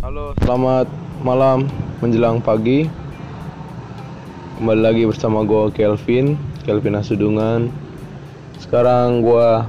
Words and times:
Halo, 0.00 0.32
selamat 0.40 0.88
malam 1.20 1.68
menjelang 2.00 2.40
pagi. 2.40 2.88
Kembali 4.56 4.80
lagi 4.80 5.04
bersama 5.04 5.44
gue 5.44 5.68
Kelvin, 5.76 6.40
Kelvin 6.64 6.96
Asudungan. 6.96 7.68
Sekarang 8.56 9.20
gue 9.20 9.68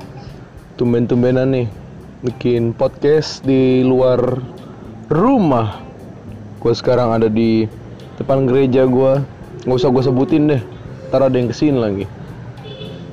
tumben-tumbenan 0.80 1.52
nih 1.52 1.68
bikin 2.24 2.72
podcast 2.72 3.44
di 3.44 3.84
luar 3.84 4.40
rumah. 5.12 5.84
Gue 6.64 6.72
sekarang 6.72 7.12
ada 7.12 7.28
di 7.28 7.68
depan 8.16 8.48
gereja 8.48 8.88
gue. 8.88 9.20
Gak 9.68 9.76
usah 9.76 9.92
gue 9.92 10.08
sebutin 10.08 10.56
deh, 10.56 10.64
ntar 11.12 11.28
ada 11.28 11.36
yang 11.36 11.52
ke 11.52 11.56
sini 11.60 11.76
lagi. 11.76 12.08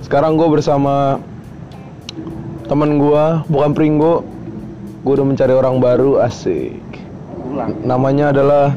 Sekarang 0.06 0.38
gue 0.38 0.46
bersama 0.46 1.18
teman 2.66 2.98
gue, 2.98 3.25
bukan 3.50 3.70
Pringgo. 3.72 4.22
Gue 5.07 5.12
udah 5.14 5.26
mencari 5.26 5.54
orang 5.54 5.79
baru, 5.79 6.18
asik. 6.22 6.82
Tulang. 7.46 7.72
Namanya 7.86 8.34
adalah 8.34 8.74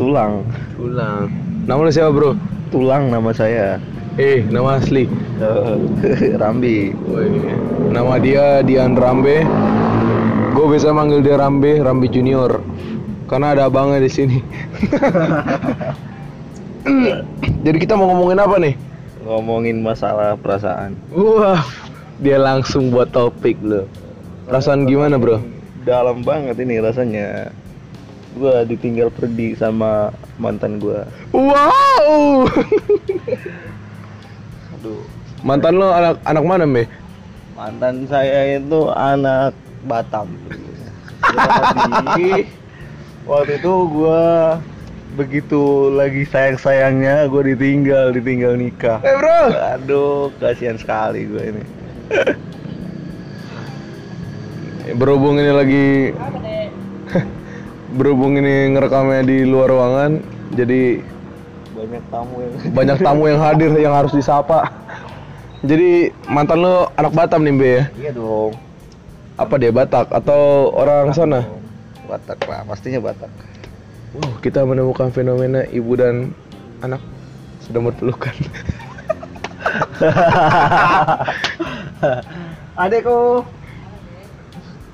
Tulang. 0.00 0.46
Tulang. 0.78 1.28
Nama 1.68 1.80
lu 1.84 1.90
siapa 1.92 2.10
bro? 2.14 2.32
Tulang 2.72 3.12
nama 3.12 3.30
saya. 3.34 3.76
Eh, 4.16 4.46
nama 4.48 4.80
asli. 4.80 5.04
Eh, 5.38 6.34
Rambi. 6.42 6.94
Nama 7.92 8.14
dia 8.22 8.64
Dian 8.64 8.96
Rambe. 8.96 9.44
Gue 10.56 10.66
biasa 10.70 10.90
manggil 10.90 11.20
dia 11.20 11.36
Rambe, 11.36 11.78
Rambe 11.82 12.08
Junior. 12.08 12.62
Karena 13.28 13.52
ada 13.52 13.68
abangnya 13.68 14.00
di 14.00 14.10
sini. 14.10 14.38
Jadi 17.64 17.76
kita 17.78 17.94
mau 17.94 18.10
ngomongin 18.12 18.40
apa 18.40 18.56
nih? 18.60 18.74
Ngomongin 19.28 19.84
masalah 19.84 20.38
perasaan. 20.40 20.96
Wah, 21.12 21.60
dia 22.18 22.38
langsung 22.38 22.90
buat 22.90 23.14
topik 23.14 23.58
loh. 23.62 23.86
Perasaan 24.50 24.90
gimana 24.90 25.18
bro? 25.18 25.38
Dalam 25.86 26.26
banget 26.26 26.58
ini 26.58 26.82
rasanya. 26.82 27.54
Gua 28.38 28.62
ditinggal 28.62 29.10
pergi 29.14 29.54
sama 29.58 30.10
mantan 30.38 30.82
gua. 30.82 31.06
Wow. 31.30 32.46
Aduh. 34.78 35.02
Mantan 35.46 35.78
lo 35.78 35.94
anak 35.94 36.18
anak 36.26 36.44
mana 36.44 36.64
me? 36.66 36.84
Mantan 37.54 38.06
saya 38.10 38.58
itu 38.58 38.90
anak 38.90 39.54
Batam. 39.86 40.34
Jadi, 41.22 42.46
waktu 43.30 43.62
itu 43.62 43.72
gua 43.90 44.58
begitu 45.18 45.90
lagi 45.98 46.22
sayang-sayangnya 46.28 47.26
gue 47.32 47.56
ditinggal 47.56 48.12
ditinggal 48.12 48.54
nikah 48.54 49.00
Eh 49.02 49.16
bro. 49.16 49.40
aduh 49.50 50.28
kasihan 50.36 50.76
sekali 50.76 51.24
gue 51.26 51.42
ini 51.42 51.77
Berhubung 54.98 55.36
ini 55.36 55.52
lagi 55.52 55.86
Berhubung 57.98 58.40
ini 58.40 58.72
ngerekamnya 58.72 59.22
di 59.24 59.44
luar 59.44 59.68
ruangan 59.68 60.20
Jadi 60.56 61.02
banyak 61.78 62.02
tamu 62.10 62.36
yang 62.42 62.52
banyak 62.74 62.98
tamu 62.98 63.22
yang 63.30 63.38
hadir 63.38 63.70
yang 63.78 63.94
harus 63.94 64.10
disapa. 64.10 64.66
Jadi 65.62 66.10
mantan 66.26 66.58
lo 66.66 66.90
anak 66.98 67.14
Batam 67.14 67.46
nih 67.46 67.54
Be 67.54 67.70
ya? 67.70 67.84
iya 67.94 68.10
dong. 68.10 68.58
Apa 69.38 69.54
dia 69.62 69.70
Batak? 69.70 70.10
Atau 70.10 70.74
orang 70.74 71.14
sana? 71.14 71.46
Batak 72.10 72.42
lah 72.50 72.66
pastinya 72.66 72.98
Batak. 72.98 73.30
Wow 74.18 74.42
kita 74.42 74.66
menemukan 74.66 75.14
fenomena 75.14 75.62
ibu 75.70 75.94
dan 75.94 76.34
anak 76.82 76.98
sedang 77.62 77.90
berpelukan 77.90 78.32
adekku. 82.82 83.44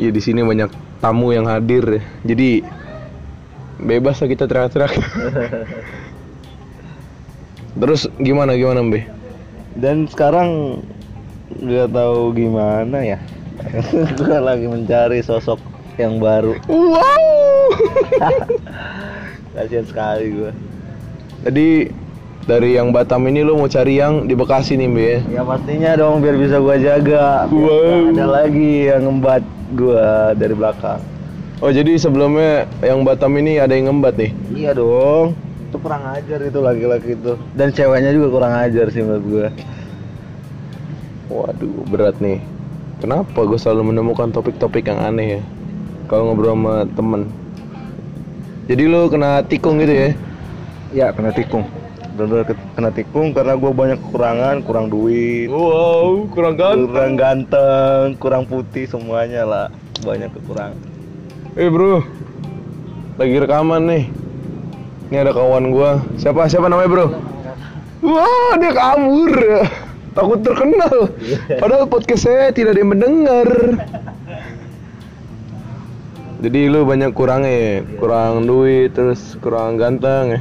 Ya 0.01 0.11
di 0.11 0.21
sini 0.23 0.43
banyak 0.43 0.71
tamu 0.99 1.31
yang 1.31 1.47
hadir. 1.47 1.99
Ya. 1.99 2.03
Jadi 2.35 2.65
bebas 3.79 4.23
lah 4.23 4.29
kita 4.29 4.45
teriak-teriak. 4.49 4.93
Terus 7.81 8.07
gimana 8.23 8.55
gimana 8.55 8.87
Be? 8.87 9.03
dan 9.75 10.07
sekarang 10.07 10.83
nggak 11.51 11.91
tahu 11.91 12.31
gimana 12.35 12.99
ya. 13.03 13.19
Gue 14.19 14.39
lagi 14.39 14.67
mencari 14.67 15.23
sosok 15.23 15.59
yang 15.99 16.19
baru. 16.19 16.59
Wow! 16.67 17.71
Kasihan 19.55 19.87
sekali 19.87 20.35
gue 20.35 20.51
Jadi 21.47 21.87
dari 22.45 22.77
yang 22.77 22.93
Batam 22.93 23.25
ini 23.25 23.41
lo 23.41 23.57
mau 23.57 23.65
cari 23.67 23.97
yang 23.97 24.29
di 24.29 24.37
Bekasi 24.37 24.77
nih, 24.77 24.89
Be 24.89 25.01
ya? 25.03 25.19
ya 25.31 25.43
pastinya 25.43 25.97
dong 25.97 26.21
biar 26.21 26.37
bisa 26.37 26.61
gue 26.61 26.77
jaga 26.79 27.49
Biar 27.49 27.65
Wow. 27.65 28.13
ada 28.13 28.27
lagi 28.29 28.73
yang 28.87 29.01
ngembat 29.03 29.43
gue 29.73 30.05
dari 30.37 30.55
belakang 30.55 31.01
Oh, 31.59 31.73
jadi 31.73 31.97
sebelumnya 31.97 32.69
yang 32.79 33.01
Batam 33.01 33.33
ini 33.35 33.57
ada 33.57 33.73
yang 33.73 33.89
ngembat 33.89 34.21
nih. 34.21 34.31
iya 34.53 34.71
dong 34.71 35.33
itu 35.65 35.77
kurang 35.81 36.05
ajar 36.07 36.39
itu 36.39 36.59
laki-laki 36.61 37.17
itu 37.17 37.33
dan 37.53 37.69
ceweknya 37.69 38.13
juga 38.13 38.29
kurang 38.31 38.55
ajar 38.55 38.87
sih 38.89 39.01
menurut 39.01 39.25
gue 39.25 39.47
Waduh, 41.25 41.89
berat 41.89 42.21
nih. 42.21 42.39
Kenapa 43.01 43.43
gue 43.43 43.57
selalu 43.57 43.91
menemukan 43.91 44.29
topik-topik 44.29 44.87
yang 44.87 45.01
aneh 45.03 45.27
ya? 45.27 45.43
Kalau 46.07 46.31
ngobrol 46.31 46.53
sama 46.53 46.75
temen. 46.95 47.23
Jadi 48.69 48.85
lo 48.87 49.09
kena 49.09 49.41
tikung 49.43 49.81
gitu 49.81 49.91
ya? 49.91 50.11
ya 50.95 51.07
kena 51.11 51.35
tikung 51.35 51.65
bener 52.15 52.47
kena 52.79 52.91
tikung 52.95 53.35
karena 53.35 53.59
gue 53.59 53.73
banyak 53.75 53.99
kekurangan 53.99 54.63
kurang 54.63 54.87
duit 54.87 55.51
Wow, 55.51 56.31
kurang 56.31 56.55
kurang 56.55 57.19
ganteng 57.19 58.15
kurang 58.23 58.47
putih 58.47 58.87
semuanya 58.87 59.43
lah 59.43 59.67
banyak 60.07 60.31
kekurangan 60.31 60.95
Eh 61.55 61.71
bro, 61.71 62.03
lagi 63.15 63.39
rekaman 63.39 63.87
nih. 63.87 64.05
Ini 65.07 65.23
ada 65.23 65.31
kawan 65.31 65.71
gua. 65.71 66.03
Siapa? 66.19 66.51
Siapa 66.51 66.67
namanya 66.67 66.91
bro? 66.91 67.07
Wah, 68.03 68.59
dia 68.59 68.75
kabur. 68.75 69.63
Takut 70.19 70.43
terkenal. 70.43 71.15
Padahal 71.63 71.87
podcast 71.87 72.27
saya 72.27 72.51
tidak 72.51 72.75
ada 72.75 72.83
yang 72.83 72.91
mendengar. 72.91 73.49
Jadi 76.43 76.61
lu 76.67 76.83
banyak 76.83 77.15
kurangnya 77.15 77.55
ya? 77.55 77.75
Kurang 78.03 78.51
duit, 78.51 78.91
terus 78.91 79.39
kurang 79.39 79.79
ganteng 79.79 80.35
ya? 80.35 80.41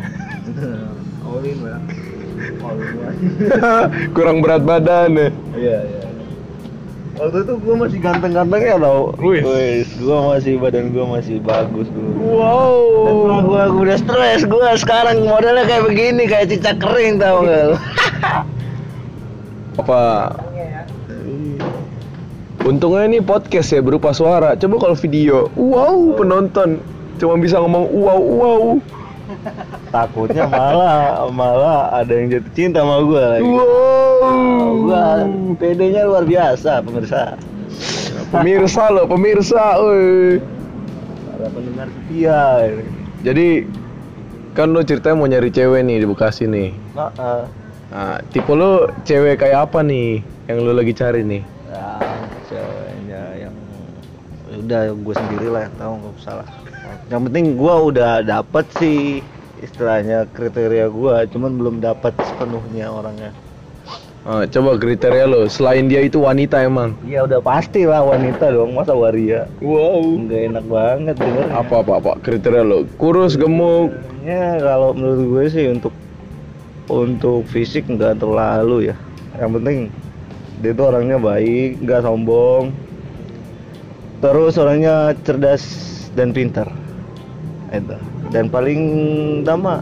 Kurang 4.16 4.44
berat 4.44 4.64
badan 4.64 5.12
ya? 5.16 5.30
iya 5.56 5.78
iya 5.84 6.04
waktu 7.14 7.46
itu 7.46 7.54
gue 7.62 7.76
masih 7.78 8.00
ganteng-gantengnya 8.02 8.76
tau 8.82 9.14
Wih. 9.22 9.46
Gue 9.86 10.18
masih 10.34 10.58
badan 10.58 10.92
gue 10.92 11.06
masih 11.06 11.38
bagus 11.40 11.88
dulu 11.94 12.10
Wow. 12.20 13.44
gue 13.46 13.64
gue 13.70 13.82
udah 13.86 13.98
stres 14.02 14.42
gue 14.44 14.70
sekarang 14.82 15.24
modelnya 15.24 15.64
kayak 15.64 15.84
begini 15.88 16.24
kayak 16.26 16.52
cicak 16.52 16.82
kering 16.82 17.22
tau 17.22 17.46
gak 17.46 17.64
lu? 17.70 17.78
Apa? 19.82 20.34
Untungnya 22.64 23.04
ini 23.12 23.20
podcast 23.20 23.76
ya 23.76 23.84
berupa 23.84 24.16
suara. 24.16 24.56
Coba 24.56 24.80
kalau 24.80 24.96
video, 24.96 25.52
wow 25.60 26.16
penonton 26.16 26.80
cuma 27.20 27.36
bisa 27.38 27.60
ngomong 27.60 27.92
wow 27.92 28.20
wow. 28.20 28.64
Takutnya 29.90 30.46
malah 30.46 31.26
malah 31.30 31.92
ada 31.94 32.12
yang 32.12 32.28
jatuh 32.30 32.54
cinta 32.54 32.82
sama 32.82 33.02
gue 33.02 33.24
lagi 33.24 33.46
Wow. 33.46 34.70
gue 34.80 35.04
PD-nya 35.58 36.04
luar 36.04 36.24
biasa 36.24 36.80
pemirsa 36.80 37.36
Pemirsa 38.26 38.90
loh, 38.90 39.06
pemirsa. 39.06 39.78
Oi. 39.78 40.42
ada 41.32 41.46
pendengar 41.50 41.86
setia. 41.86 42.66
Jadi 43.22 43.62
kan 44.52 44.70
lo 44.70 44.82
ceritanya 44.82 45.16
mau 45.16 45.26
nyari 45.26 45.50
cewek 45.50 45.82
nih 45.82 46.02
di 46.02 46.08
Bekasi 46.08 46.50
nih. 46.50 46.74
Nah, 46.94 47.14
eh, 47.14 47.44
Nah, 47.90 48.18
tipe 48.28 48.50
lo 48.50 48.90
cewek 49.04 49.38
kayak 49.38 49.70
apa 49.70 49.86
nih 49.86 50.18
yang 50.48 50.58
lo 50.60 50.74
lagi 50.74 50.94
cari 50.94 51.22
nih? 51.22 51.46
ya, 51.70 51.90
ceweknya 52.44 53.22
yang 53.40 53.54
udah 54.56 54.82
gue 54.92 55.14
sendiri 55.14 55.48
lah 55.48 55.62
yang 55.64 55.76
tahu 55.78 55.94
nggak 55.96 56.14
usah 56.18 56.34
lah 56.42 56.48
yang 57.14 57.22
penting 57.24 57.54
gue 57.54 57.76
udah 57.94 58.26
dapet 58.26 58.66
sih 58.74 59.22
istilahnya 59.62 60.26
kriteria 60.28 60.90
gue 60.90 61.16
cuman 61.30 61.52
belum 61.54 61.76
dapat 61.80 62.18
sepenuhnya 62.20 62.90
orangnya 62.90 63.30
Ah, 64.24 64.48
coba 64.48 64.80
kriteria 64.80 65.28
lo. 65.28 65.52
Selain 65.52 65.84
dia 65.84 66.00
itu 66.00 66.16
wanita 66.16 66.64
emang. 66.64 66.96
iya 67.04 67.28
udah 67.28 67.44
pasti 67.44 67.84
lah 67.84 68.00
wanita 68.02 68.56
dong 68.56 68.72
masa 68.72 68.96
waria 68.96 69.52
Wow. 69.60 70.00
nggak 70.00 70.42
enak 70.48 70.66
banget 70.66 71.16
denger 71.20 71.46
Apa 71.52 71.84
apa 71.84 71.92
apa 72.00 72.12
kriteria 72.24 72.64
lo? 72.64 72.88
Kurus, 72.96 73.36
gemuk. 73.36 73.92
ya 74.24 74.64
kalau 74.64 74.96
menurut 74.96 75.28
gue 75.28 75.46
sih 75.52 75.66
untuk 75.68 75.92
untuk 76.88 77.44
fisik 77.46 77.84
nggak 77.86 78.16
terlalu 78.18 78.90
ya 78.90 78.96
yang 79.36 79.52
penting 79.54 79.92
dia 80.64 80.72
tuh 80.72 80.86
orangnya 80.88 81.20
baik 81.20 81.84
nggak 81.84 82.02
sombong 82.02 82.72
terus 84.20 84.56
orangnya 84.56 85.12
cerdas 85.20 85.64
dan 86.12 86.32
pintar 86.32 86.72
itu 87.74 87.98
dan 88.30 88.50
paling 88.50 88.82
utama 89.42 89.82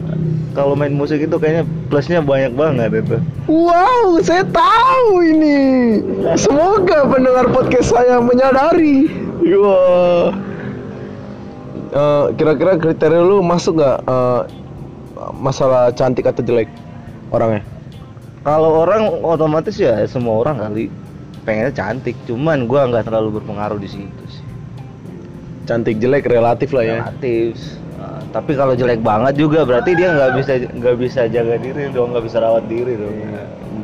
kalau 0.55 0.75
main 0.75 0.91
musik 0.91 1.23
itu 1.23 1.35
kayaknya 1.39 1.63
plusnya 1.87 2.19
banyak 2.23 2.55
banget 2.55 3.03
itu 3.03 3.19
Wow, 3.51 4.21
saya 4.23 4.47
tahu 4.47 5.27
ini. 5.27 5.59
Semoga 6.39 7.03
pendengar 7.03 7.51
podcast 7.51 7.91
saya 7.91 8.23
menyadari. 8.23 9.11
Wah. 9.59 10.31
Eh, 11.91 12.25
kira-kira 12.39 12.79
kriteria 12.79 13.19
lu 13.19 13.43
masuk 13.43 13.81
nggak 13.81 13.97
eh, 14.07 14.41
masalah 15.35 15.91
cantik 15.91 16.31
atau 16.31 16.39
jelek 16.45 16.71
orangnya? 17.33 17.65
Kalau 18.47 18.87
orang 18.87 19.19
otomatis 19.19 19.75
ya 19.75 19.99
semua 20.07 20.39
orang 20.47 20.63
kali 20.63 20.87
pengennya 21.43 21.75
cantik, 21.75 22.15
cuman 22.29 22.69
gua 22.69 22.87
nggak 22.87 23.11
terlalu 23.11 23.43
berpengaruh 23.43 23.81
di 23.81 23.89
situ 23.91 24.23
sih. 24.31 24.40
Cantik 25.71 26.03
jelek 26.03 26.27
relatif 26.27 26.75
lah 26.75 26.83
ya. 26.83 26.97
Relatif. 26.99 27.55
Nah, 27.95 28.19
tapi 28.35 28.51
kalau 28.59 28.75
jelek 28.75 28.99
banget 28.99 29.39
juga 29.39 29.63
berarti 29.63 29.95
dia 29.95 30.11
nggak 30.11 30.31
bisa 30.35 30.51
nggak 30.67 30.95
bisa 30.99 31.21
jaga 31.31 31.55
diri 31.55 31.87
dong, 31.95 32.11
nggak 32.11 32.25
bisa 32.27 32.37
rawat 32.43 32.67
diri 32.67 32.99
dong. 32.99 33.15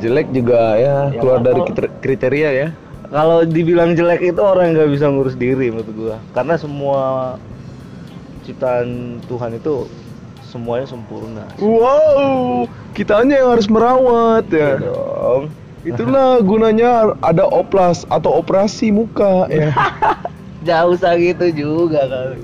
Jelek 0.04 0.28
juga 0.36 0.76
ya 0.76 1.16
Ya, 1.16 1.20
keluar 1.24 1.40
dari 1.40 1.64
kriteria 2.04 2.50
ya. 2.52 2.68
Kalau 3.08 3.48
dibilang 3.48 3.96
jelek 3.96 4.20
itu 4.20 4.42
orang 4.44 4.76
nggak 4.76 4.92
bisa 4.92 5.08
ngurus 5.08 5.40
diri 5.40 5.72
menurut 5.72 5.90
gua. 5.96 6.16
Karena 6.36 6.60
semua 6.60 7.02
ciptaan 8.44 9.20
Tuhan 9.32 9.56
itu 9.56 9.88
semuanya 10.44 10.92
sempurna. 10.92 11.48
Wow, 11.60 12.68
kitanya 12.92 13.40
yang 13.40 13.50
harus 13.56 13.72
merawat 13.72 14.44
Ya 14.52 14.76
ya. 14.76 14.92
dong. 14.92 15.56
Itulah 15.88 16.44
gunanya 16.44 17.16
ada 17.24 17.48
oplas 17.48 18.04
atau 18.12 18.36
operasi 18.36 18.92
muka 18.92 19.48
ya. 19.48 19.72
Jauh 20.68 21.00
usah 21.00 21.16
gitu 21.16 21.46
juga 21.56 22.04
kali. 22.06 22.44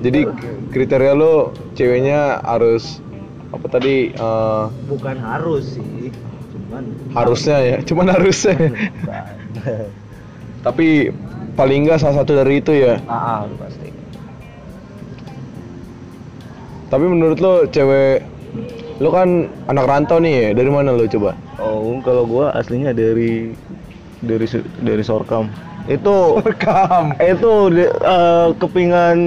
Jadi 0.00 0.20
kriteria 0.72 1.12
lo 1.16 1.52
ceweknya 1.76 2.40
harus 2.44 3.04
apa 3.52 3.66
tadi 3.68 4.12
eh, 4.12 4.64
Bukan 4.88 5.16
harus 5.20 5.76
sih, 5.76 6.12
cuman 6.52 6.82
harusnya 7.16 7.56
ya, 7.60 7.76
cuman 7.84 8.06
harusnya. 8.12 8.56
Bukan. 8.56 9.34
Tapi 10.66 11.08
paling 11.56 11.88
enggak 11.88 12.04
salah 12.04 12.20
satu 12.20 12.36
dari 12.36 12.60
itu 12.60 12.72
ya. 12.76 13.00
Ah, 13.08 13.44
ah, 13.44 13.50
pasti. 13.56 13.88
Tapi 16.90 17.04
menurut 17.06 17.38
lo 17.40 17.54
cewek 17.68 18.24
lo 19.00 19.08
kan 19.08 19.48
anak 19.68 19.84
rantau 19.88 20.20
nih 20.20 20.32
ya, 20.32 20.48
dari 20.52 20.68
mana 20.68 20.92
lo 20.92 21.08
coba? 21.08 21.32
Oh, 21.56 21.96
kalau 22.04 22.24
gua 22.28 22.52
aslinya 22.56 22.92
dari 22.92 23.52
dari 24.20 24.46
dari 24.84 25.02
Sorkam. 25.04 25.48
Itu 25.90 26.38
Rekam. 26.46 27.18
itu 27.18 27.52
eh, 27.82 28.48
kepingan 28.54 29.18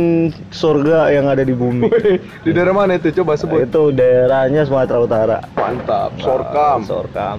surga 0.48 1.12
yang 1.12 1.28
ada 1.28 1.44
di 1.44 1.52
bumi. 1.52 1.92
Di 2.42 2.56
daerah 2.56 2.72
mana 2.72 2.96
itu? 2.96 3.12
Coba 3.12 3.36
sebut. 3.36 3.68
itu 3.68 3.92
daerahnya 3.92 4.64
Sumatera 4.64 5.00
Utara. 5.04 5.38
Mantap, 5.54 6.16
Ah, 6.16 6.24
Sorkam. 6.24 6.80
Sorkam. 6.88 7.38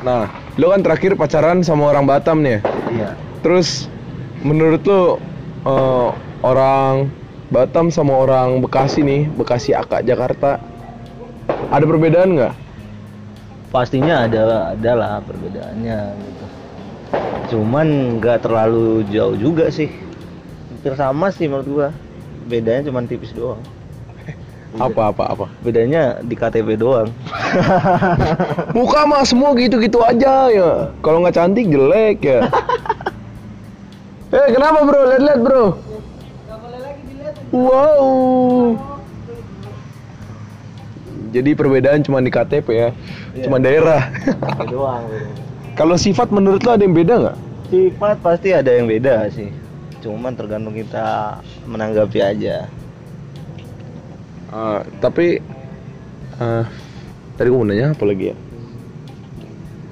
Nah, 0.00 0.30
lo 0.56 0.72
kan 0.72 0.80
terakhir 0.80 1.14
pacaran 1.14 1.60
sama 1.60 1.92
orang 1.92 2.08
Batam 2.08 2.40
nih 2.40 2.56
ya. 2.56 2.60
Iya. 2.88 3.10
Terus 3.44 3.92
menurut 4.40 4.80
lo 4.88 5.20
eh, 5.62 6.08
orang 6.40 7.12
Batam 7.46 7.92
sama 7.92 8.16
orang 8.16 8.58
Bekasi 8.58 9.04
nih, 9.04 9.28
Bekasi 9.30 9.70
Akak 9.70 10.02
Jakarta, 10.02 10.58
ada 11.68 11.84
perbedaan 11.84 12.34
nggak? 12.34 12.54
Pastinya 13.68 14.24
ada 14.24 14.72
ada 14.72 14.92
lah 14.96 15.12
perbedaannya. 15.20 16.00
Cuman 17.46 18.18
nggak 18.18 18.42
terlalu 18.42 19.06
jauh 19.10 19.38
juga 19.38 19.70
sih. 19.70 19.90
Hampir 20.72 20.94
sama 20.98 21.30
sih 21.30 21.46
menurut 21.46 21.68
gua. 21.68 21.88
Bedanya 22.46 22.90
cuma 22.90 23.02
tipis 23.06 23.34
doang. 23.34 23.58
Apa 24.76 25.08
apa 25.08 25.24
apa? 25.32 25.46
Bedanya 25.64 26.20
di 26.20 26.36
KTP 26.36 26.76
doang. 26.76 27.08
Muka 28.76 29.08
mah 29.08 29.24
semua 29.24 29.56
gitu-gitu 29.56 30.04
aja 30.04 30.52
ya. 30.52 30.92
Kalau 31.00 31.24
nggak 31.24 31.32
cantik 31.38 31.70
jelek 31.72 32.20
ya. 32.20 32.44
eh 34.36 34.48
kenapa 34.52 34.84
bro? 34.84 35.00
Lihat-lihat 35.16 35.40
bro. 35.40 35.64
Wow. 37.56 38.76
Jadi 41.32 41.50
perbedaan 41.52 42.00
cuma 42.00 42.20
di 42.20 42.32
KTP 42.32 42.68
ya, 42.68 42.90
Iya. 43.36 43.44
cuma 43.44 43.56
daerah. 43.60 44.08
Doang. 44.68 45.04
Kalau 45.76 46.00
sifat 46.00 46.32
menurut 46.32 46.64
lo 46.64 46.72
ada 46.72 46.88
yang 46.88 46.96
beda 46.96 47.14
nggak? 47.20 47.38
Sifat 47.68 48.16
pasti 48.24 48.48
ada 48.56 48.72
yang 48.72 48.88
beda 48.88 49.28
sih. 49.28 49.52
Cuman 50.00 50.32
tergantung 50.32 50.72
kita 50.72 51.36
menanggapi 51.68 52.16
aja. 52.24 52.64
Ah, 54.48 54.80
tapi 55.04 55.44
ah, 56.40 56.64
tadi 57.36 57.52
gue 57.52 57.58
mau 57.60 57.68
nanya 57.68 57.92
apa 57.92 58.08
lagi 58.08 58.32
ya? 58.32 58.36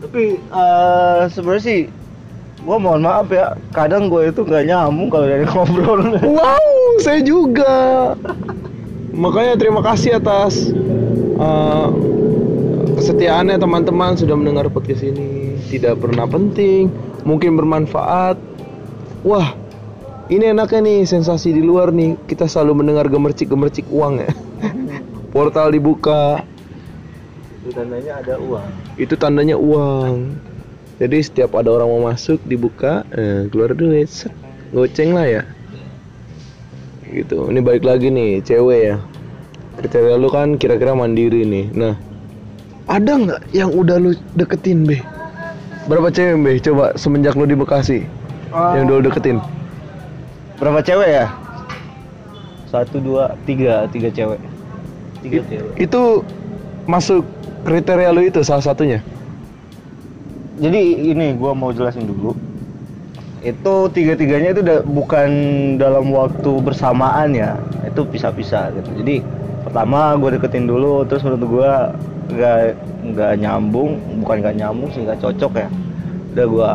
Tapi 0.01 0.41
eh 0.41 1.23
sebenarnya 1.29 1.65
sih 1.69 1.81
gua 2.65 2.81
mohon 2.81 3.05
maaf 3.05 3.29
ya, 3.29 3.53
kadang 3.77 4.09
gue 4.09 4.33
itu 4.33 4.41
nggak 4.41 4.65
nyambung 4.65 5.13
kalau 5.13 5.29
dari 5.29 5.45
ngobrol. 5.53 6.01
Wow, 6.25 6.97
saya 7.05 7.21
juga. 7.21 8.17
Makanya 9.13 9.61
terima 9.61 9.85
kasih 9.85 10.17
atas 10.17 10.73
uh, 11.37 11.93
kesetiaannya 12.97 13.61
teman-teman 13.61 14.17
sudah 14.17 14.33
mendengar 14.33 14.65
podcast 14.73 15.05
ini. 15.05 15.44
Tidak 15.75 15.99
pernah 15.99 16.23
penting, 16.31 16.87
mungkin 17.27 17.59
bermanfaat. 17.59 18.39
Wah, 19.27 19.59
ini 20.31 20.55
enaknya 20.55 20.87
nih 20.87 20.99
sensasi 21.03 21.51
di 21.51 21.59
luar 21.67 21.91
nih. 21.91 22.15
Kita 22.31 22.47
selalu 22.47 22.87
mendengar 22.87 23.11
gemercik-gemercik 23.11 23.91
uang 23.91 24.23
ya. 24.23 24.31
Portal 25.35 25.75
dibuka, 25.75 26.47
Itu 27.59 27.75
tandanya 27.75 28.23
ada 28.23 28.39
uang. 28.39 28.69
itu 28.95 29.15
tandanya 29.19 29.57
uang. 29.59 30.39
Jadi 31.03 31.19
setiap 31.27 31.59
ada 31.59 31.75
orang 31.75 31.91
mau 31.91 32.07
masuk 32.07 32.39
dibuka, 32.47 33.03
eh, 33.11 33.51
keluar 33.51 33.75
duit, 33.75 34.07
set, 34.07 34.31
goceng 34.71 35.11
lah 35.11 35.27
ya. 35.27 35.43
Gitu. 37.11 37.51
Ini 37.51 37.59
balik 37.67 37.83
lagi 37.83 38.15
nih, 38.15 38.47
cewek 38.47 38.95
ya. 38.95 38.97
Kriteria 39.75 40.15
lu 40.15 40.31
kan 40.31 40.55
kira-kira 40.55 40.95
mandiri 40.95 41.43
nih. 41.43 41.67
Nah, 41.75 41.99
ada 42.87 43.11
nggak 43.19 43.41
yang 43.51 43.75
udah 43.75 43.99
lu 43.99 44.15
deketin 44.39 44.87
be? 44.87 45.03
Berapa 45.85 46.09
cewek 46.09 46.37
be? 46.41 46.53
Coba 46.65 46.97
semenjak 46.97 47.37
lu 47.37 47.45
di 47.45 47.53
Bekasi, 47.53 48.09
yang 48.53 48.89
udah 48.89 48.97
lu 49.01 49.05
deketin. 49.05 49.37
Berapa 50.57 50.81
cewek 50.81 51.11
ya? 51.13 51.27
Satu, 52.73 52.99
dua, 52.99 53.37
tiga, 53.45 53.85
tiga 53.93 54.09
cewek. 54.09 54.41
Tiga 55.21 55.45
It- 55.45 55.49
cewek. 55.53 55.73
itu 55.77 56.03
masuk 56.89 57.23
kriteria 57.69 58.11
lu 58.17 58.25
itu 58.25 58.41
salah 58.41 58.65
satunya. 58.65 59.05
Jadi 60.57 61.13
ini 61.13 61.37
gua 61.37 61.53
mau 61.53 61.69
jelasin 61.75 62.09
dulu. 62.09 62.33
Itu 63.45 63.93
tiga-tiganya 63.93 64.57
itu 64.57 64.61
udah 64.65 64.81
bukan 64.89 65.29
dalam 65.77 66.09
waktu 66.17 66.49
bersamaan 66.65 67.37
ya. 67.37 67.61
Itu 67.85 68.09
pisah-pisah 68.09 68.73
gitu. 68.73 68.91
Jadi 69.05 69.21
pertama 69.69 70.17
gue 70.17 70.41
deketin 70.41 70.65
dulu, 70.65 71.05
terus 71.05 71.21
menurut 71.21 71.45
gua 71.45 71.93
nggak 72.33 72.73
nggak 73.13 73.33
nyambung, 73.45 74.01
bukan 74.25 74.37
nggak 74.41 74.57
nyambung 74.57 74.89
sih 74.97 75.05
nggak 75.05 75.21
cocok 75.21 75.53
ya. 75.61 75.69
Udah 76.33 76.47
gua 76.49 76.73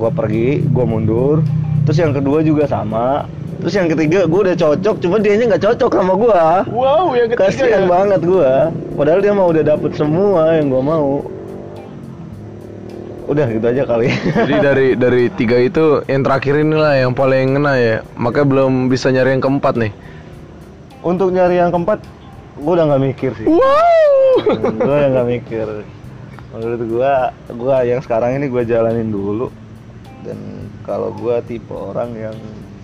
gua 0.00 0.10
pergi, 0.12 0.64
gua 0.72 0.84
mundur. 0.88 1.44
Terus 1.84 1.98
yang 2.00 2.12
kedua 2.16 2.40
juga 2.40 2.64
sama. 2.64 3.28
Terus 3.56 3.72
yang 3.72 3.88
ketiga 3.88 4.28
gue 4.28 4.40
udah 4.52 4.56
cocok, 4.58 4.96
cuma 5.00 5.16
dianya 5.16 5.56
nggak 5.56 5.64
cocok 5.64 5.90
sama 5.96 6.12
gua. 6.12 6.44
Wow, 6.68 7.16
yang 7.16 7.32
Kasihan 7.32 7.88
banget 7.88 8.20
gua. 8.20 8.68
Padahal 8.92 9.20
dia 9.24 9.32
mau 9.32 9.48
udah 9.48 9.64
dapet 9.64 9.96
semua 9.96 10.60
yang 10.60 10.68
gua 10.68 10.82
mau. 10.84 11.24
Udah 13.26 13.46
gitu 13.50 13.66
aja 13.66 13.82
kali. 13.88 14.12
Jadi 14.12 14.54
dari 14.66 14.88
dari 14.94 15.22
tiga 15.34 15.56
itu 15.58 16.04
yang 16.06 16.22
terakhir 16.22 16.62
inilah 16.62 16.94
yang 17.00 17.12
paling 17.16 17.56
ngena 17.56 17.72
ya. 17.80 17.96
Makanya 18.14 18.46
belum 18.46 18.72
bisa 18.92 19.08
nyari 19.10 19.34
yang 19.34 19.42
keempat 19.42 19.74
nih. 19.80 19.92
Untuk 21.06 21.30
nyari 21.30 21.56
yang 21.58 21.70
keempat, 21.70 22.02
gua 22.60 22.72
udah 22.80 22.84
nggak 22.92 23.02
mikir 23.12 23.30
sih. 23.36 23.46
Wow. 23.46 24.14
gua 24.80 24.94
udah 25.00 25.10
nggak 25.12 25.28
mikir. 25.28 25.66
Menurut 26.56 26.80
gua, 26.88 27.12
gua 27.52 27.76
yang 27.84 28.00
sekarang 28.00 28.40
ini 28.40 28.46
gua 28.48 28.62
jalanin 28.64 29.12
dulu. 29.12 29.52
Dan 30.24 30.70
kalau 30.88 31.12
gua 31.14 31.44
tipe 31.44 31.72
orang 31.72 32.16
yang 32.16 32.36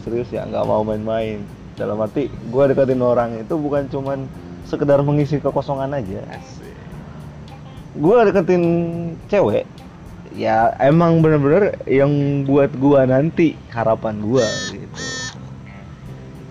serius 0.04 0.28
ya 0.28 0.44
nggak 0.44 0.64
mau 0.68 0.84
main-main. 0.84 1.40
Dalam 1.74 1.96
arti, 2.04 2.28
gua 2.52 2.68
deketin 2.68 3.00
orang 3.00 3.40
itu 3.40 3.54
bukan 3.56 3.88
cuman 3.88 4.28
sekedar 4.68 5.00
mengisi 5.00 5.40
kekosongan 5.40 5.96
aja. 5.96 6.20
Gua 7.96 8.24
deketin 8.28 8.64
cewek 9.28 9.64
ya 10.32 10.72
emang 10.80 11.20
bener-bener 11.20 11.76
yang 11.84 12.44
buat 12.48 12.72
gua 12.80 13.04
nanti 13.04 13.56
harapan 13.68 14.16
gua 14.24 14.44
gitu 14.72 15.00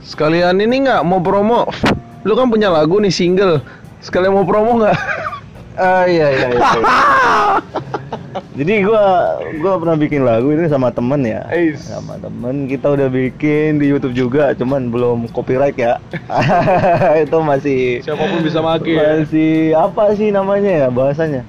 Sekalian 0.01 0.59
ini 0.59 0.85
nggak 0.85 1.07
mau 1.07 1.23
promo? 1.23 1.71
Lu 2.21 2.37
kan 2.37 2.53
punya 2.53 2.69
lagu 2.69 3.01
nih 3.01 3.13
single. 3.13 3.65
Sekalian 4.01 4.33
mau 4.37 4.45
promo 4.45 4.81
nggak? 4.81 4.97
ah 5.81 6.05
iya 6.05 6.27
iya, 6.29 6.47
iya. 6.53 6.67
Jadi 8.51 8.83
gua 8.83 9.39
gua 9.59 9.79
pernah 9.79 9.97
bikin 9.97 10.21
lagu 10.23 10.53
ini 10.53 10.69
sama 10.69 10.93
temen 10.93 11.23
ya. 11.25 11.47
Eis. 11.51 11.81
Sama 11.87 12.19
temen 12.21 12.67
kita 12.69 12.93
udah 12.93 13.07
bikin 13.09 13.81
di 13.81 13.89
YouTube 13.89 14.13
juga, 14.13 14.53
cuman 14.53 14.91
belum 14.91 15.31
copyright 15.33 15.75
ya. 15.75 15.97
itu 17.25 17.37
masih 17.41 18.05
Siapa 18.05 18.21
pun 18.21 18.39
bisa 18.43 18.59
make 18.61 18.87
ya. 18.87 19.23
masih 19.23 19.75
apa 19.75 20.03
sih 20.15 20.29
namanya 20.29 20.71
ya 20.85 20.87
bahasanya? 20.93 21.43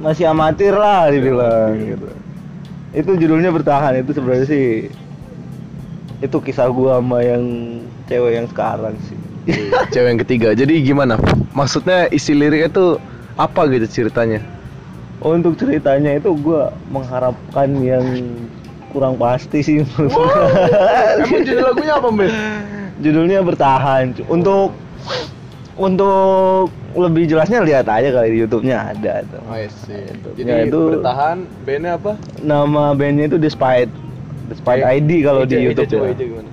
Masih 0.00 0.24
amatir 0.30 0.72
lah 0.72 1.12
dibilang 1.12 1.76
gitu. 1.76 2.08
Itu 2.96 3.10
judulnya 3.14 3.52
bertahan 3.52 4.00
itu 4.00 4.10
sebenarnya 4.16 4.46
sih 4.48 4.66
itu 6.20 6.36
kisah 6.42 6.70
gua 6.72 6.98
sama 6.98 7.22
yang 7.22 7.42
cewek 8.08 8.42
yang 8.42 8.46
sekarang 8.50 8.96
sih. 9.06 9.29
Cewek 9.90 10.08
yang 10.12 10.20
ketiga. 10.20 10.48
Jadi 10.52 10.84
gimana? 10.84 11.16
Maksudnya 11.56 12.06
isi 12.12 12.36
liriknya 12.36 12.68
tuh 12.68 12.90
apa 13.34 13.64
gitu 13.72 13.86
ceritanya? 13.88 14.44
Untuk 15.20 15.56
ceritanya 15.56 16.16
itu 16.16 16.32
gua 16.40 16.72
mengharapkan 16.88 17.68
yang 17.80 18.04
kurang 18.92 19.16
pasti 19.16 19.60
sih 19.60 19.74
gua. 19.84 20.08
Emang 21.24 21.44
judul 21.44 21.64
lagunya 21.72 21.94
apa, 21.96 22.08
Mbak? 22.08 22.30
Judulnya 23.00 23.38
bertahan. 23.40 24.04
Untuk 24.28 24.76
untuk 25.80 26.68
lebih 26.92 27.24
jelasnya 27.24 27.64
lihat 27.64 27.88
aja 27.88 28.12
kali 28.12 28.36
di 28.36 28.38
YouTube-nya 28.44 28.92
ada 28.92 29.24
tuh. 29.24 29.40
Oh, 29.40 29.56
sih. 29.56 30.04
Jadi 30.36 30.44
Ya, 30.44 30.68
itu- 30.68 31.00
bertahan 31.00 31.48
bandnya 31.64 31.96
apa? 31.96 32.12
Nama 32.44 32.92
bandnya 32.92 33.24
itu 33.32 33.40
Despite 33.40 33.88
Despite 34.50 34.82
ID 34.82 35.22
kalau 35.22 35.46
di 35.46 35.56
YouTube 35.62 35.86
Eja, 35.86 35.94
coba. 35.96 36.06
Eja 36.10 36.24
gimana? 36.26 36.50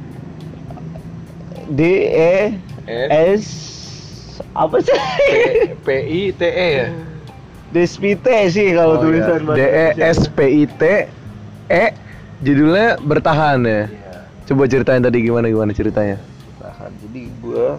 D 1.67 1.81
E 2.07 2.35
S 2.87 3.11
S 3.11 3.45
apa 4.55 4.79
sih? 4.79 4.95
P 5.83 5.87
I 5.91 6.21
T 6.31 6.41
E 6.41 6.67
ya? 6.73 6.87
Despite 7.67 8.47
sih 8.47 8.71
kalau 8.71 8.95
Oh, 8.97 9.03
tulisan 9.03 9.43
iya. 9.43 9.53
D 9.53 9.61
E 9.61 9.87
S 9.99 10.31
P 10.31 10.39
I 10.39 10.63
T 10.71 10.83
E 11.67 11.85
judulnya 12.39 12.95
bertahan 13.03 13.59
ya. 13.67 13.91
Coba 14.47 14.63
ceritain 14.71 15.03
tadi 15.03 15.19
gimana 15.19 15.51
gimana 15.51 15.75
ceritanya. 15.75 16.15
Tahan. 16.63 16.91
Jadi 17.03 17.21
gua 17.43 17.75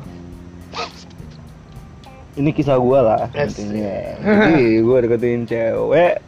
ini 2.37 2.53
kisah 2.53 2.77
gua 2.77 2.99
lah 3.01 3.23
Yes. 3.33 3.57
intinya. 3.57 3.97
Jadi 4.21 4.85
gua 4.85 4.97
deketin 5.01 5.49
cewek. 5.49 6.21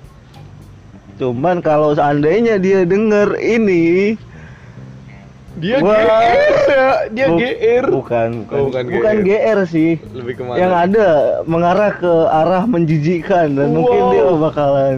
Cuman 1.20 1.60
kalau 1.60 1.92
seandainya 1.92 2.56
dia 2.56 2.88
denger 2.88 3.36
ini 3.36 4.16
Dia. 5.52 5.76
GR 5.76 5.90
ya, 6.64 6.86
dia 7.10 7.26
bu- 7.26 7.38
GR. 7.38 7.84
Bukan, 7.90 8.28
bukan, 8.44 8.54
Oh, 8.54 8.64
bukan 8.68 8.82
bukan 8.88 9.16
GR. 9.18 9.26
GR 9.26 9.58
sih. 9.66 9.90
Lebih 10.10 10.34
ke 10.36 10.42
mana? 10.42 10.56
Yang 10.56 10.74
ada 10.80 11.06
mengarah 11.44 11.92
ke 11.92 12.12
arah 12.28 12.62
menjijikkan 12.64 13.46
dan 13.52 13.68
mungkin 13.72 13.98
Wow. 14.00 14.10
dia 14.10 14.24
bakalan 14.32 14.96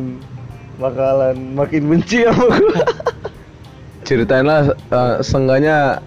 bakalan 0.76 1.36
makin 1.52 1.82
benci 1.86 2.22
sama 2.22 2.44
gua. 2.50 2.84
Ceritainlah 4.02 4.60
uh, 4.88 5.16
seenggaknya 5.20 6.02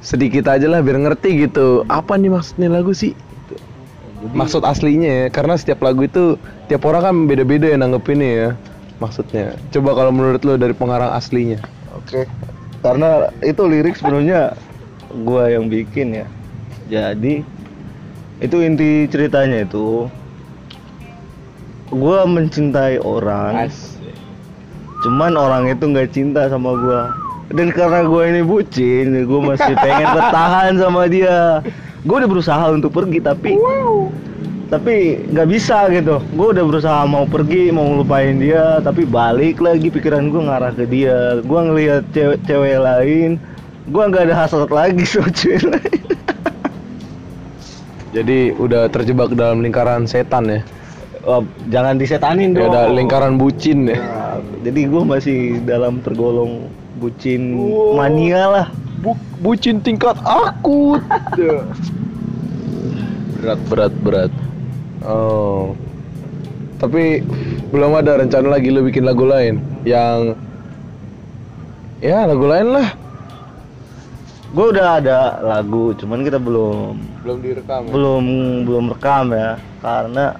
sedikit 0.00 0.46
aja 0.46 0.64
lah 0.64 0.80
biar 0.80 0.96
ngerti 0.98 1.44
gitu. 1.44 1.84
Apa 1.84 2.14
nih 2.14 2.30
maksudnya 2.30 2.70
lagu 2.70 2.90
sih? 2.90 3.12
Jadi- 3.12 4.36
Maksud 4.36 4.62
aslinya 4.62 5.10
ya, 5.10 5.26
karena 5.28 5.54
setiap 5.54 5.80
lagu 5.80 6.00
itu 6.00 6.36
tiap 6.66 6.84
orang 6.84 7.02
kan 7.02 7.14
beda-beda 7.26 7.66
ya 7.66 7.76
nanggepinnya 7.76 8.30
ya. 8.30 8.48
Maksudnya. 8.96 9.56
Coba 9.68 9.90
kalau 9.94 10.10
menurut 10.10 10.40
lo 10.40 10.54
dari 10.54 10.72
pengarang 10.72 11.10
aslinya. 11.10 11.60
Oke. 11.94 12.24
Karena 12.80 13.28
itu 13.44 13.62
lirik 13.68 13.96
sebenarnya 14.00 14.56
gua 15.24 15.52
yang 15.52 15.68
bikin 15.68 16.24
ya. 16.24 16.26
Jadi 16.88 17.44
itu 18.40 18.56
inti 18.64 19.04
ceritanya 19.12 19.68
itu 19.68 20.08
gua 21.92 22.24
mencintai 22.24 23.02
orang, 23.04 23.68
cuman 25.04 25.32
orang 25.36 25.68
itu 25.68 25.84
nggak 25.84 26.08
cinta 26.14 26.48
sama 26.48 26.72
gua. 26.78 27.02
Dan 27.50 27.68
karena 27.74 28.06
gua 28.06 28.30
ini 28.30 28.40
bucin, 28.40 29.12
gua 29.28 29.54
masih 29.54 29.74
pengen 29.76 30.08
bertahan 30.16 30.72
sama 30.80 31.04
dia. 31.10 31.60
Gua 32.06 32.24
udah 32.24 32.30
berusaha 32.32 32.64
untuk 32.72 32.96
pergi 32.96 33.20
tapi 33.20 33.60
tapi 34.70 35.26
nggak 35.26 35.48
bisa 35.50 35.90
gitu 35.90 36.22
gue 36.22 36.46
udah 36.54 36.62
berusaha 36.62 37.02
mau 37.02 37.26
pergi 37.26 37.74
mau 37.74 37.82
ngelupain 37.84 38.38
dia 38.38 38.78
tapi 38.78 39.02
balik 39.02 39.58
lagi 39.58 39.90
pikiran 39.90 40.30
gue 40.30 40.46
ngarah 40.46 40.70
ke 40.70 40.86
dia 40.86 41.42
gue 41.42 41.60
ngelihat 41.60 42.06
cewek-cewek 42.14 42.78
lain 42.78 43.30
gue 43.90 44.02
nggak 44.06 44.30
ada 44.30 44.34
hasrat 44.38 44.70
lagi 44.70 45.02
sama 45.10 45.28
cewek 45.28 45.66
lain 45.66 45.98
Jadi 48.10 48.50
udah 48.58 48.90
terjebak 48.90 49.38
dalam 49.38 49.62
lingkaran 49.62 50.02
setan 50.02 50.50
ya. 50.50 50.60
Oh, 51.22 51.46
jangan 51.70 51.94
disetanin 51.94 52.50
Ya 52.50 52.66
dong 52.66 52.74
udah 52.74 52.84
lingkaran 52.90 53.38
bucin 53.38 53.86
ya. 53.86 54.02
Nah, 54.02 54.42
jadi 54.66 54.90
gue 54.90 55.02
masih 55.06 55.38
dalam 55.62 56.02
tergolong 56.02 56.66
bucin 56.98 57.54
Wow. 57.54 57.94
mania 57.94 58.50
lah 58.50 58.66
Bu- 58.98 59.14
bucin 59.38 59.78
tingkat 59.78 60.18
akut. 60.26 60.98
berat 63.38 63.60
berat 63.70 63.94
berat. 64.02 64.32
Oh. 65.02 65.72
Tapi 66.80 67.20
belum 67.70 67.92
ada 67.94 68.18
rencana 68.18 68.56
lagi 68.56 68.72
lu 68.72 68.82
bikin 68.82 69.04
lagu 69.04 69.22
lain 69.24 69.60
yang 69.84 70.34
ya 72.00 72.24
lagu 72.24 72.48
lain 72.48 72.68
lah. 72.72 72.88
gue 74.50 74.66
udah 74.66 74.98
ada 74.98 75.38
lagu 75.46 75.94
cuman 75.94 76.26
kita 76.26 76.42
belum 76.42 76.98
Belum 77.22 77.38
direkam. 77.38 77.86
belum 77.86 78.24
belum 78.66 78.84
rekam 78.90 79.30
ya 79.30 79.62
karena 79.78 80.34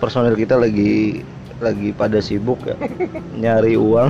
personil 0.00 0.32
kita 0.32 0.56
lagi 0.56 1.20
lagi 1.60 1.92
pada 1.92 2.16
sibuk 2.24 2.64
ya 2.64 2.80
nyari 3.44 3.76
uang 3.76 4.08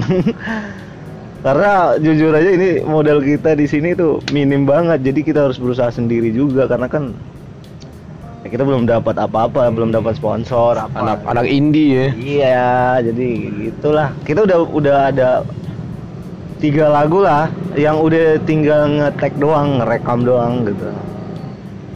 karena 1.43 1.99
jujur 1.99 2.31
aja 2.31 2.55
ini 2.55 2.87
modal 2.87 3.19
kita 3.19 3.59
di 3.59 3.67
sini 3.67 3.99
tuh 3.99 4.23
minim 4.31 4.63
banget 4.63 5.03
jadi 5.03 5.21
kita 5.27 5.41
harus 5.51 5.59
berusaha 5.59 5.91
sendiri 5.91 6.31
juga 6.31 6.71
karena 6.71 6.87
kan 6.87 7.11
ya 7.11 7.32
kita 8.53 8.69
belum 8.69 8.85
dapat 8.85 9.17
apa-apa 9.17 9.73
belum 9.73 9.97
dapat 9.97 10.21
sponsor 10.21 10.77
apa. 10.77 10.93
Anak 10.93 11.25
anak 11.25 11.49
indie 11.49 11.89
ya. 11.97 12.07
iya 12.21 12.69
jadi 13.01 13.29
gitulah. 13.73 14.13
Kita 14.29 14.45
udah 14.45 14.59
udah 14.69 14.97
ada 15.09 15.29
tiga 16.61 16.93
lagu 16.93 17.25
lah 17.25 17.49
yang 17.81 17.97
udah 18.05 18.37
tinggal 18.45 18.93
ngetek 18.93 19.41
doang 19.41 19.81
ngerekam 19.81 20.21
doang 20.29 20.69
gitu. 20.69 20.93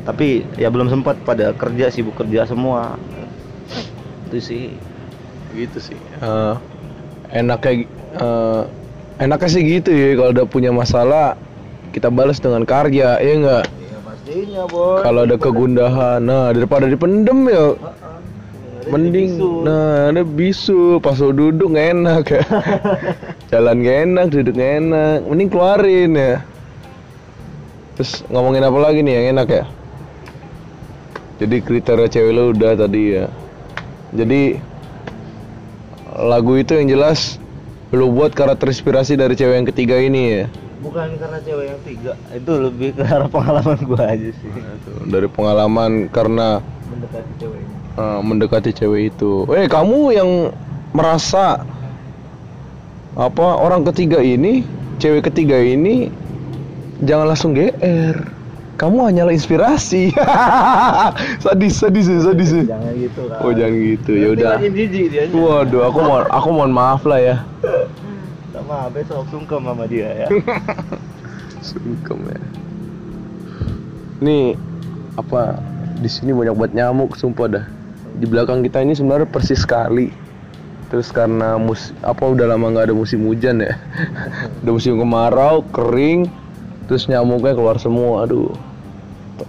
Tapi 0.09 0.49
ya 0.57 0.73
belum 0.73 0.89
sempat 0.89 1.21
pada 1.29 1.53
kerja 1.53 1.93
sibuk 1.93 2.17
kerja 2.17 2.49
semua. 2.49 2.97
Itu 4.33 4.41
sih. 4.41 4.73
Gitu 5.53 5.77
sih. 5.77 5.99
Eh, 6.25 6.55
enaknya 7.37 7.85
eh, 8.17 8.63
enaknya 9.21 9.49
sih 9.53 9.61
gitu 9.61 9.93
ya 9.93 10.17
kalau 10.17 10.31
udah 10.33 10.47
punya 10.49 10.73
masalah 10.73 11.37
kita 11.93 12.09
balas 12.09 12.41
dengan 12.41 12.65
karya 12.65 13.21
ya 13.21 13.33
enggak 13.37 13.65
ya 14.27 14.35
pastinya 14.35 14.63
boy. 14.67 15.03
Kalau 15.07 15.21
ada 15.23 15.37
kegundahan 15.39 16.19
nah 16.19 16.51
daripada 16.51 16.91
dipendem 16.91 17.47
ya 17.47 17.79
mending 18.91 19.39
nah 19.63 20.11
ada 20.11 20.23
bisu. 20.27 20.99
Pas 20.99 21.19
lo 21.23 21.31
duduk 21.31 21.75
enak. 21.75 22.25
Ya 22.27 22.43
jalan 23.55 23.83
nggak 23.83 23.99
enak 24.11 24.25
duduk 24.35 24.55
nggak 24.59 24.73
enak. 24.83 25.19
Mending 25.31 25.49
keluarin 25.51 26.13
ya. 26.19 26.35
Terus 27.97 28.27
ngomongin 28.29 28.67
apa 28.67 28.79
lagi 28.83 29.01
nih 29.01 29.15
yang 29.15 29.27
enak 29.39 29.49
ya? 29.49 29.65
Jadi 31.37 31.57
kriteria 31.61 32.09
cewek 32.09 32.33
lo 32.35 32.51
udah 32.51 32.73
tadi 32.75 33.03
ya. 33.15 33.27
Jadi 34.11 34.59
lagu 36.17 36.57
itu 36.57 36.73
yang 36.75 36.89
jelas 36.89 37.37
lo 37.93 38.09
buat 38.11 38.35
karena 38.35 38.57
terinspirasi 38.59 39.15
dari 39.15 39.39
cewek 39.39 39.57
yang 39.63 39.69
ketiga 39.69 39.97
ini 40.01 40.23
ya 40.43 40.45
bukan 40.81 41.17
karena 41.17 41.39
cewek 41.41 41.65
yang 41.73 41.81
tiga 41.85 42.13
itu 42.31 42.53
lebih 42.53 42.89
ke 42.97 43.03
arah 43.05 43.29
pengalaman 43.33 43.79
gua 43.89 44.03
aja 44.13 44.29
sih 44.29 44.51
dari 45.09 45.29
pengalaman 45.31 46.13
karena 46.13 46.61
mendekati 46.87 47.33
ceweknya 47.41 47.77
eh, 47.97 48.21
mendekati 48.23 48.71
cewek 48.77 49.03
itu. 49.17 49.49
Eh, 49.57 49.67
kamu 49.67 50.13
yang 50.13 50.31
merasa 50.93 51.65
apa 53.17 53.47
orang 53.57 53.85
ketiga 53.89 54.21
ini, 54.21 54.61
cewek 55.01 55.33
ketiga 55.33 55.57
ini 55.57 56.13
jangan 57.05 57.33
langsung 57.33 57.57
GR. 57.57 58.17
Kamu 58.77 59.09
hanyalah 59.09 59.33
inspirasi. 59.33 60.13
sadis, 61.45 61.81
sadis, 61.81 62.13
sadis. 62.13 62.53
jangan 62.69 62.93
gitu 62.93 63.25
kan 63.25 63.41
Oh, 63.41 63.53
jangan 63.57 63.73
gitu. 63.81 64.13
Ya 64.13 64.29
udah. 64.37 64.61
makin 64.61 64.73
jijik 64.77 65.05
dia 65.09 65.25
Waduh, 65.33 65.89
aku 65.89 65.99
mohon 66.05 66.25
aku 66.29 66.49
mohon 66.53 66.73
maaf 66.77 67.09
lah 67.09 67.17
ya. 67.17 67.37
Sama 68.67 68.91
besok 68.91 69.23
sungkem 69.31 69.63
sama 69.63 69.87
dia 69.87 70.27
ya 70.27 70.29
Sungkem 71.67 72.19
ya. 72.27 72.41
Nih 74.19 74.59
apa 75.15 75.59
di 76.03 76.11
sini 76.11 76.35
banyak 76.35 76.55
banget 76.59 76.73
nyamuk 76.83 77.15
sumpah 77.15 77.47
dah. 77.47 77.65
Di 78.19 78.27
belakang 78.27 78.67
kita 78.67 78.83
ini 78.83 78.99
sebenarnya 78.99 79.31
persis 79.31 79.63
sekali. 79.63 80.11
Terus 80.91 81.11
karena 81.11 81.59
mus 81.59 81.91
apa 82.07 82.23
udah 82.23 82.55
lama 82.55 82.71
nggak 82.71 82.91
ada 82.91 82.95
musim 82.95 83.27
hujan 83.27 83.63
ya. 83.63 83.75
udah 84.63 84.73
musim 84.75 84.95
kemarau, 84.99 85.67
kering, 85.75 86.31
terus 86.87 87.11
nyamuknya 87.11 87.55
keluar 87.55 87.79
semua. 87.83 88.27
Aduh. 88.27 88.55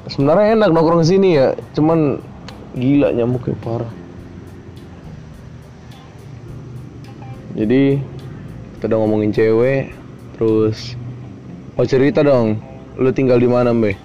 Sebenarnya 0.09 0.57
enak 0.57 0.73
nongkrong 0.73 1.05
sini 1.05 1.37
ya, 1.37 1.53
cuman 1.77 2.19
gila 2.75 3.13
nyamuknya 3.13 3.55
parah. 3.63 3.93
Jadi 7.55 7.97
kita 8.77 8.93
udah 8.93 8.99
ngomongin 9.01 9.33
cewek, 9.33 9.89
terus 10.37 10.93
oh 11.81 11.85
cerita 11.89 12.21
dong, 12.21 12.61
lu 12.93 13.09
tinggal 13.09 13.41
di 13.41 13.49
mana, 13.49 13.73
Mbe? 13.73 13.97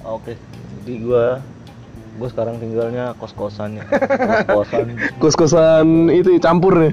Oke. 0.00 0.32
Jadi 0.80 1.04
gua 1.04 1.44
gua 2.16 2.28
sekarang 2.32 2.56
tinggalnya 2.56 3.12
kos-kosan 3.20 3.76
ya. 3.76 3.84
Kos-kosan 4.48 4.96
Kos-kosan 5.20 6.08
itu 6.08 6.40
campur 6.40 6.88
nih. 6.88 6.92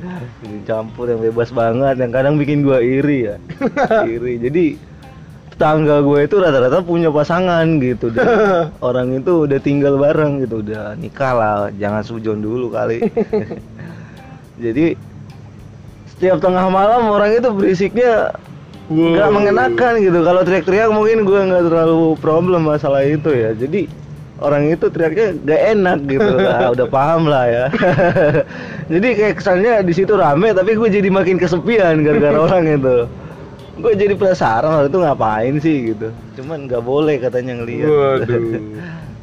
campur 0.67 1.07
yang 1.07 1.23
bebas 1.23 1.55
banget 1.55 2.03
yang 2.03 2.11
kadang 2.11 2.35
bikin 2.35 2.67
gua 2.67 2.83
iri 2.83 3.31
ya. 3.31 3.35
iri. 4.11 4.35
Jadi 4.35 4.65
tetangga 5.55 6.01
gue 6.01 6.25
itu 6.25 6.41
rata-rata 6.41 6.81
punya 6.81 7.13
pasangan 7.13 7.77
gitu 7.77 8.09
dan 8.09 8.25
orang 8.81 9.13
itu 9.13 9.45
udah 9.45 9.61
tinggal 9.61 9.93
bareng 10.01 10.41
gitu 10.41 10.65
udah 10.65 10.97
nikah 10.97 11.37
lah 11.37 11.55
jangan 11.77 12.01
sujon 12.01 12.41
dulu 12.41 12.73
kali 12.73 13.05
jadi 14.57 14.97
setiap 16.21 16.37
tengah 16.37 16.69
malam 16.69 17.09
orang 17.09 17.33
itu 17.33 17.49
berisiknya 17.49 18.29
nggak 18.93 19.29
mengenakan 19.33 19.93
gitu. 20.05 20.21
Kalau 20.21 20.45
teriak-teriak 20.45 20.93
mungkin 20.93 21.25
gue 21.25 21.49
nggak 21.49 21.65
terlalu 21.65 22.13
problem 22.21 22.69
masalah 22.69 23.01
itu 23.01 23.33
ya. 23.33 23.57
Jadi 23.57 23.89
orang 24.37 24.69
itu 24.69 24.85
teriaknya 24.93 25.33
gak 25.41 25.61
enak 25.73 25.99
gitu. 26.05 26.31
Lah 26.37 26.69
udah 26.77 26.87
paham 26.93 27.25
lah 27.25 27.49
ya. 27.49 27.65
Jadi 28.93 29.07
kayak 29.17 29.41
kesannya 29.41 29.81
di 29.81 29.93
situ 29.97 30.13
rame 30.13 30.53
tapi 30.53 30.77
gue 30.77 30.93
jadi 30.93 31.09
makin 31.09 31.41
kesepian 31.41 32.05
gara-gara 32.05 32.37
orang 32.53 32.69
itu. 32.69 33.09
Gue 33.81 33.97
jadi 33.97 34.13
penasaran 34.13 34.69
waktu 34.77 34.93
itu 34.93 34.99
ngapain 35.01 35.53
sih 35.57 35.77
gitu. 35.97 36.13
Cuman 36.37 36.69
nggak 36.69 36.85
boleh 36.85 37.17
katanya 37.17 37.65
ngelihat 37.65 37.89
Waduh. 37.89 38.61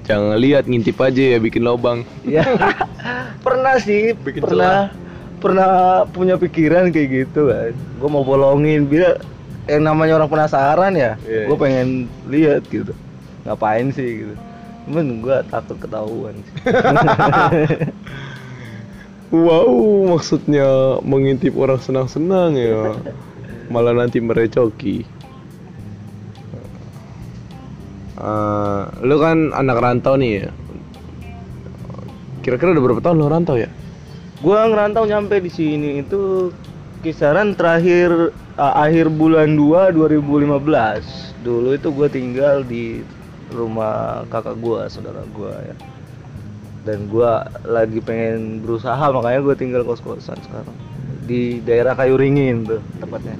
Jangan 0.02 0.34
lihat 0.42 0.66
ngintip 0.66 0.98
aja 0.98 1.36
ya 1.36 1.38
bikin 1.38 1.62
lobang. 1.62 2.02
ya 2.26 2.42
pernah 3.46 3.78
sih 3.78 4.18
Bikin 4.18 4.42
pernah 4.42 4.90
pernah 5.38 6.02
punya 6.10 6.34
pikiran 6.36 6.90
kayak 6.90 7.08
gitu 7.26 7.48
kan 7.50 7.72
gue 7.74 8.08
mau 8.10 8.22
bolongin 8.26 8.84
bila 8.84 9.16
yang 9.68 9.84
namanya 9.84 10.18
orang 10.18 10.30
penasaran 10.32 10.92
ya 10.96 11.14
Iya, 11.24 11.46
gue 11.48 11.56
iya. 11.56 11.62
pengen 11.62 11.88
lihat 12.26 12.62
gitu 12.68 12.92
ngapain 13.46 13.88
sih 13.94 14.26
gitu 14.26 14.34
cuman 14.88 15.06
gue 15.20 15.36
takut 15.48 15.76
ketahuan 15.78 16.34
sih 16.42 16.54
Wow, 19.28 20.08
maksudnya 20.08 20.64
mengintip 21.04 21.52
orang 21.52 21.76
senang-senang 21.84 22.56
ya. 22.56 22.96
Malah 23.68 23.92
nanti 23.92 24.24
merecoki. 24.24 25.04
Eh, 28.16 28.82
lu 29.04 29.16
kan 29.20 29.52
anak 29.52 29.76
rantau 29.84 30.16
nih 30.16 30.32
ya. 30.42 30.48
Kira-kira 32.40 32.72
udah 32.72 32.82
berapa 32.88 33.00
tahun 33.04 33.20
lu 33.20 33.28
rantau 33.28 33.60
ya? 33.60 33.68
Gue 34.38 34.54
ngerantau 34.54 35.02
nyampe 35.02 35.42
di 35.42 35.50
sini 35.50 35.98
itu 35.98 36.54
kisaran 37.02 37.58
terakhir 37.58 38.30
uh, 38.54 38.74
akhir 38.78 39.10
bulan 39.10 39.58
2 39.58 39.94
2015 39.98 41.42
dulu 41.42 41.74
itu 41.74 41.88
gue 41.90 42.08
tinggal 42.10 42.62
di 42.62 43.02
rumah 43.50 44.22
kakak 44.30 44.54
gue 44.62 44.80
saudara 44.86 45.26
gue 45.26 45.54
ya 45.74 45.76
dan 46.86 47.10
gue 47.10 47.32
lagi 47.66 47.98
pengen 47.98 48.62
berusaha 48.62 49.10
makanya 49.10 49.42
gue 49.42 49.54
tinggal 49.58 49.82
kos-kosan 49.82 50.38
sekarang 50.46 50.76
di 51.26 51.58
daerah 51.66 51.98
kayu 51.98 52.14
ringin 52.14 52.62
tuh 52.62 52.82
tepatnya 53.02 53.34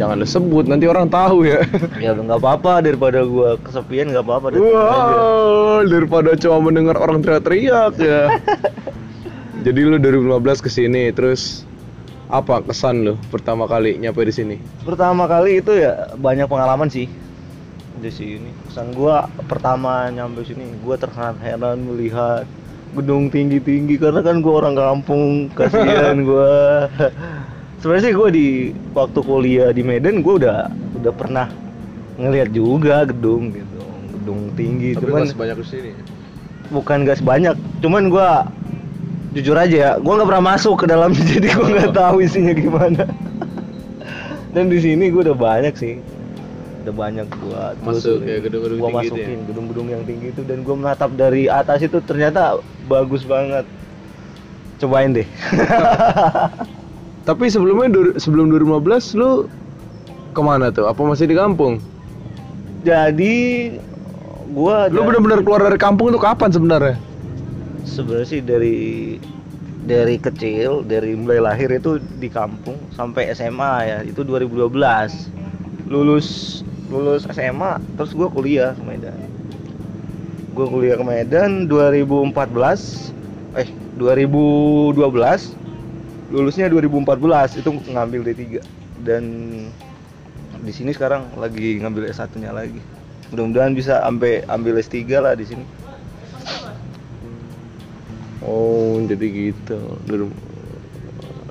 Jangan 0.00 0.16
lu 0.16 0.24
sebut 0.24 0.64
nanti 0.64 0.88
orang 0.88 1.12
tahu 1.12 1.44
ya. 1.44 1.60
ya 2.04 2.16
nggak 2.16 2.40
apa-apa 2.40 2.80
daripada 2.80 3.20
gue 3.20 3.60
kesepian 3.60 4.08
nggak 4.08 4.24
apa-apa. 4.24 4.56
Wow, 4.56 5.84
daripada 5.84 6.32
cuma 6.40 6.72
mendengar 6.72 6.96
orang 6.96 7.20
teriak-teriak 7.20 8.00
ya. 8.00 8.40
Jadi 9.60 9.80
lu 9.84 10.00
2015 10.00 10.64
ke 10.64 10.70
sini 10.72 11.12
terus 11.12 11.68
apa 12.30 12.62
kesan 12.62 13.02
lu 13.02 13.14
pertama 13.28 13.66
kali 13.66 13.98
nyampe 13.98 14.22
di 14.22 14.30
sini? 14.30 14.56
pertama 14.86 15.26
kali 15.26 15.58
itu 15.58 15.74
ya 15.74 16.14
banyak 16.14 16.46
pengalaman 16.46 16.86
sih 16.86 17.10
di 17.98 18.08
sini 18.08 18.54
kesan 18.70 18.94
gua 18.94 19.26
pertama 19.50 20.06
nyampe 20.14 20.46
sini 20.46 20.62
gua 20.86 20.94
terheran-heran 20.94 21.82
melihat 21.82 22.46
gedung 22.94 23.28
tinggi-tinggi 23.28 23.98
karena 23.98 24.22
kan 24.22 24.38
gua 24.38 24.64
orang 24.64 24.74
kampung 24.78 25.50
kasihan 25.58 26.22
gua 26.30 26.86
sebenarnya 27.82 28.04
sih 28.06 28.14
gua 28.14 28.28
di 28.30 28.70
waktu 28.94 29.20
kuliah 29.26 29.74
di 29.74 29.82
Medan 29.82 30.22
gua 30.22 30.34
udah 30.38 30.58
udah 31.02 31.12
pernah 31.12 31.50
ngelihat 32.14 32.54
juga 32.54 33.10
gedung 33.10 33.50
gitu 33.50 33.82
gedung 34.14 34.40
tinggi 34.54 34.94
cuman 34.94 35.26
banyak 35.34 35.56
di 35.58 35.66
sini. 35.66 35.90
bukan 36.70 37.02
gas 37.02 37.18
banyak 37.18 37.58
cuman 37.82 38.06
gua 38.06 38.46
jujur 39.30 39.54
aja 39.54 39.76
ya 39.76 39.90
gua 39.98 40.18
nggak 40.18 40.28
pernah 40.28 40.44
masuk 40.54 40.74
ke 40.82 40.86
dalam 40.90 41.10
jadi 41.30 41.46
gua 41.54 41.66
nggak 41.70 41.94
tahu 41.94 42.16
isinya 42.20 42.52
gimana 42.52 43.04
dan 44.50 44.66
di 44.66 44.78
sini 44.82 45.06
gua 45.08 45.30
udah 45.30 45.38
banyak 45.38 45.74
sih 45.78 45.94
udah 46.80 46.94
banyak 46.96 47.26
gua 47.44 47.76
Masuk 47.84 48.24
ya, 48.24 48.40
gedung-gedung 48.40 48.78
gua 48.80 48.90
ya? 48.90 48.96
masukin 49.04 49.38
gedung-gedung 49.46 49.86
yang 49.92 50.02
tinggi 50.08 50.32
itu 50.32 50.42
dan 50.42 50.66
gua 50.66 50.74
menatap 50.74 51.10
dari 51.14 51.46
atas 51.46 51.84
itu 51.84 52.00
ternyata 52.02 52.58
bagus 52.88 53.22
banget 53.22 53.62
cobain 54.80 55.12
deh 55.12 55.28
Tapi 57.20 57.52
sebelumnya 57.52 57.92
dur- 57.92 58.16
sebelum 58.16 58.48
2015 58.48 59.20
lu 59.20 59.44
ke 60.32 60.40
mana 60.40 60.72
tuh? 60.72 60.88
Apa 60.88 61.04
masih 61.04 61.28
di 61.28 61.36
kampung? 61.36 61.78
jadi 62.80 63.36
gua 64.50 64.88
Lu 64.88 65.04
benar-benar 65.04 65.44
keluar 65.44 65.60
dari 65.68 65.76
kampung 65.76 66.10
tuh 66.10 66.18
kapan 66.18 66.48
sebenarnya? 66.48 66.96
Sebenarnya 67.84 68.28
sih 68.28 68.40
dari 68.44 69.16
dari 69.84 70.20
kecil 70.20 70.84
dari 70.84 71.16
mulai 71.16 71.40
lahir 71.40 71.72
itu 71.72 71.96
di 72.20 72.28
kampung 72.28 72.76
sampai 72.92 73.32
SMA 73.32 73.72
ya 73.88 73.98
itu 74.04 74.20
2012 74.22 74.70
lulus 75.88 76.60
lulus 76.92 77.24
SMA 77.32 77.80
terus 77.96 78.12
gue 78.12 78.28
kuliah 78.28 78.76
ke 78.76 78.82
Medan. 78.84 79.16
Gue 80.52 80.66
kuliah 80.68 81.00
ke 81.00 81.04
Medan 81.06 81.66
2014 81.70 82.36
eh 83.58 83.68
2012 83.98 85.00
lulusnya 86.30 86.70
2014 86.70 87.58
itu 87.58 87.70
ngambil 87.90 88.20
D3 88.30 88.42
dan 89.02 89.24
di 90.60 90.72
sini 90.76 90.92
sekarang 90.92 91.26
lagi 91.40 91.80
ngambil 91.80 92.06
S1 92.12 92.36
nya 92.38 92.52
lagi. 92.52 92.78
Mudah-mudahan 93.32 93.72
bisa 93.74 94.02
sampai 94.02 94.44
ambil 94.50 94.78
S3 94.78 94.98
lah 95.18 95.34
di 95.34 95.46
sini 95.46 95.64
Oh, 98.40 98.96
jadi 99.04 99.26
gitu. 99.28 99.78
Dur- 100.08 100.34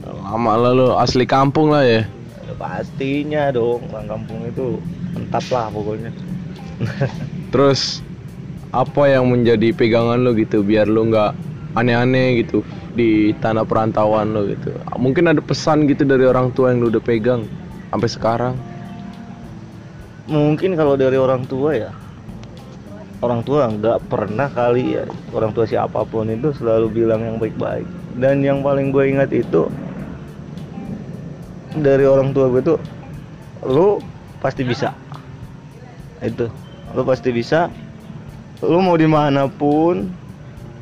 Lama 0.03 0.53
lah 0.57 0.71
lu, 0.73 0.87
asli 0.95 1.23
kampung 1.27 1.69
lah 1.71 1.83
ya. 1.85 2.01
Ya, 2.47 2.53
pastinya 2.61 3.39
dong 3.57 3.81
orang 3.93 4.07
kampung 4.11 4.41
itu 4.49 4.61
mantap 5.13 5.45
lah 5.53 5.67
pokoknya 5.75 6.11
Terus 7.53 8.01
apa 8.69 9.09
yang 9.09 9.29
menjadi 9.29 9.73
pegangan 9.73 10.21
lu 10.21 10.37
gitu 10.37 10.61
biar 10.61 10.85
lu 10.89 11.09
nggak 11.09 11.31
aneh-aneh 11.73 12.43
gitu 12.45 12.61
di 12.93 13.33
tanah 13.41 13.65
perantauan 13.65 14.33
lu 14.35 14.49
gitu. 14.53 14.73
Mungkin 14.97 15.31
ada 15.33 15.41
pesan 15.41 15.89
gitu 15.89 16.05
dari 16.05 16.25
orang 16.25 16.53
tua 16.53 16.73
yang 16.73 16.83
lu 16.85 16.93
udah 16.93 17.03
pegang 17.03 17.49
sampai 17.89 18.09
sekarang. 18.09 18.55
mungkin 20.29 20.71
kalau 20.79 20.95
dari 21.03 21.17
orang 21.25 21.43
tua 21.51 21.71
ya 21.75 21.91
orang 23.19 23.43
tua 23.43 23.67
nggak 23.67 23.99
pernah 24.07 24.47
kali 24.47 24.95
ya. 24.95 25.03
Orang 25.35 25.51
tua 25.51 25.67
siapa 25.67 26.03
pun 26.07 26.31
itu 26.31 26.55
selalu 26.55 26.87
bilang 27.03 27.21
yang 27.23 27.37
baik-baik. 27.37 27.87
Dan 28.15 28.43
yang 28.43 28.63
paling 28.63 28.91
gue 28.91 29.03
ingat 29.11 29.31
itu 29.31 29.67
dari 31.77 32.03
orang 32.07 32.33
tua 32.33 32.49
gue 32.49 32.63
tuh 32.63 32.79
lu 33.67 33.99
pasti 34.39 34.63
bisa. 34.63 34.95
Itu 36.23 36.47
lu 36.95 37.01
pasti 37.03 37.29
bisa. 37.35 37.67
Lu 38.63 38.79
mau 38.83 38.95
di 38.95 39.07
mana 39.07 39.47
pun 39.47 40.07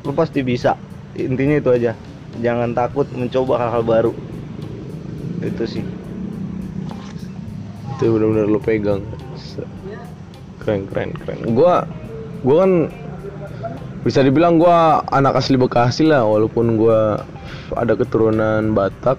lu 0.06 0.12
pasti 0.14 0.42
bisa. 0.42 0.78
Intinya 1.18 1.58
itu 1.58 1.70
aja. 1.74 1.92
Jangan 2.38 2.70
takut 2.74 3.06
mencoba 3.10 3.66
hal-hal 3.66 3.82
baru. 3.82 4.12
Itu 5.42 5.66
sih. 5.66 5.82
Itu 7.98 8.14
benar-benar 8.14 8.46
lu 8.46 8.60
pegang. 8.62 9.02
Keren 10.62 10.86
keren 10.86 11.10
keren. 11.18 11.38
Gua 11.54 11.82
gua 12.46 12.66
kan 12.66 12.72
bisa 14.06 14.22
dibilang 14.22 14.56
gua 14.62 15.02
anak 15.10 15.38
asli 15.42 15.58
Bekasi 15.58 16.06
lah 16.06 16.22
walaupun 16.22 16.78
gua 16.78 17.22
ada 17.74 17.92
keturunan 17.98 18.72
Batak. 18.72 19.18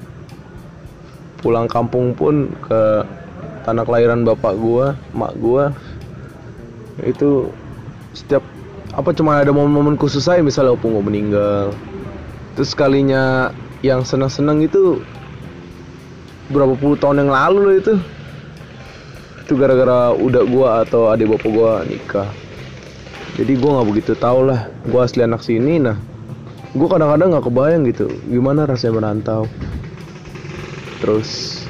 Pulang 1.40 1.72
kampung 1.72 2.12
pun 2.20 2.52
ke 2.68 3.08
tanah 3.64 3.88
kelahiran 3.88 4.28
bapak 4.28 4.60
gua, 4.60 5.00
mak 5.16 5.32
gua. 5.40 5.72
Itu 7.00 7.52
setiap 8.12 8.44
apa 8.92 9.16
cuma 9.16 9.40
ada 9.40 9.56
momen-momen 9.56 9.96
khusus 9.96 10.28
aja 10.28 10.44
misalnya 10.44 10.76
opung 10.76 11.00
gua 11.00 11.06
meninggal. 11.06 11.72
Terus 12.60 12.76
sekalinya 12.76 13.56
yang 13.80 14.04
senang-senang 14.04 14.60
itu 14.60 15.00
berapa 16.52 16.76
puluh 16.76 17.00
tahun 17.00 17.24
yang 17.24 17.32
lalu 17.32 17.60
loh 17.62 17.76
itu 17.78 17.94
itu 19.46 19.54
gara-gara 19.56 20.12
udah 20.18 20.44
gua 20.50 20.68
atau 20.84 21.08
adik 21.14 21.30
bapak 21.30 21.50
gua 21.54 21.86
nikah 21.86 22.28
jadi 23.40 23.56
gua 23.56 23.80
nggak 23.80 23.88
begitu 23.88 24.14
tahu 24.20 24.52
lah 24.52 24.68
gua 24.92 25.08
asli 25.08 25.24
anak 25.24 25.40
sini 25.40 25.80
nah 25.80 25.96
gua 26.76 26.92
kadang-kadang 26.92 27.32
nggak 27.32 27.46
kebayang 27.48 27.84
gitu 27.88 28.12
gimana 28.28 28.68
rasanya 28.68 29.00
merantau. 29.00 29.48
Terus 31.00 31.64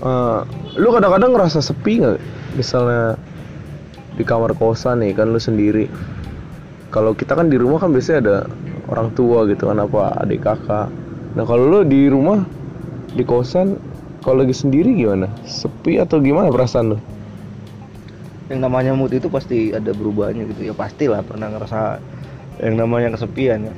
eh, 0.00 0.40
lu 0.80 0.88
kadang-kadang 0.88 1.36
ngerasa 1.36 1.60
sepi 1.60 2.00
nggak? 2.00 2.18
Misalnya 2.56 3.20
di 4.16 4.24
kamar 4.24 4.56
kosan 4.56 5.04
nih 5.04 5.12
kan 5.12 5.28
lu 5.28 5.38
sendiri. 5.38 5.84
Kalau 6.88 7.12
kita 7.12 7.36
kan 7.36 7.52
di 7.52 7.60
rumah 7.60 7.84
kan 7.84 7.92
biasanya 7.92 8.18
ada 8.24 8.36
orang 8.88 9.12
tua 9.12 9.44
gitu 9.44 9.68
kan 9.68 9.84
apa 9.84 10.16
adik 10.24 10.48
kakak. 10.48 10.88
Nah 11.36 11.44
kalau 11.44 11.68
lu 11.68 11.80
di 11.84 12.08
rumah 12.08 12.40
di 13.12 13.20
kosan 13.20 13.76
kalau 14.24 14.40
lagi 14.48 14.56
sendiri 14.56 14.96
gimana? 14.96 15.28
Sepi 15.44 16.00
atau 16.00 16.24
gimana 16.24 16.48
perasaan 16.48 16.96
lu 16.96 16.98
yang 18.48 18.60
namanya 18.64 18.96
mood 18.96 19.12
itu 19.12 19.28
pasti 19.28 19.76
ada 19.76 19.92
berubahnya 19.92 20.48
gitu. 20.48 20.72
Ya 20.72 20.74
pastilah 20.74 21.20
pernah 21.20 21.52
ngerasa 21.52 22.00
yang 22.64 22.74
namanya 22.80 23.12
kesepian 23.14 23.68
ya. 23.68 23.74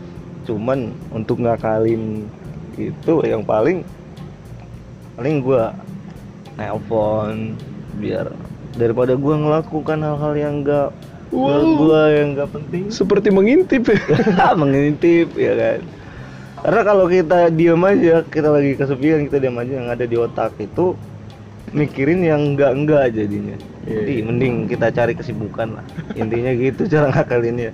Cuman 0.46 0.94
untuk 1.10 1.42
ngakalin 1.42 2.26
itu 2.78 3.14
yang 3.26 3.42
paling 3.42 3.82
paling 5.18 5.42
gua 5.42 5.74
nelpon 6.56 7.58
biar 7.98 8.30
daripada 8.78 9.18
gua 9.18 9.36
ngelakukan 9.36 9.98
hal-hal 10.00 10.34
yang 10.38 10.54
enggak 10.64 10.90
Wow. 11.30 11.78
gua 11.78 12.10
yang 12.10 12.34
enggak 12.34 12.50
penting. 12.50 12.90
Seperti 12.90 13.30
mengintip 13.30 13.86
ya? 13.86 14.02
Mengintip 14.60 15.30
ya 15.38 15.54
kan. 15.54 15.80
Karena 16.60 16.82
kalau 16.82 17.06
kita 17.06 17.54
diam 17.54 17.80
aja 17.86 18.26
kita 18.26 18.50
lagi 18.50 18.74
kesepian 18.74 19.30
kita 19.30 19.38
diam 19.38 19.54
aja 19.54 19.72
yang 19.78 19.88
ada 19.88 20.04
di 20.04 20.18
otak 20.18 20.58
itu 20.58 20.98
mikirin 21.70 22.20
yang 22.24 22.54
enggak 22.54 22.72
enggak 22.74 23.04
jadinya. 23.14 23.56
Iya, 23.86 24.04
jadi 24.04 24.12
iya. 24.12 24.24
mending 24.26 24.54
kita 24.68 24.86
cari 24.92 25.12
kesibukan 25.16 25.80
lah. 25.80 25.84
Intinya 26.18 26.52
gitu 26.52 26.84
cara 26.90 27.08
ngakalinnya. 27.14 27.72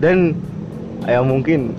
Dan 0.00 0.36
ya 1.08 1.24
mungkin 1.24 1.74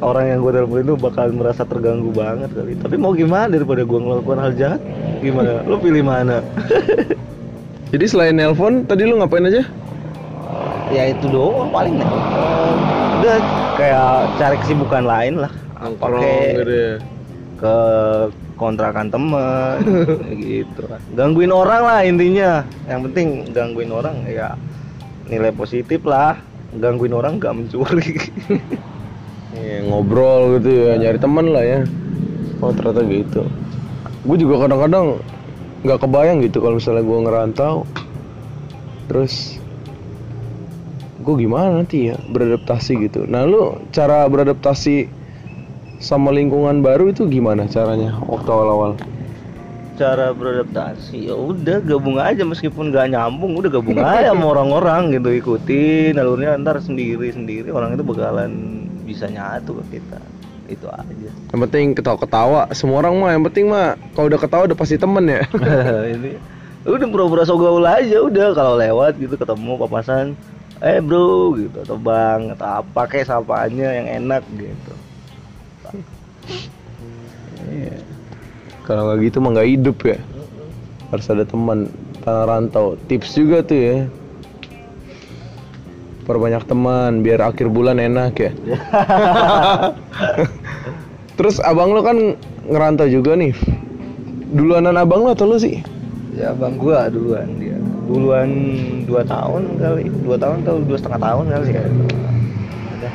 orang 0.00 0.24
yang 0.32 0.38
gue 0.40 0.52
telepon 0.56 0.80
itu 0.80 0.94
bakal 0.96 1.26
merasa 1.34 1.62
terganggu 1.68 2.10
banget 2.10 2.50
kali. 2.56 2.72
Tapi 2.80 2.96
mau 2.96 3.12
gimana 3.12 3.52
daripada 3.52 3.84
gue 3.84 3.98
ngelakukan 4.00 4.38
hal 4.40 4.52
jahat? 4.56 4.80
Gimana? 5.20 5.62
Lo 5.68 5.76
pilih 5.76 6.04
mana? 6.04 6.40
Jadi 7.92 8.04
selain 8.06 8.34
nelpon 8.38 8.86
tadi 8.86 9.04
lu 9.04 9.20
ngapain 9.20 9.50
aja? 9.50 9.62
Ya 10.90 11.10
itu 11.10 11.26
doang 11.28 11.70
paling 11.70 12.00
nelpon. 12.00 12.76
Udah 13.20 13.36
kayak 13.76 14.10
cari 14.40 14.56
kesibukan 14.64 15.04
lain 15.04 15.34
lah. 15.44 15.52
Apa 15.80 16.06
kek 16.20 16.52
ya. 16.68 16.92
ke 17.56 17.76
kontrakan 18.60 19.08
temen 19.08 19.80
gitu 20.36 20.84
kan 20.84 21.00
gangguin 21.16 21.48
orang 21.48 21.82
lah 21.88 22.00
intinya 22.04 22.68
yang 22.84 23.00
penting 23.08 23.48
gangguin 23.56 23.88
orang 23.88 24.20
ya 24.28 24.52
nilai 25.32 25.48
positif 25.56 26.04
lah 26.04 26.36
gangguin 26.76 27.16
orang 27.16 27.40
gak 27.40 27.56
mencuri 27.56 28.20
Iya, 29.50 29.82
ngobrol 29.90 30.62
gitu 30.62 30.70
ya, 30.70 30.94
nyari 30.94 31.18
teman 31.18 31.50
lah 31.50 31.64
ya. 31.66 31.80
Oh 32.62 32.70
ternyata 32.70 33.02
gitu. 33.10 33.42
Gue 34.22 34.36
juga 34.38 34.62
kadang-kadang 34.66 35.18
nggak 35.82 35.98
kebayang 36.06 36.38
gitu 36.46 36.62
kalau 36.62 36.78
misalnya 36.78 37.02
gue 37.02 37.18
ngerantau. 37.26 37.74
Terus 39.10 39.58
gue 41.20 41.34
gimana 41.34 41.82
nanti 41.82 42.14
ya 42.14 42.16
beradaptasi 42.30 42.92
gitu. 43.10 43.26
Nah 43.26 43.42
lu 43.42 43.74
cara 43.90 44.22
beradaptasi 44.30 45.10
sama 46.00 46.32
lingkungan 46.32 46.80
baru 46.80 47.12
itu 47.12 47.28
gimana 47.28 47.68
caranya 47.68 48.16
waktu 48.24 48.48
awal-awal? 48.48 48.96
cara 50.00 50.32
beradaptasi 50.32 51.28
ya 51.28 51.36
udah 51.36 51.84
gabung 51.84 52.16
aja 52.16 52.40
meskipun 52.40 52.88
gak 52.88 53.12
nyambung 53.12 53.52
udah 53.60 53.68
gabung 53.68 54.00
aja 54.00 54.32
sama 54.32 54.48
orang-orang 54.56 55.12
gitu 55.12 55.28
ikutin 55.28 56.16
alurnya 56.16 56.56
ntar 56.56 56.80
sendiri 56.80 57.28
sendiri 57.28 57.68
orang 57.68 57.92
itu 57.92 58.00
bakalan 58.00 58.48
bisa 59.04 59.28
nyatu 59.28 59.76
ke 59.84 60.00
kita 60.00 60.16
itu 60.72 60.88
aja 60.88 61.28
Yang 61.52 61.60
penting 61.66 61.86
ketawa-ketawa. 61.98 62.70
Semua 62.72 63.02
orang 63.04 63.18
mah 63.20 63.30
yang 63.34 63.44
penting 63.44 63.68
mah 63.68 63.98
kalau 64.16 64.30
udah 64.32 64.40
ketawa 64.40 64.62
udah 64.70 64.78
pasti 64.78 64.96
temen 64.96 65.26
ya. 65.26 65.42
ini 66.16 66.38
udah 66.86 67.08
pura-pura 67.10 67.44
so 67.44 67.60
gaul 67.60 67.84
aja 67.84 68.24
udah 68.24 68.56
kalau 68.56 68.80
lewat 68.80 69.20
gitu 69.20 69.36
ketemu 69.36 69.76
papasan 69.84 70.32
eh 70.80 70.96
bro 71.04 71.52
gitu 71.60 71.84
atau 71.84 72.00
bang 72.00 72.56
atau 72.56 72.80
apa 72.80 73.02
kayak 73.04 73.28
sapaannya 73.28 73.88
yang 74.00 74.06
enak 74.24 74.48
gitu 74.56 74.94
Iya. 77.70 77.96
Kalau 78.84 79.06
nggak 79.06 79.18
gitu 79.30 79.38
mah 79.38 79.50
nggak 79.54 79.70
hidup 79.70 79.98
ya. 80.02 80.18
Harus 81.14 81.26
ada 81.30 81.46
teman 81.46 81.86
tanah 82.26 82.44
rantau. 82.50 82.98
Tips 83.06 83.38
juga 83.38 83.62
tuh 83.62 83.78
ya. 83.78 83.96
Perbanyak 86.26 86.66
teman 86.66 87.22
biar 87.22 87.40
akhir 87.42 87.70
bulan 87.70 88.02
enak 88.02 88.34
ya. 88.36 88.52
Terus 91.40 91.62
abang 91.62 91.94
lo 91.94 92.02
kan 92.02 92.36
ngerantau 92.66 93.08
juga 93.08 93.38
nih. 93.38 93.54
Duluanan 94.50 94.98
abang 94.98 95.24
lo 95.24 95.32
atau 95.32 95.46
lo 95.46 95.56
sih? 95.56 95.80
ya 96.40 96.54
bang 96.56 96.74
gua 96.80 97.10
duluan 97.12 97.48
dia 97.58 97.76
duluan 98.08 98.50
dua 99.04 99.22
tahun 99.26 99.62
kali 99.76 100.04
dua 100.24 100.36
tahun 100.38 100.56
atau 100.64 100.76
dua 100.82 100.96
setengah 100.98 101.20
tahun 101.20 101.44
kali 101.52 101.66
ya 101.74 101.82
udah 101.84 103.14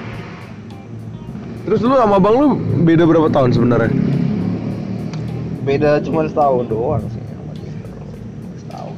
Terus 1.66 1.82
lu 1.82 1.98
sama 1.98 2.22
abang 2.22 2.36
lo 2.38 2.48
beda 2.86 3.10
berapa 3.10 3.26
tahun 3.34 3.50
sebenarnya? 3.50 3.90
Beda 5.66 5.98
cuma 6.06 6.30
setahun 6.30 6.70
doang 6.70 7.04
sih 7.10 7.26
sama 7.26 7.52
dia. 7.58 7.74
setahun 8.62 8.96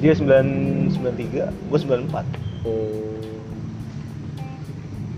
dia 0.00 0.12
sembilan 0.16 0.46
sembilan 0.88 1.14
tiga 1.20 1.44
gua 1.68 1.78
sembilan 1.78 2.02
empat 2.08 2.26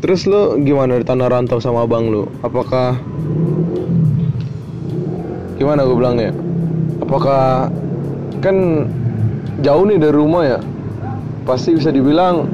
Terus 0.03 0.27
lo 0.27 0.59
gimana 0.59 0.99
di 0.99 1.07
tanah 1.07 1.31
rantau 1.31 1.63
sama 1.63 1.87
abang 1.87 2.11
lo? 2.11 2.27
Apakah 2.43 2.99
gimana 5.55 5.87
gue 5.87 5.95
bilang 5.95 6.19
ya? 6.19 6.35
Apakah 6.99 7.71
kan 8.43 8.91
jauh 9.63 9.87
nih 9.87 10.03
dari 10.03 10.11
rumah 10.19 10.43
ya? 10.43 10.59
Pasti 11.47 11.79
bisa 11.79 11.95
dibilang 11.95 12.51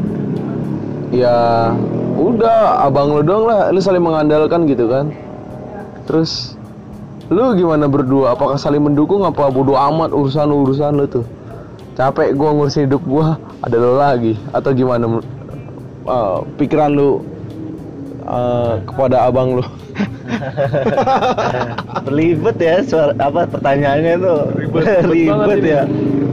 ya 1.09 1.72
udah 2.20 2.85
abang 2.85 3.16
lo 3.16 3.24
doang 3.24 3.48
lah, 3.48 3.72
lu 3.72 3.81
saling 3.81 4.05
mengandalkan 4.05 4.68
gitu 4.68 4.85
kan? 4.85 5.09
Terus 6.05 6.58
lu 7.28 7.44
gimana 7.54 7.84
berdua? 7.88 8.32
Apakah 8.32 8.56
saling 8.56 8.80
mendukung 8.80 9.24
apa 9.24 9.48
bodo 9.52 9.76
amat 9.76 10.12
urusan 10.12 10.48
urusan 10.48 10.96
lu 10.96 11.04
tuh? 11.04 11.24
Capek 11.92 12.32
gua 12.32 12.54
ngurusin 12.54 12.86
hidup 12.86 13.02
gua, 13.04 13.34
ada 13.60 13.74
lo 13.74 13.98
lagi 13.98 14.38
atau 14.54 14.70
gimana? 14.70 15.18
uh, 16.08 16.40
pikiran 16.56 16.96
lu 16.96 17.20
uh, 18.24 18.80
kepada 18.88 19.28
abang 19.28 19.60
lu 19.60 19.64
Belibet 22.08 22.56
ya 22.56 22.80
suara 22.84 23.12
apa 23.20 23.44
pertanyaannya 23.44 24.12
itu 24.16 24.34
Ribet- 24.56 25.04
ini. 25.12 25.68
ya 25.68 25.82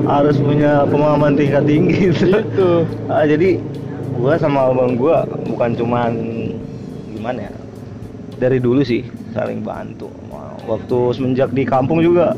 harus 0.06 0.38
punya 0.38 0.86
pemahaman 0.88 1.34
tingkat 1.36 1.64
tinggi 1.66 1.98
itu 2.14 2.26
Gitu. 2.30 2.72
Ah, 3.12 3.26
jadi 3.28 3.60
gua 4.16 4.40
sama 4.40 4.72
abang 4.72 4.96
gua 4.96 5.28
bukan 5.44 5.76
cuman 5.76 6.12
gimana 7.12 7.50
ya 7.50 7.54
dari 8.38 8.60
dulu 8.60 8.84
sih 8.84 9.04
saling 9.36 9.60
bantu. 9.60 10.08
Waktu 10.64 10.98
semenjak 11.12 11.52
di 11.52 11.68
kampung 11.68 12.00
juga 12.00 12.32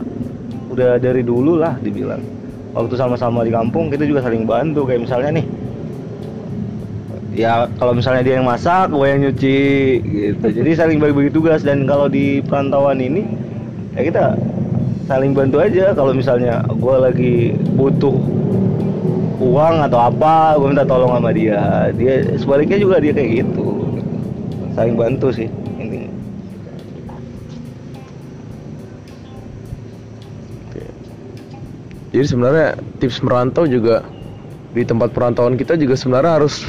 udah 0.73 0.97
dari 0.97 1.21
dulu 1.21 1.61
lah 1.61 1.77
dibilang. 1.77 2.19
Waktu 2.73 2.97
sama-sama 2.97 3.45
di 3.45 3.53
kampung 3.53 3.93
kita 3.93 4.09
juga 4.09 4.25
saling 4.25 4.49
bantu. 4.49 4.89
Kayak 4.89 5.05
misalnya 5.05 5.29
nih 5.37 5.45
ya 7.37 7.69
kalau 7.77 7.93
misalnya 7.93 8.25
dia 8.25 8.41
yang 8.41 8.49
masak 8.49 8.89
gue 8.89 9.05
yang 9.05 9.21
nyuci 9.21 9.61
gitu. 10.01 10.45
Jadi 10.49 10.71
saling 10.73 10.97
bagi-bagi 10.97 11.29
tugas. 11.29 11.61
Dan 11.61 11.85
kalau 11.85 12.09
di 12.09 12.41
perantauan 12.41 12.97
ini 12.97 13.29
ya 13.93 14.01
kita 14.01 14.25
saling 15.05 15.37
bantu 15.37 15.61
aja. 15.61 15.93
Kalau 15.93 16.17
misalnya 16.17 16.65
gue 16.65 16.95
lagi 16.97 17.33
butuh 17.77 18.17
uang 19.37 19.85
atau 19.85 20.01
apa 20.01 20.57
gue 20.57 20.65
minta 20.65 20.81
tolong 20.81 21.13
sama 21.13 21.29
dia. 21.29 21.93
Dia 21.93 22.25
sebaliknya 22.41 22.81
juga 22.81 22.97
dia 22.97 23.13
kayak 23.13 23.45
gitu. 23.45 23.85
Saling 24.73 24.97
bantu 24.97 25.29
sih 25.29 25.49
jadi 32.17 32.33
sebenarnya 32.33 32.67
tips 32.97 33.21
merantau 33.21 33.69
juga 33.69 34.01
di 34.73 34.81
tempat 34.81 35.13
perantauan 35.13 35.53
kita 35.53 35.77
juga 35.77 35.93
sebenarnya 35.93 36.41
harus 36.41 36.65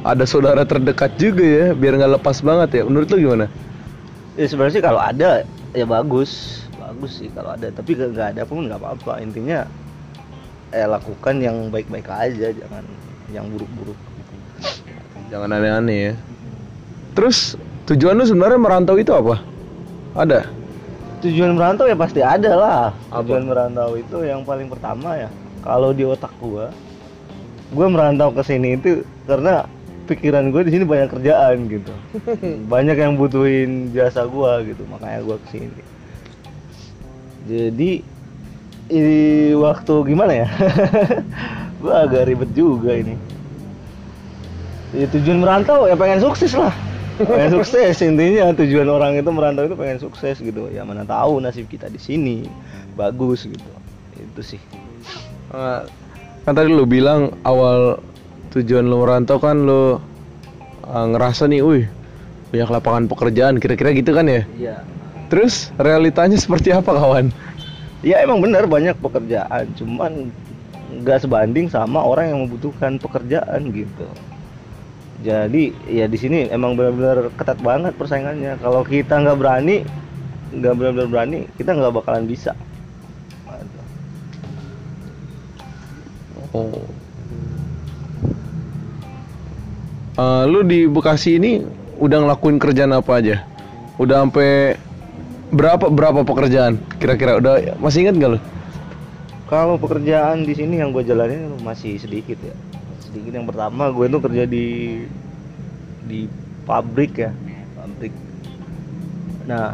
ada 0.00 0.24
saudara 0.24 0.64
terdekat 0.64 1.20
juga 1.20 1.44
ya 1.44 1.66
biar 1.76 2.00
nggak 2.00 2.16
lepas 2.16 2.40
banget 2.40 2.80
ya. 2.80 2.82
Menurut 2.88 3.12
lu 3.12 3.28
gimana? 3.28 3.46
Ya 4.40 4.48
sebenarnya 4.48 4.80
sih 4.80 4.84
kalau 4.84 4.96
ada 5.04 5.44
ya 5.76 5.84
bagus. 5.84 6.64
Bagus 6.80 7.20
sih 7.20 7.28
kalau 7.28 7.52
ada. 7.52 7.68
Tapi 7.68 7.92
nggak 7.92 8.08
nggak 8.16 8.28
ada 8.36 8.42
pun 8.48 8.72
nggak 8.72 8.80
apa-apa. 8.80 9.20
Intinya 9.20 9.68
eh 10.72 10.88
lakukan 10.88 11.44
yang 11.44 11.68
baik-baik 11.68 12.08
aja. 12.08 12.56
Jangan 12.56 12.84
yang 13.36 13.52
buruk-buruk. 13.52 14.00
Jangan 15.28 15.52
aneh-aneh 15.60 15.98
ya. 16.08 16.14
Terus 17.12 17.60
tujuan 17.84 18.16
lu 18.16 18.24
sebenarnya 18.24 18.56
merantau 18.56 18.96
itu 18.96 19.12
apa? 19.12 19.44
Ada 20.16 20.48
tujuan 21.30 21.58
merantau 21.58 21.86
ya 21.90 21.96
pasti 21.98 22.20
ada 22.22 22.52
lah. 22.54 22.82
Apa? 23.10 23.26
tujuan 23.26 23.50
merantau 23.50 23.98
itu 23.98 24.22
yang 24.22 24.46
paling 24.46 24.70
pertama 24.70 25.18
ya. 25.18 25.30
Kalau 25.60 25.90
di 25.90 26.06
otak 26.06 26.30
gua 26.38 26.70
gua 27.74 27.86
merantau 27.90 28.30
ke 28.30 28.42
sini 28.46 28.78
itu 28.78 29.02
karena 29.26 29.66
pikiran 30.06 30.54
gue 30.54 30.62
di 30.62 30.70
sini 30.70 30.84
banyak 30.86 31.10
kerjaan 31.10 31.66
gitu. 31.66 31.90
Banyak 32.72 32.94
yang 32.94 33.18
butuhin 33.18 33.90
jasa 33.90 34.22
gua 34.30 34.62
gitu 34.62 34.86
makanya 34.86 35.18
gua 35.26 35.36
ke 35.42 35.58
sini. 35.58 35.82
Jadi 37.46 37.90
ini 38.86 39.50
waktu 39.58 39.94
gimana 40.06 40.46
ya? 40.46 40.48
Gua 41.82 42.08
agak 42.08 42.30
ribet 42.30 42.50
juga 42.56 42.94
ini. 42.94 43.18
Ya, 44.94 45.10
tujuan 45.10 45.42
merantau 45.42 45.84
ya 45.90 45.98
pengen 45.98 46.22
sukses 46.22 46.54
lah 46.56 46.72
pengen 47.24 47.50
sukses 47.60 47.96
intinya 48.04 48.52
tujuan 48.52 48.88
orang 48.92 49.16
itu 49.16 49.30
merantau 49.32 49.64
itu 49.64 49.76
pengen 49.78 49.98
sukses 50.02 50.36
gitu. 50.36 50.68
Ya 50.68 50.84
mana 50.84 51.08
tahu 51.08 51.40
nasib 51.40 51.70
kita 51.70 51.88
di 51.88 51.96
sini. 51.96 52.44
Bagus 52.92 53.48
gitu. 53.48 53.70
Itu 54.20 54.42
sih. 54.44 54.60
Eh, 55.52 55.80
kan 56.44 56.52
tadi 56.52 56.68
lu 56.68 56.84
bilang 56.84 57.32
awal 57.46 58.00
tujuan 58.52 58.84
lu 58.84 59.00
merantau 59.00 59.40
kan 59.40 59.56
lu 59.64 59.96
eh, 60.84 61.06
ngerasa 61.16 61.48
nih, 61.48 61.60
wih 61.64 61.84
banyak 62.52 62.70
lapangan 62.70 63.04
pekerjaan, 63.10 63.54
kira-kira 63.58 63.90
gitu 63.90 64.14
kan 64.14 64.30
ya? 64.30 64.46
iya. 64.54 64.76
Terus 65.26 65.74
realitanya 65.82 66.38
seperti 66.38 66.70
apa 66.70 66.94
kawan? 66.94 67.34
ya 68.06 68.22
emang 68.22 68.38
benar 68.38 68.70
banyak 68.70 68.94
pekerjaan. 69.02 69.66
Cuman 69.74 70.30
nggak 71.02 71.26
sebanding 71.26 71.66
sama 71.66 71.98
orang 71.98 72.30
yang 72.30 72.38
membutuhkan 72.46 73.02
pekerjaan 73.02 73.74
gitu 73.74 74.06
jadi 75.24 75.72
ya 75.88 76.04
di 76.08 76.18
sini 76.20 76.48
emang 76.52 76.76
benar-benar 76.76 77.32
ketat 77.36 77.58
banget 77.64 77.92
persaingannya 77.96 78.60
kalau 78.60 78.84
kita 78.84 79.16
nggak 79.20 79.38
berani 79.38 79.86
nggak 80.52 80.74
benar-benar 80.76 81.08
berani 81.08 81.38
kita 81.56 81.76
nggak 81.76 81.94
bakalan 81.94 82.26
bisa 82.28 82.52
Oh. 86.56 86.88
Eh, 90.16 90.44
lu 90.48 90.64
di 90.64 90.88
Bekasi 90.88 91.36
ini 91.36 91.60
udah 92.00 92.24
ngelakuin 92.24 92.56
kerjaan 92.56 92.96
apa 92.96 93.20
aja? 93.20 93.44
Udah 94.00 94.24
sampai 94.24 94.80
berapa 95.52 95.92
berapa 95.92 96.24
pekerjaan? 96.24 96.80
Kira-kira 96.96 97.36
udah 97.36 97.76
masih 97.76 98.08
ingat 98.08 98.16
gak 98.16 98.30
lu? 98.32 98.40
kalau 99.46 99.78
pekerjaan 99.78 100.42
di 100.42 100.52
sini 100.58 100.82
yang 100.82 100.90
gue 100.90 101.06
jalanin 101.06 101.54
masih 101.62 102.02
sedikit 102.02 102.34
ya 102.42 102.54
sedikit. 103.16 103.32
Yang 103.40 103.48
pertama 103.56 103.88
gue 103.88 104.04
tuh 104.12 104.20
kerja 104.20 104.44
di 104.44 104.66
di 106.04 106.20
pabrik 106.68 107.16
ya 107.16 107.32
pabrik. 107.80 108.12
Nah 109.48 109.72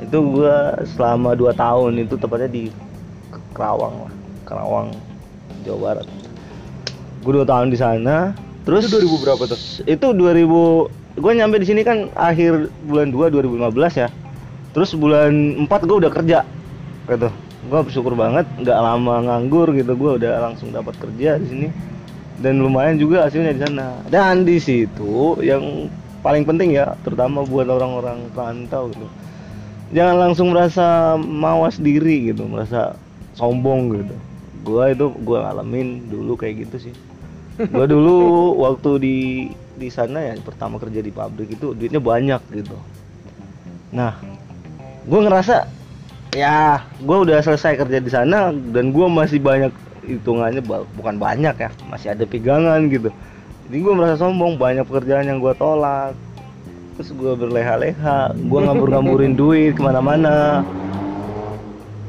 itu 0.00 0.16
gue 0.16 0.56
selama 0.96 1.36
2 1.36 1.52
tahun 1.52 1.92
itu 2.00 2.16
tepatnya 2.16 2.48
di 2.48 2.64
Kerawang 3.52 4.08
lah 4.08 4.12
Kerawang 4.48 4.88
Jawa 5.68 5.78
Barat. 5.92 6.08
Gue 7.20 7.36
dua 7.36 7.44
tahun 7.44 7.68
di 7.68 7.76
sana 7.76 8.32
terus 8.64 8.88
Itu 8.88 8.96
2000 8.96 9.24
berapa 9.24 9.42
tuh? 9.44 9.60
itu 9.84 10.06
2000 10.16 11.20
gue 11.20 11.32
nyampe 11.36 11.56
di 11.60 11.66
sini 11.68 11.84
kan 11.84 12.08
akhir 12.16 12.72
bulan 12.88 13.12
2 13.12 13.28
2015 13.68 14.00
ya. 14.00 14.08
Terus 14.72 14.96
bulan 14.96 15.66
4 15.68 15.68
gue 15.68 15.96
udah 16.00 16.12
kerja 16.12 16.38
gitu. 17.12 17.28
Gue 17.68 17.80
bersyukur 17.84 18.16
banget 18.16 18.48
nggak 18.56 18.78
lama 18.80 19.14
nganggur 19.28 19.68
gitu 19.76 19.92
gue 19.92 20.10
udah 20.16 20.32
langsung 20.48 20.72
dapat 20.72 20.96
kerja 20.96 21.36
di 21.36 21.46
sini 21.46 21.68
dan 22.40 22.56
lumayan 22.58 22.96
juga 22.96 23.28
hasilnya 23.28 23.52
di 23.52 23.60
sana. 23.62 24.00
Dan 24.08 24.48
di 24.48 24.56
situ 24.56 25.36
yang 25.44 25.92
paling 26.24 26.44
penting 26.48 26.76
ya 26.76 26.96
terutama 27.04 27.44
buat 27.44 27.68
orang-orang 27.68 28.28
perantau 28.32 28.88
gitu. 28.92 29.06
Jangan 29.92 30.16
langsung 30.28 30.56
merasa 30.56 31.18
mawas 31.20 31.76
diri 31.76 32.32
gitu 32.32 32.48
merasa 32.48 32.96
sombong 33.36 34.00
gitu. 34.00 34.16
Gua 34.64 34.92
itu 34.92 35.12
gua 35.24 35.48
ngalamin 35.48 36.08
dulu 36.08 36.36
kayak 36.40 36.68
gitu 36.68 36.90
sih. 36.90 36.94
Gua 37.68 37.84
dulu 37.92 38.56
waktu 38.64 38.90
di 39.00 39.16
di 39.76 39.88
sana 39.88 40.20
ya 40.20 40.36
pertama 40.40 40.76
kerja 40.76 41.00
di 41.00 41.12
pabrik 41.12 41.56
itu 41.56 41.76
duitnya 41.76 42.00
banyak 42.00 42.40
gitu. 42.56 42.76
Nah 43.92 44.16
gua 45.04 45.20
ngerasa 45.28 45.68
ya 46.32 46.84
gua 47.04 47.26
udah 47.26 47.40
selesai 47.44 47.76
kerja 47.80 47.98
di 48.00 48.10
sana 48.12 48.48
dan 48.52 48.94
gua 48.94 49.10
masih 49.10 49.42
banyak 49.42 49.72
hitungannya 50.16 50.62
bukan 50.96 51.16
banyak 51.16 51.54
ya 51.54 51.70
masih 51.86 52.12
ada 52.12 52.24
pegangan 52.26 52.90
gitu 52.90 53.14
jadi 53.70 53.76
gua 53.80 53.92
merasa 53.94 54.18
sombong 54.18 54.58
banyak 54.58 54.82
pekerjaan 54.82 55.30
yang 55.30 55.38
gua 55.38 55.54
tolak 55.54 56.18
terus 56.96 57.14
gua 57.14 57.38
berleha-leha 57.38 58.34
gua 58.46 58.60
ngambur-ngamburin 58.66 59.32
duit 59.32 59.74
ke 59.74 59.80
mana-mana 59.80 60.66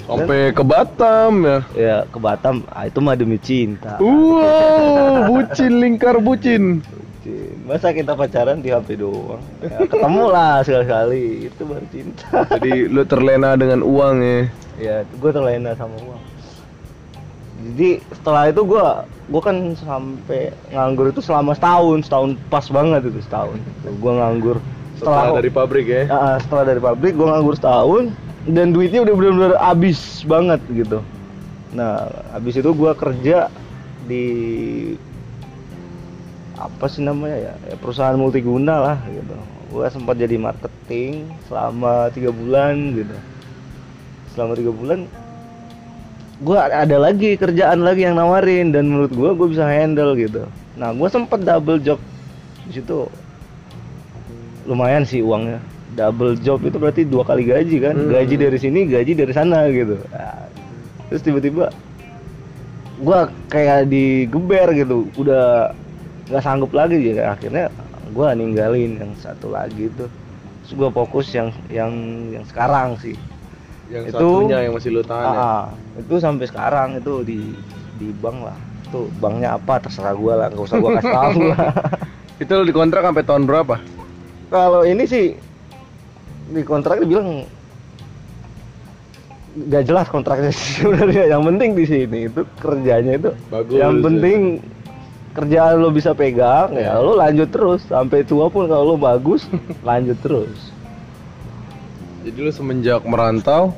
Sampai 0.01 0.51
ke 0.51 0.59
Batam 0.59 1.45
ya. 1.45 1.59
ya 1.71 1.97
ke 2.03 2.19
Batam 2.19 2.67
ah, 2.67 2.83
itu 2.83 2.99
mah 2.99 3.15
demi 3.15 3.39
cinta 3.39 3.95
Wow, 4.01 5.23
bucin 5.29 5.79
lingkar 5.79 6.19
bucin. 6.19 6.83
Bucin. 6.83 7.55
masa 7.63 7.93
kita 7.95 8.17
pacaran 8.17 8.59
di 8.59 8.73
HP 8.73 8.99
doang 8.99 9.39
ya, 9.61 9.85
ketemu 9.87 10.23
lah 10.27 10.65
sekali-kali 10.65 11.47
itu 11.47 11.61
baru 11.63 11.85
cinta 11.93 12.43
Jadi 12.57 12.89
lu 12.91 13.05
terlena 13.07 13.55
dengan 13.55 13.85
uang 13.85 14.15
ya. 14.19 14.39
ya 14.81 14.95
gue 15.05 15.31
terlena 15.31 15.71
sama 15.77 15.95
uang 16.01 16.20
jadi 17.61 18.01
setelah 18.11 18.43
itu 18.49 18.61
gue 18.65 18.85
gue 19.31 19.41
kan 19.41 19.57
sampai 19.77 20.51
nganggur 20.73 21.13
itu 21.13 21.21
selama 21.23 21.53
setahun 21.53 22.09
setahun 22.09 22.29
pas 22.49 22.65
banget 22.67 23.01
itu 23.07 23.21
setahun. 23.23 23.57
Gue 23.85 24.13
nganggur 24.17 24.57
Setelah 24.97 25.33
dari 25.33 25.49
pabrik 25.49 25.85
ya. 25.89 26.03
Ah, 26.09 26.37
setelah 26.37 26.63
dari 26.67 26.81
pabrik 26.81 27.13
gue 27.17 27.25
nganggur 27.25 27.55
setahun 27.57 28.13
dan 28.49 28.73
duitnya 28.73 29.05
udah 29.05 29.13
benar-benar 29.13 29.53
habis 29.61 30.25
banget 30.25 30.61
gitu. 30.73 30.99
Nah 31.73 32.09
habis 32.33 32.57
itu 32.57 32.69
gue 32.69 32.91
kerja 32.97 33.49
di 34.05 34.25
apa 36.61 36.85
sih 36.85 37.01
namanya 37.01 37.37
ya, 37.41 37.53
ya 37.73 37.75
perusahaan 37.77 38.17
multiguna 38.17 38.75
lah 38.77 38.97
gitu. 39.09 39.37
Gue 39.71 39.85
sempat 39.89 40.19
jadi 40.19 40.35
marketing 40.35 41.29
selama 41.49 42.11
tiga 42.11 42.29
bulan 42.29 42.93
gitu. 42.93 43.15
Selama 44.35 44.53
tiga 44.57 44.71
bulan 44.73 45.09
gue 46.41 46.57
ada 46.57 46.97
lagi 46.97 47.37
kerjaan 47.37 47.85
lagi 47.85 48.01
yang 48.09 48.17
nawarin 48.17 48.73
dan 48.73 48.89
menurut 48.89 49.13
gue 49.13 49.29
gue 49.37 49.47
bisa 49.53 49.65
handle 49.69 50.17
gitu. 50.17 50.49
Nah 50.73 50.89
gue 50.89 51.05
sempat 51.05 51.45
double 51.45 51.77
job 51.77 52.01
di 52.65 52.81
situ. 52.81 53.05
Lumayan 54.65 55.05
sih 55.05 55.21
uangnya. 55.21 55.61
Double 55.93 56.33
job 56.39 56.63
itu 56.65 56.77
berarti 56.81 57.03
dua 57.05 57.21
kali 57.27 57.45
gaji 57.45 57.77
kan? 57.83 57.95
Hmm. 57.97 58.09
gaji 58.09 58.35
dari 58.39 58.57
sini 58.57 58.87
gaji 58.89 59.11
dari 59.13 59.33
sana 59.35 59.67
gitu. 59.69 59.99
Nah, 60.09 60.47
terus 61.11 61.21
tiba-tiba 61.21 61.67
gua 63.03 63.27
kayak 63.51 63.91
digeber 63.91 64.71
gitu. 64.71 65.11
Udah 65.19 65.75
nggak 66.31 66.43
sanggup 66.47 66.71
lagi 66.71 67.11
ya. 67.11 67.35
Akhirnya 67.35 67.67
gua 68.15 68.31
ninggalin 68.31 69.03
yang 69.03 69.11
satu 69.19 69.51
lagi 69.51 69.91
tuh. 69.99 70.07
Terus 70.63 70.73
gua 70.79 70.89
fokus 70.95 71.27
yang 71.35 71.51
yang 71.67 71.91
yang 72.31 72.45
sekarang 72.47 72.95
sih 73.03 73.19
Yang 73.91 74.03
Itu- 74.07 74.17
satunya 74.17 74.57
yang 74.61 74.73
masih 74.73 74.89
lu 74.89 75.03
tahan 75.03 75.27
ya. 75.27 75.35
Ah, 75.37 75.63
itu 75.93 76.15
sampai 76.17 76.45
sekarang 76.47 76.89
itu 76.95 77.13
di 77.21 77.39
di 77.93 78.07
bank 78.13 78.37
lah 78.41 78.57
tuh 78.87 79.11
banknya 79.13 79.53
apa 79.53 79.79
terserah 79.79 80.11
gua 80.13 80.33
lah 80.35 80.47
nggak 80.47 80.63
usah 80.63 80.77
gua 80.77 80.91
kasih 80.95 81.11
tahu 81.13 81.39
lah 81.45 81.59
Itu 82.41 82.51
lu 82.53 82.65
dikontrak 82.65 83.03
sampai 83.03 83.21
tahun 83.21 83.43
berapa? 83.43 83.75
kalau 84.47 84.83
ini 84.83 85.03
sih 85.05 85.31
di 86.47 86.61
kontrak 86.61 86.99
dibilang 86.99 87.47
nggak 89.53 89.83
jelas 89.85 90.07
kontraknya 90.07 90.51
sebenarnya 90.75 91.23
yang 91.29 91.43
penting 91.45 91.71
di 91.73 91.85
sini 91.85 92.19
itu 92.25 92.41
kerjanya 92.57 93.13
itu 93.13 93.31
Bagus, 93.47 93.75
yang 93.75 93.93
ya. 93.93 94.01
penting 94.01 94.39
kerjaan 95.31 95.75
lo 95.77 95.89
bisa 95.89 96.11
pegang 96.11 96.71
ya 96.73 96.91
Ya. 96.91 96.93
lo 96.97 97.13
lanjut 97.13 97.47
terus 97.47 97.83
sampai 97.85 98.23
tua 98.23 98.47
pun 98.47 98.67
kalau 98.67 98.83
lo 98.85 98.97
bagus 98.97 99.47
lanjut 99.83 100.15
terus 100.19 100.71
Jadi 102.21 102.37
lu 102.37 102.51
semenjak 102.53 103.01
merantau 103.03 103.73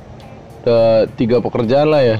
ke 0.63 1.07
tiga 1.15 1.39
pekerjaan 1.39 1.87
lah 1.91 2.03
ya. 2.03 2.19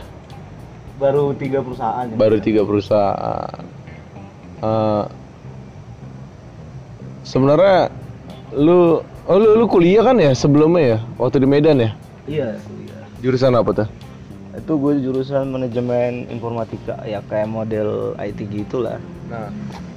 baru 1.01 1.35
tiga 1.35 1.59
perusahaan 1.59 2.05
ya. 2.07 2.15
Baru 2.15 2.37
tiga 2.39 2.61
perusahaan. 2.63 3.59
Eh, 4.63 5.03
sebenarnya 7.27 7.91
lu 8.55 9.03
oh 9.03 9.37
lu, 9.39 9.59
lu 9.59 9.65
kuliah 9.67 10.03
kan 10.03 10.19
ya 10.19 10.31
sebelumnya 10.31 10.95
ya 10.95 10.97
waktu 11.19 11.43
di 11.43 11.47
Medan 11.47 11.83
ya 11.83 11.91
iya 12.27 12.47
iya 12.59 12.97
jurusan 13.23 13.55
apa 13.55 13.83
tuh 13.83 13.87
itu 14.53 14.73
gue 14.77 14.93
jurusan 15.01 15.49
manajemen 15.49 16.29
informatika 16.29 17.01
ya 17.03 17.19
kayak 17.25 17.49
model 17.49 18.13
IT 18.21 18.39
gitulah 18.53 19.01
nah 19.27 19.49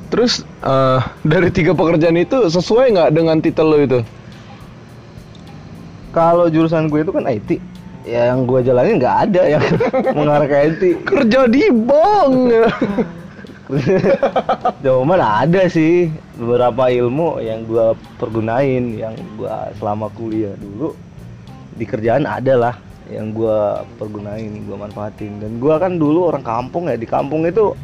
terus 0.09 0.47
eh, 0.65 1.01
dari 1.27 1.51
tiga 1.51 1.77
pekerjaan 1.77 2.17
itu 2.17 2.47
sesuai 2.49 2.95
nggak 2.97 3.11
dengan 3.13 3.39
titel 3.43 3.67
lo 3.69 3.79
itu 3.83 4.01
kalau 6.17 6.49
jurusan 6.49 6.89
gue 6.89 7.05
itu 7.05 7.13
kan 7.13 7.29
IT 7.29 7.61
ya 8.09 8.33
yang 8.33 8.49
gue 8.49 8.65
jalanin 8.65 8.97
nggak 8.97 9.17
ada 9.29 9.43
yang 9.45 9.63
mengarah 10.17 10.49
ke 10.49 10.57
IT 10.73 10.83
kerja 11.05 11.45
di 11.45 11.69
bank. 11.69 12.35
Cuman 14.85 15.21
ada 15.21 15.67
sih. 15.67 16.11
Beberapa 16.37 16.93
ilmu 16.93 17.41
yang 17.41 17.65
gua 17.65 17.97
pergunain 18.21 18.95
yang 18.95 19.17
gua 19.41 19.73
selama 19.81 20.13
kuliah 20.15 20.53
dulu 20.61 20.93
di 21.75 21.85
kerjaan 21.89 22.29
ada 22.29 22.55
lah 22.55 22.75
yang 23.11 23.33
gua 23.35 23.83
pergunain, 23.99 24.63
gua 24.69 24.87
manfaatin. 24.87 25.43
Dan 25.43 25.59
gua 25.59 25.83
kan 25.83 25.99
dulu 25.99 26.31
orang 26.31 26.45
kampung 26.45 26.87
ya, 26.87 26.95
di 26.95 27.09
kampung 27.09 27.43
itu 27.49 27.75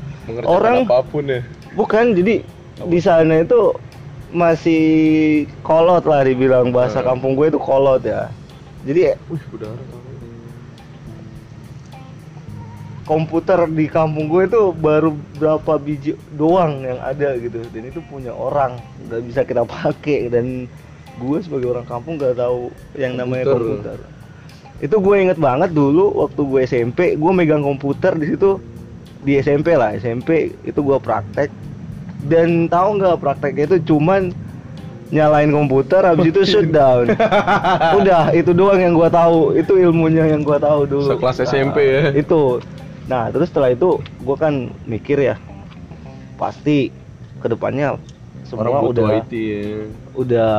orang 0.46 0.86
apa 0.86 1.02
pun 1.02 1.26
ya. 1.26 1.40
Bukan 1.74 2.14
jadi 2.14 2.44
di 2.86 2.98
sana 3.00 3.42
itu 3.42 3.74
masih 4.32 4.82
kolot 5.60 6.02
lah 6.02 6.24
dibilang 6.24 6.72
bahasa 6.72 7.00
Hmm. 7.00 7.14
kampung 7.14 7.36
gue 7.36 7.52
itu 7.52 7.60
kolot 7.60 8.00
ya. 8.02 8.32
Jadi 8.82 9.14
Wih, 9.30 9.42
udara 9.52 9.76
komputer 13.02 13.66
di 13.66 13.90
kampung 13.90 14.30
gue 14.30 14.46
itu 14.46 14.70
baru 14.72 15.10
berapa 15.36 15.74
biji 15.76 16.14
doang 16.32 16.86
yang 16.86 17.02
ada 17.02 17.34
gitu 17.34 17.58
dan 17.68 17.82
itu 17.82 17.98
punya 18.00 18.30
orang 18.30 18.78
nggak 19.04 19.22
bisa 19.26 19.40
kita 19.42 19.66
pakai 19.66 20.30
dan 20.30 20.70
gue 21.18 21.38
sebagai 21.42 21.74
orang 21.74 21.84
kampung 21.84 22.14
nggak 22.14 22.38
tahu 22.38 22.70
yang 22.94 23.18
namanya 23.18 23.50
Komputer. 23.50 23.98
komputer 23.98 23.98
itu 24.80 24.96
gue 24.98 25.16
inget 25.18 25.38
banget 25.38 25.70
dulu 25.70 26.14
waktu 26.14 26.40
gue 26.40 26.60
SMP 26.62 26.98
gue 27.14 27.32
megang 27.34 27.60
komputer 27.60 28.14
di 28.14 28.32
situ 28.32 28.62
di 29.22 29.38
SMP 29.38 29.74
lah 29.74 29.94
SMP 29.94 30.54
itu 30.62 30.78
gue 30.78 30.98
praktek 30.98 31.50
dan 32.22 32.66
tahu 32.66 32.98
nggak 32.98 33.18
prakteknya 33.18 33.64
itu 33.66 33.78
cuman 33.84 34.30
nyalain 35.12 35.52
komputer 35.52 36.00
habis 36.02 36.30
itu 36.30 36.40
shutdown. 36.56 37.12
Udah 37.94 38.32
itu 38.32 38.50
doang 38.50 38.80
yang 38.80 38.94
gue 38.94 39.08
tahu. 39.08 39.52
Itu 39.52 39.76
ilmunya 39.76 40.24
yang 40.24 40.40
gue 40.40 40.56
tahu 40.56 40.88
dulu. 40.88 41.08
Sekelas 41.10 41.36
Nah, 41.36 41.46
SMP 41.46 41.78
ya. 41.84 42.02
itu. 42.14 42.62
Nah 43.04 43.28
terus 43.28 43.50
setelah 43.50 43.70
itu 43.70 43.98
gue 44.00 44.36
kan 44.36 44.70
mikir 44.84 45.18
ya 45.18 45.36
pasti 46.34 46.88
ke 47.38 47.46
depannya 47.46 47.98
semua 48.42 48.62
Orang 48.64 48.90
udah 48.90 49.06
IT 49.20 49.32
ya. 49.34 49.62
udah 50.14 50.52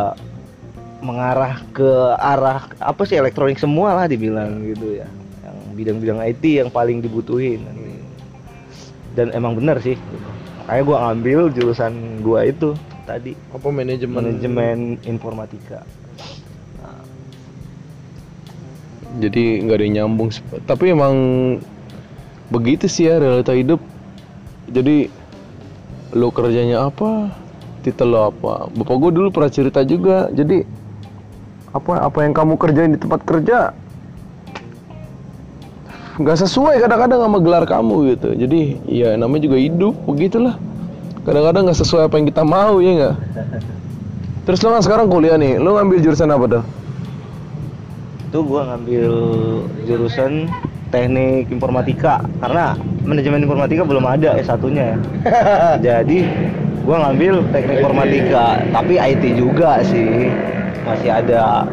mengarah 0.99 1.59
ke 1.73 1.89
arah 2.15 2.63
apa 2.79 3.01
sih 3.03 3.17
elektronik 3.17 3.57
semua 3.57 3.95
lah 3.95 4.05
dibilang 4.05 4.61
gitu 4.63 5.01
ya. 5.01 5.07
Yang 5.41 5.55
bidang-bidang 5.73 6.19
IT 6.21 6.43
yang 6.43 6.69
paling 6.69 7.01
dibutuhin. 7.01 7.63
Dan 9.13 9.29
emang 9.29 9.53
bener 9.53 9.77
sih 9.77 9.97
makanya 10.63 10.83
gua 10.87 10.97
ngambil 11.09 11.39
jurusan 11.51 11.93
gua 12.23 12.47
itu 12.47 12.73
tadi 13.03 13.35
Apa 13.51 13.67
manajemen? 13.67 14.15
manajemen 14.23 14.77
informatika 15.03 15.83
Jadi 19.13 19.61
nggak 19.61 19.77
ada 19.77 19.83
yang 19.85 19.95
nyambung. 20.01 20.33
Tapi 20.65 20.89
emang 20.89 21.15
begitu 22.49 22.89
sih 22.89 23.05
ya 23.05 23.21
realita 23.21 23.53
hidup. 23.53 23.77
Jadi 24.73 25.09
lo 26.17 26.33
kerjanya 26.33 26.89
apa? 26.89 27.29
Titel 27.85 28.09
lo 28.09 28.33
apa? 28.33 28.73
Bapak 28.73 28.95
gue 28.97 29.11
dulu 29.13 29.29
pernah 29.29 29.53
cerita 29.53 29.85
juga. 29.85 30.33
Jadi 30.33 30.65
apa 31.73 32.09
apa 32.09 32.19
yang 32.25 32.33
kamu 32.33 32.53
kerjain 32.57 32.93
di 32.93 33.01
tempat 33.01 33.21
kerja 33.25 33.73
nggak 36.19 36.37
sesuai 36.45 36.81
kadang-kadang 36.83 37.19
sama 37.25 37.37
gelar 37.41 37.63
kamu 37.65 37.95
gitu. 38.13 38.29
Jadi 38.37 38.61
ya 38.85 39.17
namanya 39.17 39.49
juga 39.49 39.57
hidup 39.57 39.93
begitulah. 40.05 40.55
Kadang-kadang 41.23 41.69
nggak 41.69 41.79
sesuai 41.79 42.11
apa 42.11 42.15
yang 42.19 42.27
kita 42.29 42.43
mau 42.45 42.77
ya 42.83 42.91
nggak. 42.93 43.15
Terus 44.43 44.59
lo 44.59 44.75
kan 44.75 44.83
sekarang 44.83 45.07
kuliah 45.07 45.39
nih, 45.39 45.55
lo 45.55 45.79
ngambil 45.79 46.03
jurusan 46.03 46.27
apa 46.27 46.45
tuh? 46.59 46.63
itu 48.33 48.41
gua 48.49 48.65
ngambil 48.65 49.13
jurusan 49.85 50.49
teknik 50.89 51.53
informatika 51.53 52.25
karena 52.41 52.73
manajemen 53.05 53.45
informatika 53.45 53.85
belum 53.85 54.09
ada 54.09 54.41
S1-nya 54.41 54.83
ya. 54.89 54.97
Jadi 56.01 56.25
gua 56.81 57.05
ngambil 57.05 57.45
teknik 57.53 57.85
informatika, 57.85 58.57
tapi 58.73 58.97
IT 58.97 59.37
juga 59.37 59.85
sih. 59.85 60.33
Masih 60.81 61.13
ada 61.13 61.69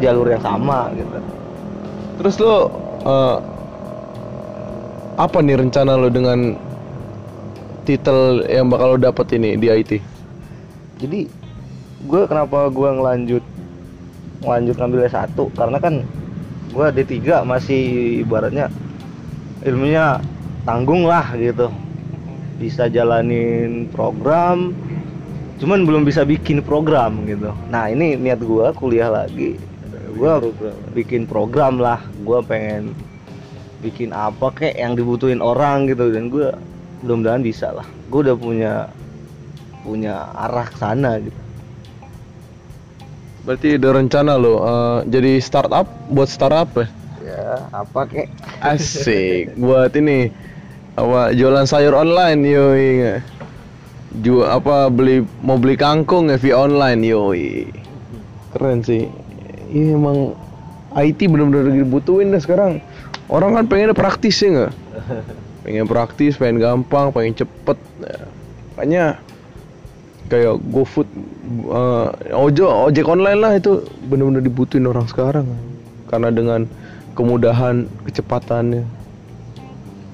jalur 0.00 0.24
yang 0.24 0.40
sama 0.40 0.88
gitu. 0.96 1.20
Terus 2.16 2.34
lo 2.40 2.56
eh, 3.04 3.36
apa 5.20 5.44
nih 5.44 5.60
rencana 5.60 6.00
lo 6.00 6.08
dengan 6.08 6.56
titel 7.84 8.40
yang 8.48 8.72
bakal 8.72 8.96
lo 8.96 8.98
dapet 8.98 9.36
ini 9.36 9.60
di 9.60 9.68
IT? 9.68 10.00
Jadi 10.96 11.28
gue 12.08 12.22
kenapa 12.24 12.72
gua 12.72 12.96
ngelanjut 12.96 13.44
ngelanjut 14.40 14.76
ngambil 14.80 15.00
S1 15.12 15.36
karena 15.52 15.76
kan 15.76 15.94
gua 16.72 16.88
D3 16.88 17.44
masih 17.44 17.82
ibaratnya 18.24 18.72
ilmunya 19.60 20.24
tanggung 20.64 21.04
lah 21.04 21.36
gitu. 21.36 21.68
Bisa 22.56 22.88
jalanin 22.88 23.92
program 23.92 24.72
cuman 25.60 25.84
belum 25.84 26.08
bisa 26.08 26.24
bikin 26.24 26.64
program 26.64 27.28
gitu. 27.28 27.52
Nah, 27.68 27.92
ini 27.92 28.16
niat 28.16 28.40
gua 28.40 28.72
kuliah 28.72 29.12
lagi. 29.12 29.60
Gua 30.16 30.40
bikin 30.96 31.28
program 31.28 31.76
lah. 31.76 32.00
Gua 32.24 32.40
pengen 32.40 32.96
bikin 33.80 34.12
apa 34.12 34.52
kek 34.52 34.76
yang 34.76 34.94
dibutuhin 34.94 35.40
orang 35.40 35.88
gitu 35.88 36.12
dan 36.12 36.28
gua 36.28 36.56
mudah-mudahan 37.00 37.40
bisa 37.40 37.72
lah. 37.72 37.88
Gue 38.12 38.28
udah 38.28 38.36
punya 38.36 38.72
punya 39.80 40.28
arah 40.36 40.68
ke 40.68 40.76
sana 40.76 41.16
gitu. 41.20 41.40
Berarti 43.48 43.80
ada 43.80 43.88
rencana 43.96 44.32
lo 44.36 44.60
eh, 44.60 44.98
jadi 45.08 45.40
startup 45.40 45.88
buat 46.12 46.28
startup 46.28 46.68
ya? 46.76 46.86
Ya, 47.24 47.52
apa 47.72 48.04
kek? 48.04 48.28
Asik 48.60 49.56
buat 49.56 49.96
ini 49.96 50.28
apa 51.00 51.32
jualan 51.32 51.64
sayur 51.64 51.96
online 51.96 52.40
yoi 52.44 52.88
jual 54.20 54.44
apa 54.44 54.90
beli 54.92 55.24
mau 55.40 55.56
beli 55.56 55.78
kangkung 55.78 56.28
ya 56.28 56.36
via 56.36 56.58
online 56.58 57.00
yoi 57.00 57.70
keren 58.52 58.82
sih 58.82 59.06
iya 59.70 59.94
emang 59.94 60.34
IT 60.98 61.22
bener-bener 61.30 61.86
dibutuhin 61.86 62.34
dah 62.34 62.42
sekarang 62.42 62.82
orang 63.30 63.56
kan 63.56 63.64
pengennya 63.70 63.96
praktis 63.96 64.42
ya 64.42 64.48
nggak? 64.50 64.72
Pengen 65.64 65.86
praktis 65.86 66.34
pengen 66.36 66.58
gampang 66.58 67.14
pengen 67.14 67.32
cepet 67.38 67.78
ya. 68.02 68.20
makanya 68.74 69.04
kayak 70.30 70.56
GoFood 70.72 71.08
eh, 71.70 72.08
ojo 72.34 72.66
ojek 72.90 73.06
online 73.06 73.38
lah 73.38 73.52
itu 73.58 73.82
bener-bener 74.10 74.42
dibutuhin 74.42 74.90
orang 74.90 75.06
sekarang. 75.06 75.46
Karena 76.10 76.34
dengan 76.34 76.66
kemudahan 77.14 77.86
kecepatannya. 78.06 78.82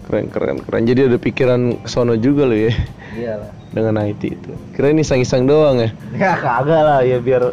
Keren 0.07 0.27
keren 0.31 0.59
keren. 0.63 0.85
Jadi 0.87 1.11
ada 1.11 1.19
pikiran 1.19 1.83
sono 1.89 2.15
juga 2.15 2.47
lo 2.47 2.55
ya. 2.55 2.71
Iyalah. 3.17 3.51
dengan 3.73 4.01
IT 4.01 4.23
itu. 4.25 4.53
Kira 4.73 4.89
ini 4.93 5.05
iseng-iseng 5.05 5.45
doang 5.45 5.77
ya? 5.81 5.91
Ya 6.17 6.33
kagak 6.37 6.81
lah 6.81 7.01
ya 7.05 7.21
biar 7.21 7.53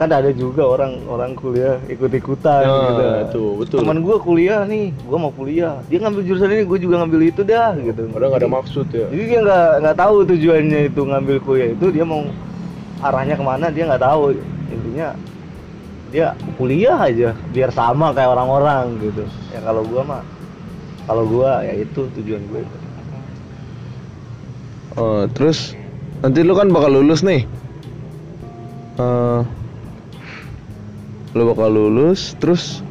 kan 0.00 0.08
ada 0.08 0.32
juga 0.32 0.64
orang 0.64 0.96
orang 1.12 1.36
kuliah 1.36 1.76
ikut-ikutan 1.84 2.64
Ya, 2.64 2.72
gitu. 2.72 3.04
tuh, 3.36 3.48
betul. 3.60 3.78
Teman 3.84 4.00
gua 4.00 4.16
kuliah 4.16 4.64
nih, 4.64 4.96
gua 5.04 5.20
mau 5.20 5.28
kuliah. 5.28 5.76
Dia 5.92 6.00
ngambil 6.00 6.24
jurusan 6.24 6.48
ini, 6.56 6.64
gua 6.64 6.78
juga 6.80 7.04
ngambil 7.04 7.20
itu 7.28 7.44
dah 7.44 7.76
gitu. 7.76 8.08
padahal 8.08 8.32
nggak 8.32 8.40
ada 8.40 8.48
maksud 8.48 8.86
ya 8.88 9.04
Jadi 9.12 9.22
dia 9.28 9.40
nggak 9.44 9.68
nggak 9.84 9.96
tahu 10.00 10.14
tujuannya 10.24 10.80
itu 10.88 11.00
ngambil 11.04 11.36
kuliah 11.44 11.68
itu 11.76 11.86
dia 11.92 12.04
mau 12.08 12.24
arahnya 13.04 13.36
ke 13.36 13.44
mana 13.44 13.68
dia 13.68 13.84
nggak 13.84 14.00
tahu. 14.00 14.32
Intinya 14.72 15.08
dia 16.08 16.26
kuliah 16.56 16.96
aja 16.96 17.28
biar 17.52 17.68
sama 17.68 18.16
kayak 18.16 18.32
orang-orang 18.32 18.96
gitu. 19.04 19.28
Ya 19.52 19.60
kalau 19.60 19.84
gua 19.84 20.00
mah 20.00 20.22
kalau 21.04 21.28
gua 21.28 21.60
ya 21.60 21.76
itu 21.76 22.08
tujuan 22.16 22.40
gue. 22.48 22.64
Eh, 24.96 25.24
terus 25.36 25.76
nanti 26.24 26.40
lu 26.40 26.56
kan 26.56 26.72
bakal 26.72 26.88
lulus 26.88 27.20
nih 27.20 27.44
Eh, 29.00 29.40
lu 31.34 31.42
bakal 31.46 31.70
lulus 31.70 32.34
terus 32.42 32.82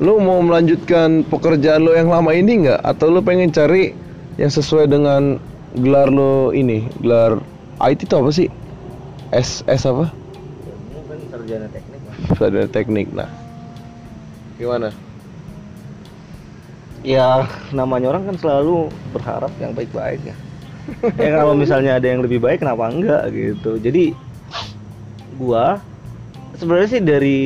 lu 0.00 0.16
mau 0.20 0.40
melanjutkan 0.40 1.24
pekerjaan 1.28 1.84
lu 1.84 1.92
yang 1.96 2.08
lama 2.08 2.32
ini 2.32 2.68
nggak 2.68 2.80
atau 2.84 3.08
lu 3.12 3.20
pengen 3.20 3.52
cari 3.52 3.92
yang 4.36 4.48
sesuai 4.52 4.88
dengan 4.88 5.36
gelar 5.76 6.08
lu 6.08 6.52
ini 6.56 6.88
gelar 7.00 7.40
IT 7.80 8.08
itu 8.08 8.14
apa 8.16 8.30
sih 8.32 8.48
S 9.32 9.64
S 9.68 9.84
apa 9.88 10.08
Ini 10.90 11.00
kan 11.06 11.18
sarjana 11.30 11.66
teknik. 11.72 12.00
Sarjana 12.36 12.68
teknik 12.68 13.06
nah 13.12 13.28
gimana 14.60 14.92
Ya 17.00 17.48
namanya 17.72 18.12
orang 18.12 18.28
kan 18.28 18.36
selalu 18.36 18.92
berharap 19.16 19.48
yang 19.56 19.72
baik-baik 19.72 20.20
ya. 20.20 20.36
ya 21.16 21.30
kalau 21.40 21.56
misalnya 21.56 21.96
ada 21.96 22.04
yang 22.04 22.20
lebih 22.20 22.44
baik 22.44 22.60
kenapa 22.60 22.92
enggak 22.92 23.24
gitu. 23.32 23.80
Jadi 23.80 24.12
gua 25.40 25.80
sebenarnya 26.60 26.88
sih 26.92 27.00
dari 27.00 27.40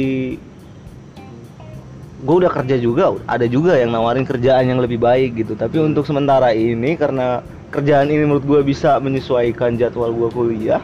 gua 2.26 2.42
udah 2.42 2.52
kerja 2.52 2.76
juga, 2.82 3.14
ada 3.30 3.46
juga 3.46 3.78
yang 3.78 3.94
nawarin 3.94 4.26
kerjaan 4.26 4.66
yang 4.66 4.82
lebih 4.82 4.98
baik 4.98 5.38
gitu. 5.38 5.54
Tapi 5.54 5.78
untuk 5.78 6.02
sementara 6.02 6.50
ini 6.50 6.98
karena 6.98 7.40
kerjaan 7.70 8.10
ini 8.10 8.26
menurut 8.26 8.42
gua 8.42 8.60
bisa 8.66 8.98
menyesuaikan 8.98 9.78
jadwal 9.78 10.10
gua 10.10 10.28
kuliah, 10.34 10.82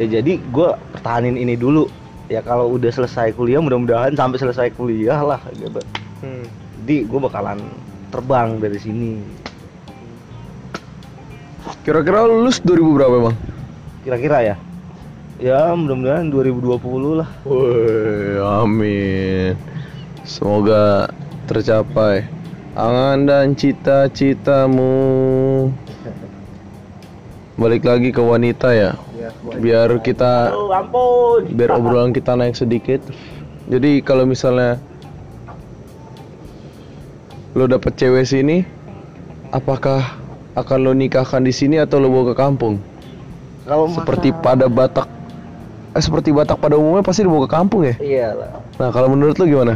ya 0.00 0.08
jadi 0.08 0.40
gua 0.48 0.80
pertahanin 0.96 1.36
ini 1.36 1.54
dulu. 1.54 1.86
Ya 2.28 2.44
kalau 2.44 2.76
udah 2.76 2.92
selesai 2.92 3.32
kuliah 3.32 3.56
mudah-mudahan 3.56 4.12
sampai 4.12 4.36
selesai 4.36 4.68
kuliah 4.76 5.16
lah 5.24 5.40
gitu. 5.56 5.80
Jadi 6.84 7.08
gue 7.08 7.20
bakalan 7.24 7.56
terbang 8.12 8.60
dari 8.60 8.76
sini. 8.76 9.16
Kira-kira 11.88 12.28
lulus 12.28 12.60
2000 12.60 12.96
berapa 13.00 13.14
emang 13.16 13.36
kira-kira 14.04 14.44
ya 14.44 14.56
ya 15.38 15.70
mudah-mudahan 15.70 16.34
2020 16.34 17.18
lah 17.22 17.30
Woi, 17.46 18.42
amin. 18.42 19.54
Semoga 20.26 21.08
tercapai 21.46 22.26
angan 22.78 23.26
dan 23.26 23.54
cita-citamu. 23.58 24.92
Balik 27.58 27.82
lagi 27.86 28.14
ke 28.14 28.22
wanita 28.22 28.70
ya. 28.70 28.92
Biar 29.58 29.90
kita 30.02 30.54
biar 31.50 31.70
obrolan 31.74 32.14
kita 32.14 32.38
naik 32.38 32.54
sedikit. 32.54 33.02
Jadi 33.66 34.02
kalau 34.02 34.26
misalnya 34.26 34.78
lo 37.58 37.66
dapet 37.66 37.98
cewek 37.98 38.26
sini, 38.26 38.62
apakah 39.50 40.18
akan 40.54 40.78
lo 40.82 40.92
nikahkan 40.94 41.42
di 41.42 41.50
sini 41.50 41.82
atau 41.82 41.98
lo 41.98 42.10
bawa 42.10 42.30
ke 42.30 42.34
kampung? 42.38 42.78
Kalau 43.66 43.90
Seperti 43.90 44.30
pada 44.32 44.70
Batak 44.70 45.17
eh 45.96 46.02
seperti 46.02 46.34
Batak 46.34 46.60
pada 46.60 46.76
umumnya 46.76 47.04
pasti 47.04 47.24
dibawa 47.24 47.48
ke 47.48 47.50
kampung 47.52 47.82
ya. 47.86 47.94
Iya 47.98 48.28
lah. 48.36 48.50
Nah, 48.78 48.90
kalau 48.92 49.08
menurut 49.12 49.36
lo 49.40 49.44
gimana? 49.48 49.74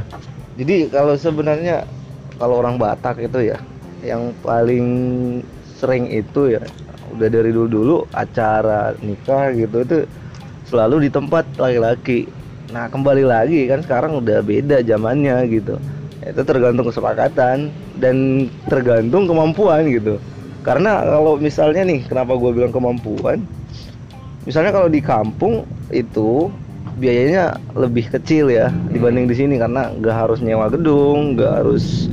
Jadi 0.58 0.92
kalau 0.92 1.14
sebenarnya 1.16 1.88
kalau 2.36 2.60
orang 2.60 2.76
Batak 2.76 3.22
itu 3.24 3.52
ya 3.52 3.58
yang 4.02 4.34
paling 4.42 4.86
sering 5.62 6.10
itu 6.10 6.58
ya 6.58 6.62
udah 7.10 7.28
dari 7.30 7.50
dulu-dulu 7.50 8.06
acara 8.14 8.94
nikah 9.02 9.50
gitu 9.54 9.82
itu 9.82 9.98
selalu 10.66 11.08
di 11.08 11.10
tempat 11.10 11.44
laki-laki. 11.58 12.30
Nah, 12.70 12.88
kembali 12.88 13.24
lagi 13.26 13.66
kan 13.68 13.82
sekarang 13.82 14.22
udah 14.22 14.40
beda 14.40 14.80
zamannya 14.86 15.44
gitu. 15.50 15.76
Itu 16.22 16.40
tergantung 16.46 16.86
kesepakatan 16.86 17.74
dan 17.98 18.16
tergantung 18.70 19.26
kemampuan 19.26 19.90
gitu. 19.90 20.22
Karena 20.62 21.02
kalau 21.02 21.34
misalnya 21.42 21.82
nih, 21.82 22.06
kenapa 22.06 22.38
gue 22.38 22.50
bilang 22.54 22.70
kemampuan? 22.70 23.42
Misalnya 24.42 24.74
kalau 24.74 24.88
di 24.90 24.98
kampung 24.98 25.62
itu 25.94 26.50
biayanya 26.98 27.56
lebih 27.72 28.10
kecil 28.10 28.52
ya 28.52 28.68
dibanding 28.90 29.30
di 29.30 29.34
sini 29.38 29.54
karena 29.56 29.94
nggak 29.96 30.16
harus 30.26 30.42
nyewa 30.42 30.66
gedung, 30.68 31.38
nggak 31.38 31.62
harus 31.62 32.10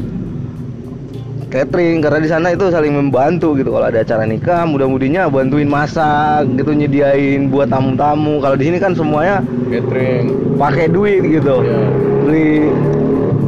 catering 1.50 2.06
karena 2.06 2.22
di 2.22 2.30
sana 2.30 2.54
itu 2.54 2.70
saling 2.70 2.94
membantu 2.94 3.58
gitu 3.58 3.74
kalau 3.74 3.90
ada 3.90 4.06
acara 4.06 4.22
nikah 4.22 4.70
mudah-mudinya 4.70 5.26
bantuin 5.34 5.66
masak 5.66 6.46
gitu 6.54 6.78
nyediain 6.78 7.50
buat 7.50 7.74
tamu-tamu 7.74 8.38
kalau 8.38 8.54
di 8.54 8.70
sini 8.70 8.78
kan 8.78 8.94
semuanya 8.94 9.42
Catering. 9.74 10.30
pakai 10.62 10.86
duit 10.94 11.26
gitu 11.26 11.66
Iya. 11.66 11.80
beli 12.22 12.54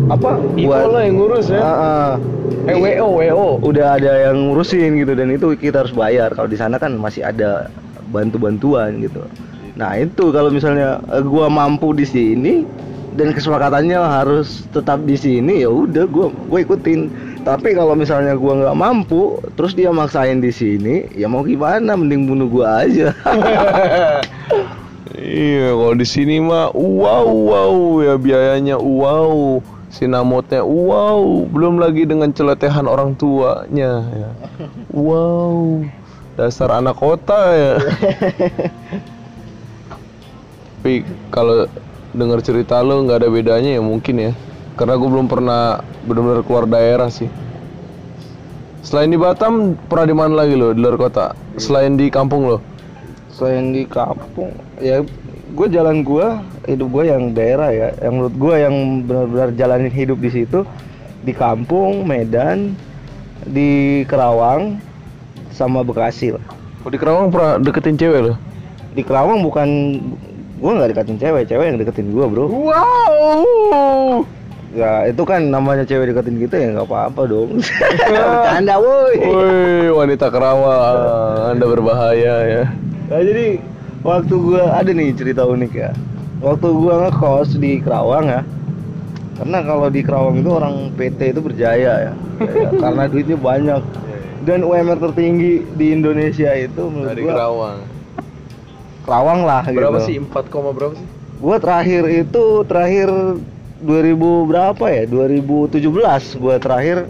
apa 0.09 0.29
buat 0.65 0.91
lah 0.91 1.01
yang 1.07 1.15
ngurus 1.21 1.47
ya. 1.53 1.61
Ah, 1.61 1.77
ah. 1.77 2.09
Eh 2.67 2.75
WO 2.75 3.07
WO. 3.21 3.47
udah 3.63 4.01
ada 4.01 4.11
yang 4.29 4.49
ngurusin 4.49 4.97
gitu 4.97 5.13
dan 5.13 5.29
itu 5.29 5.53
kita 5.55 5.86
harus 5.86 5.93
bayar 5.93 6.34
kalau 6.34 6.49
di 6.49 6.57
sana 6.57 6.82
kan 6.82 6.97
masih 6.97 7.21
ada 7.21 7.69
bantu-bantuan 8.12 8.99
gitu. 8.99 9.24
Nah 9.80 9.95
itu 9.97 10.30
kalau 10.36 10.51
misalnya 10.51 10.99
eh, 11.09 11.24
gua 11.24 11.47
mampu 11.47 11.95
di 11.95 12.03
sini 12.03 12.68
dan 13.16 13.36
kesepakatannya 13.36 13.99
harus 13.99 14.64
tetap 14.72 15.03
di 15.03 15.16
sini 15.16 15.64
ya 15.64 15.72
udah 15.72 16.05
gua 16.12 16.28
gua 16.51 16.59
ikutin. 16.62 17.12
Tapi 17.41 17.74
kalau 17.74 17.97
misalnya 17.97 18.38
gua 18.38 18.62
nggak 18.62 18.78
mampu 18.78 19.41
terus 19.57 19.74
dia 19.74 19.89
maksain 19.89 20.43
di 20.43 20.51
sini 20.51 21.09
ya 21.16 21.32
mau 21.32 21.41
gimana? 21.41 21.95
Mending 21.95 22.30
bunuh 22.30 22.47
gua 22.51 22.86
aja. 22.86 23.16
Iya, 25.22 25.76
kalau 25.76 25.93
di 25.93 26.07
sini 26.07 26.41
mah 26.41 26.72
wow 26.72 27.28
wow 27.28 27.76
ya 28.01 28.16
biayanya 28.18 28.80
wow, 28.80 29.62
sinamotnya 29.91 30.64
wow, 30.64 31.45
belum 31.45 31.78
lagi 31.78 32.07
dengan 32.07 32.34
celetehan 32.34 32.88
orang 32.88 33.14
tuanya 33.20 34.01
ya. 34.07 34.30
Wow. 34.89 35.84
Dasar 36.39 36.71
anak 36.75 36.95
kota 36.97 37.39
ya. 37.53 37.71
Tapi 40.82 41.05
kalau 41.29 41.69
dengar 42.11 42.41
cerita 42.41 42.82
lo 42.82 43.05
nggak 43.05 43.21
ada 43.21 43.29
bedanya 43.29 43.77
ya 43.77 43.82
mungkin 43.84 44.32
ya. 44.32 44.32
Karena 44.79 44.97
gue 44.97 45.09
belum 45.09 45.27
pernah 45.29 45.84
benar-benar 46.07 46.41
keluar 46.47 46.65
daerah 46.65 47.11
sih. 47.11 47.29
Selain 48.82 49.13
di 49.13 49.19
Batam, 49.19 49.77
pernah 49.86 50.05
di 50.09 50.15
mana 50.17 50.34
lagi 50.41 50.57
lo 50.57 50.73
di 50.73 50.82
luar 50.82 50.97
kota? 50.97 51.38
Selain 51.61 51.93
di 51.93 52.09
kampung 52.09 52.49
lo? 52.49 52.57
selain 53.41 53.73
di 53.73 53.88
kampung 53.88 54.53
ya 54.77 55.01
gue 55.51 55.67
jalan 55.71 56.03
gua 56.05 56.45
hidup 56.69 56.88
gue 56.93 57.03
yang 57.09 57.34
daerah 57.34 57.73
ya 57.73 57.89
yang 58.03 58.21
menurut 58.21 58.36
gue 58.38 58.55
yang 58.59 58.75
benar-benar 59.07 59.49
jalanin 59.57 59.89
hidup 59.89 60.19
di 60.21 60.29
situ 60.29 60.61
di 61.25 61.34
kampung 61.34 62.05
Medan 62.05 62.77
di 63.49 64.03
Kerawang 64.05 64.77
sama 65.52 65.84
Bekasi 65.84 66.34
lah 66.34 66.43
Oh, 66.82 66.89
di 66.89 66.97
Kerawang 66.97 67.30
pernah 67.30 67.62
deketin 67.62 67.93
cewek 67.93 68.20
lo? 68.24 68.34
di 68.91 69.06
Kerawang 69.06 69.39
bukan 69.39 69.70
gue 70.58 70.72
nggak 70.72 70.89
deketin 70.91 71.18
cewek 71.18 71.45
cewek 71.45 71.66
yang 71.66 71.78
deketin 71.78 72.10
gue 72.10 72.26
bro 72.26 72.45
Wow. 72.49 74.26
ya 74.72 75.04
itu 75.06 75.22
kan 75.22 75.45
namanya 75.45 75.84
cewek 75.84 76.10
deketin 76.10 76.39
kita 76.39 76.56
ya 76.56 76.68
nggak 76.72 76.88
apa-apa 76.88 77.22
dong 77.26 77.60
bercanda 78.08 78.76
woi 78.78 79.16
Woi, 79.20 79.88
wanita 79.91 80.28
Kerawang, 80.28 81.52
Anda 81.52 81.66
berbahaya 81.68 82.36
ya. 82.47 82.64
Nah, 83.12 83.20
jadi 83.20 83.60
waktu 84.02 84.34
gua 84.34 84.72
ada 84.74 84.88
nih 84.88 85.12
cerita 85.12 85.43
unik 85.43 85.72
ya. 85.74 85.91
Waktu 86.39 86.68
gua 86.72 87.06
ngekos 87.06 87.60
di 87.60 87.84
Kerawang 87.84 88.32
ya. 88.32 88.41
Karena 89.36 89.60
kalau 89.62 89.91
di 89.91 89.99
Kerawang 89.99 90.39
itu 90.39 90.49
orang 90.49 90.76
PT 90.95 91.36
itu 91.36 91.41
berjaya 91.43 91.91
ya. 92.08 92.14
Ya, 92.39 92.70
karena 92.72 93.04
duitnya 93.06 93.36
banyak. 93.36 93.82
Dan 94.42 94.66
UMR 94.66 94.98
tertinggi 94.98 95.62
di 95.78 95.94
Indonesia 95.94 96.50
itu 96.58 96.82
menurut 96.89 97.14
Dari 97.14 97.22
gua 97.22 97.34
Kerawang. 97.38 97.80
Kerawang 99.06 99.39
lah 99.46 99.62
Berapa 99.70 99.98
gitu. 100.02 100.08
sih? 100.10 100.16
4, 100.18 100.74
berapa 100.74 100.94
sih? 100.98 101.08
Gua 101.42 101.58
terakhir 101.62 102.04
itu 102.10 102.44
terakhir 102.66 103.10
2000 103.86 104.50
berapa 104.50 104.86
ya? 104.89 105.04
2017 105.06 106.42
gua 106.42 106.56
terakhir 106.58 107.06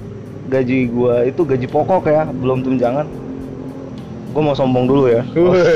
gaji 0.51 0.79
gua 0.91 1.23
itu 1.23 1.41
gaji 1.47 1.67
pokok 1.71 2.03
ya, 2.07 2.27
belum 2.27 2.63
tunjangan. 2.67 3.07
Gua 4.35 4.41
mau 4.51 4.55
sombong 4.55 4.87
dulu 4.87 5.07
ya. 5.11 5.23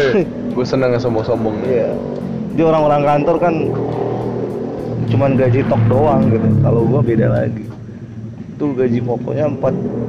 Gue 0.55 0.63
seneng 0.63 0.95
ya 0.95 0.99
sombong-sombong. 0.99 1.55
Iya. 1.67 1.91
Di 2.55 2.63
orang-orang 2.63 3.03
kantor 3.03 3.35
kan 3.43 3.55
cuman 5.11 5.35
gaji 5.35 5.67
tok 5.67 5.83
doang 5.91 6.31
gitu. 6.31 6.47
Kalau 6.63 6.81
gua 6.87 7.03
beda 7.03 7.27
lagi. 7.31 7.74
Itu 8.55 8.71
gaji 8.71 8.99
pokoknya 8.99 9.45
4 9.51 9.59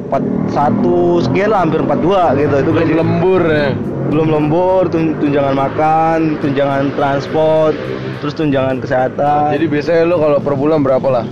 41 0.07 1.27
sekian 1.27 1.51
lah 1.51 1.67
hampir 1.67 1.83
42 1.83 2.39
gitu. 2.39 2.55
Itu 2.57 2.71
Belum 2.71 2.79
gaji 2.79 2.95
lembur 2.95 3.43
ya. 3.45 3.69
belum 4.07 4.29
lembur, 4.31 4.87
tun- 4.87 5.19
tunjangan 5.19 5.51
makan, 5.53 6.39
tunjangan 6.39 6.95
transport, 6.95 7.75
terus 8.23 8.39
tunjangan 8.39 8.79
kesehatan. 8.79 9.51
Jadi 9.51 9.67
biasanya 9.67 10.07
lo 10.07 10.17
kalau 10.17 10.39
per 10.39 10.55
bulan 10.55 10.81
berapa 10.81 11.09
lah? 11.11 11.27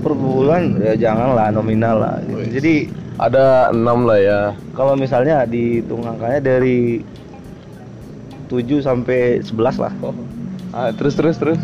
per 0.00 0.12
bulan 0.12 0.76
ya 0.80 0.96
jangan 0.98 1.32
lah 1.32 1.48
nominal 1.48 1.96
lah. 1.96 2.16
gitu. 2.22 2.36
Wih. 2.36 2.48
Jadi 2.50 2.74
Ada 3.14 3.70
6 3.70 3.78
lah 4.04 4.18
ya. 4.18 4.40
kalau 4.72 4.96
misalnya 4.96 5.44
dihitung 5.44 6.02
angkanya 6.02 6.40
dari 6.42 7.04
7 8.46 8.58
sampai 8.80 9.38
11 9.40 9.54
lah. 9.78 9.92
Ah, 10.70 10.90
terus 10.90 11.14
terus 11.14 11.36
terus. 11.36 11.60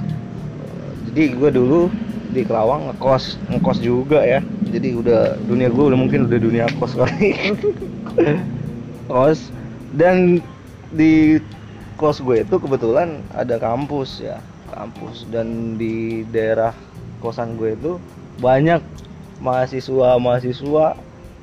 jadi 1.09 1.35
gue 1.35 1.51
dulu 1.51 1.91
di 2.31 2.47
Kerawang 2.47 2.87
ngekos 2.87 3.35
ngekos 3.51 3.79
juga 3.81 4.23
ya 4.23 4.39
jadi 4.71 4.95
udah 4.95 5.23
dunia 5.51 5.68
gue 5.68 5.85
udah 5.91 5.99
mungkin 5.99 6.31
udah 6.31 6.39
dunia 6.39 6.64
kos 6.79 6.95
kali. 6.95 7.35
Kos. 9.11 9.51
Dan 9.91 10.39
di 10.95 11.43
kos 11.99 12.23
gue 12.23 12.47
itu 12.47 12.57
kebetulan 12.62 13.27
ada 13.35 13.59
kampus 13.59 14.23
ya 14.23 14.39
kampus. 14.71 15.27
Dan 15.29 15.75
di 15.75 16.23
daerah 16.31 16.71
kosan 17.18 17.59
gue 17.59 17.75
itu 17.75 17.99
banyak 18.39 18.81
mahasiswa 19.43 20.16
mahasiswa 20.16 20.95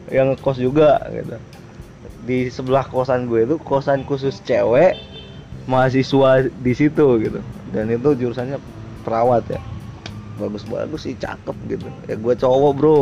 yang 0.08 0.34
ngekos 0.34 0.58
juga 0.64 1.04
gitu. 1.12 1.38
Di 2.24 2.48
sebelah 2.48 2.88
kosan 2.88 3.28
gue 3.28 3.44
itu 3.44 3.56
kosan 3.60 4.08
khusus 4.08 4.40
cewek 4.48 4.96
mahasiswa 5.68 6.48
di 6.48 6.74
situ 6.74 7.06
gitu. 7.20 7.44
Dan 7.76 7.92
itu 7.92 8.16
jurusannya 8.16 8.58
perawat 9.04 9.44
ya 9.52 9.60
bagus-bagus 10.38 11.10
sih 11.10 11.18
cakep 11.18 11.58
gitu. 11.68 11.88
Ya 12.06 12.16
gue 12.16 12.34
cowok 12.38 12.72
bro. 12.78 13.02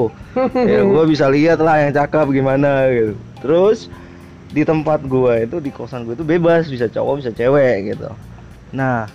Ya 0.56 0.82
gue 0.82 1.04
bisa 1.06 1.28
lihat 1.28 1.60
lah 1.60 1.84
yang 1.84 1.92
cakep 1.94 2.28
gimana 2.32 2.88
gitu. 2.90 3.14
Terus 3.44 3.92
di 4.56 4.64
tempat 4.64 5.04
gue 5.04 5.44
itu 5.44 5.60
di 5.60 5.70
kosan 5.70 6.08
gue 6.08 6.16
itu 6.16 6.24
bebas 6.24 6.72
bisa 6.72 6.88
cowok 6.88 7.22
bisa 7.22 7.32
cewek 7.36 7.94
gitu. 7.94 8.10
Nah 8.72 9.06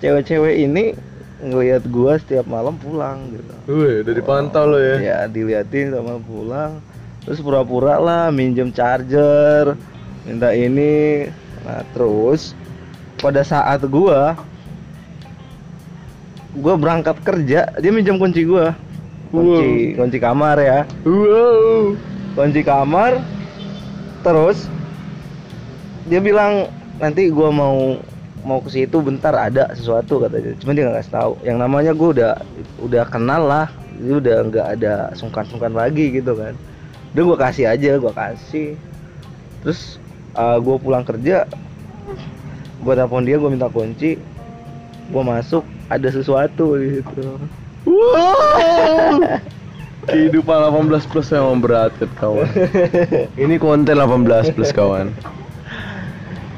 cewek-cewek 0.00 0.62
ini 0.62 0.94
ngelihat 1.40 1.84
gue 1.90 2.12
setiap 2.22 2.46
malam 2.46 2.78
pulang 2.78 3.34
gitu. 3.34 3.52
Wih, 3.68 4.06
udah 4.06 4.14
dipantau 4.14 4.64
lo 4.70 4.78
ya. 4.78 4.96
ya 5.02 5.18
diliatin 5.26 5.92
sama 5.92 6.22
pulang. 6.22 6.78
Terus 7.26 7.42
pura-pura 7.44 8.00
lah 8.00 8.24
minjem 8.32 8.72
charger 8.72 9.76
minta 10.24 10.54
ini. 10.56 11.28
Nah 11.66 11.84
terus 11.92 12.56
pada 13.20 13.44
saat 13.44 13.84
gua 13.84 14.32
gua 16.58 16.74
berangkat 16.74 17.22
kerja 17.22 17.70
dia 17.78 17.90
minjem 17.94 18.18
kunci 18.18 18.42
gua. 18.42 18.74
Kunci 19.30 19.94
kunci 19.94 20.18
kamar 20.18 20.58
ya. 20.58 20.80
Wow. 21.06 21.94
kunci 22.30 22.62
kamar 22.62 23.22
terus 24.22 24.70
dia 26.06 26.18
bilang 26.18 26.70
nanti 26.98 27.30
gua 27.30 27.54
mau 27.54 27.98
mau 28.40 28.58
ke 28.64 28.72
situ 28.72 28.98
bentar 28.98 29.36
ada 29.36 29.70
sesuatu 29.76 30.18
katanya. 30.26 30.56
Cuman 30.58 30.74
dia 30.74 30.84
nggak 30.88 30.98
kasih 31.04 31.14
tahu. 31.14 31.32
Yang 31.46 31.56
namanya 31.62 31.92
gua 31.94 32.08
udah 32.10 32.32
udah 32.82 33.04
kenal 33.06 33.42
lah. 33.46 33.66
Dia 34.00 34.16
udah 34.16 34.36
nggak 34.48 34.66
ada 34.80 34.94
sungkan-sungkan 35.14 35.76
lagi 35.76 36.10
gitu 36.10 36.34
kan. 36.34 36.56
Udah 37.14 37.22
gua 37.22 37.38
kasih 37.38 37.70
aja 37.70 37.94
gua 38.00 38.10
kasih. 38.10 38.74
Terus 39.62 40.02
uh, 40.34 40.58
gua 40.58 40.80
pulang 40.80 41.04
kerja 41.06 41.46
gua 42.80 42.96
telepon 42.96 43.22
dia 43.22 43.36
gua 43.38 43.50
minta 43.52 43.70
kunci. 43.70 44.18
Gua 45.12 45.22
masuk 45.22 45.62
ada 45.90 46.08
sesuatu 46.08 46.78
di 46.78 47.02
situ 47.02 47.22
Wow. 47.88 49.40
Kehidupan 50.04 50.58
18 50.90 51.10
plus 51.10 51.28
memang 51.32 51.64
berat 51.64 51.92
kawan. 52.16 52.44
Ini 53.42 53.56
konten 53.56 53.96
18 53.96 54.52
plus 54.52 54.72
kawan. 54.72 55.12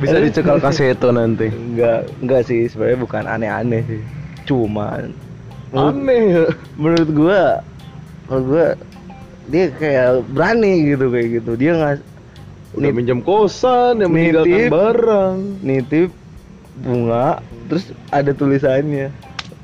Bisa 0.03 0.18
dicekal 0.18 0.59
kaseto 0.59 1.14
nanti. 1.14 1.47
Enggak, 1.51 2.11
enggak 2.18 2.43
sih 2.51 2.66
sebenarnya 2.66 2.99
bukan 2.99 3.24
aneh-aneh 3.26 3.83
sih. 3.87 4.03
Cuman 4.51 5.14
menurut, 5.70 5.95
Aneh 5.95 6.22
ya. 6.26 6.45
menurut 6.74 7.11
gua 7.14 7.43
menurut 8.26 8.47
gua 8.51 8.66
dia 9.47 9.64
kayak 9.74 10.26
berani 10.35 10.72
gitu 10.91 11.07
kayak 11.07 11.28
gitu. 11.39 11.53
Dia 11.55 11.72
nggak 11.78 11.95
Udah 12.72 12.89
minjem 12.89 13.20
kosan, 13.20 14.01
yang 14.01 14.11
meninggalkan 14.11 14.49
Nitip. 14.49 14.70
barang. 14.72 15.37
nitip 15.61 16.11
bunga 16.81 17.45
terus 17.68 17.93
ada 18.09 18.33
tulisannya. 18.33 19.12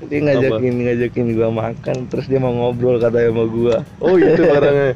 Dia 0.06 0.18
ngajakin 0.22 0.74
ngajakin 0.84 1.26
gua 1.34 1.48
makan 1.50 2.06
terus 2.06 2.28
dia 2.30 2.38
mau 2.38 2.52
ngobrol 2.54 3.00
katanya 3.00 3.32
sama 3.32 3.44
gua. 3.48 3.76
Oh 3.98 4.14
itu 4.20 4.42
barangnya. 4.44 4.92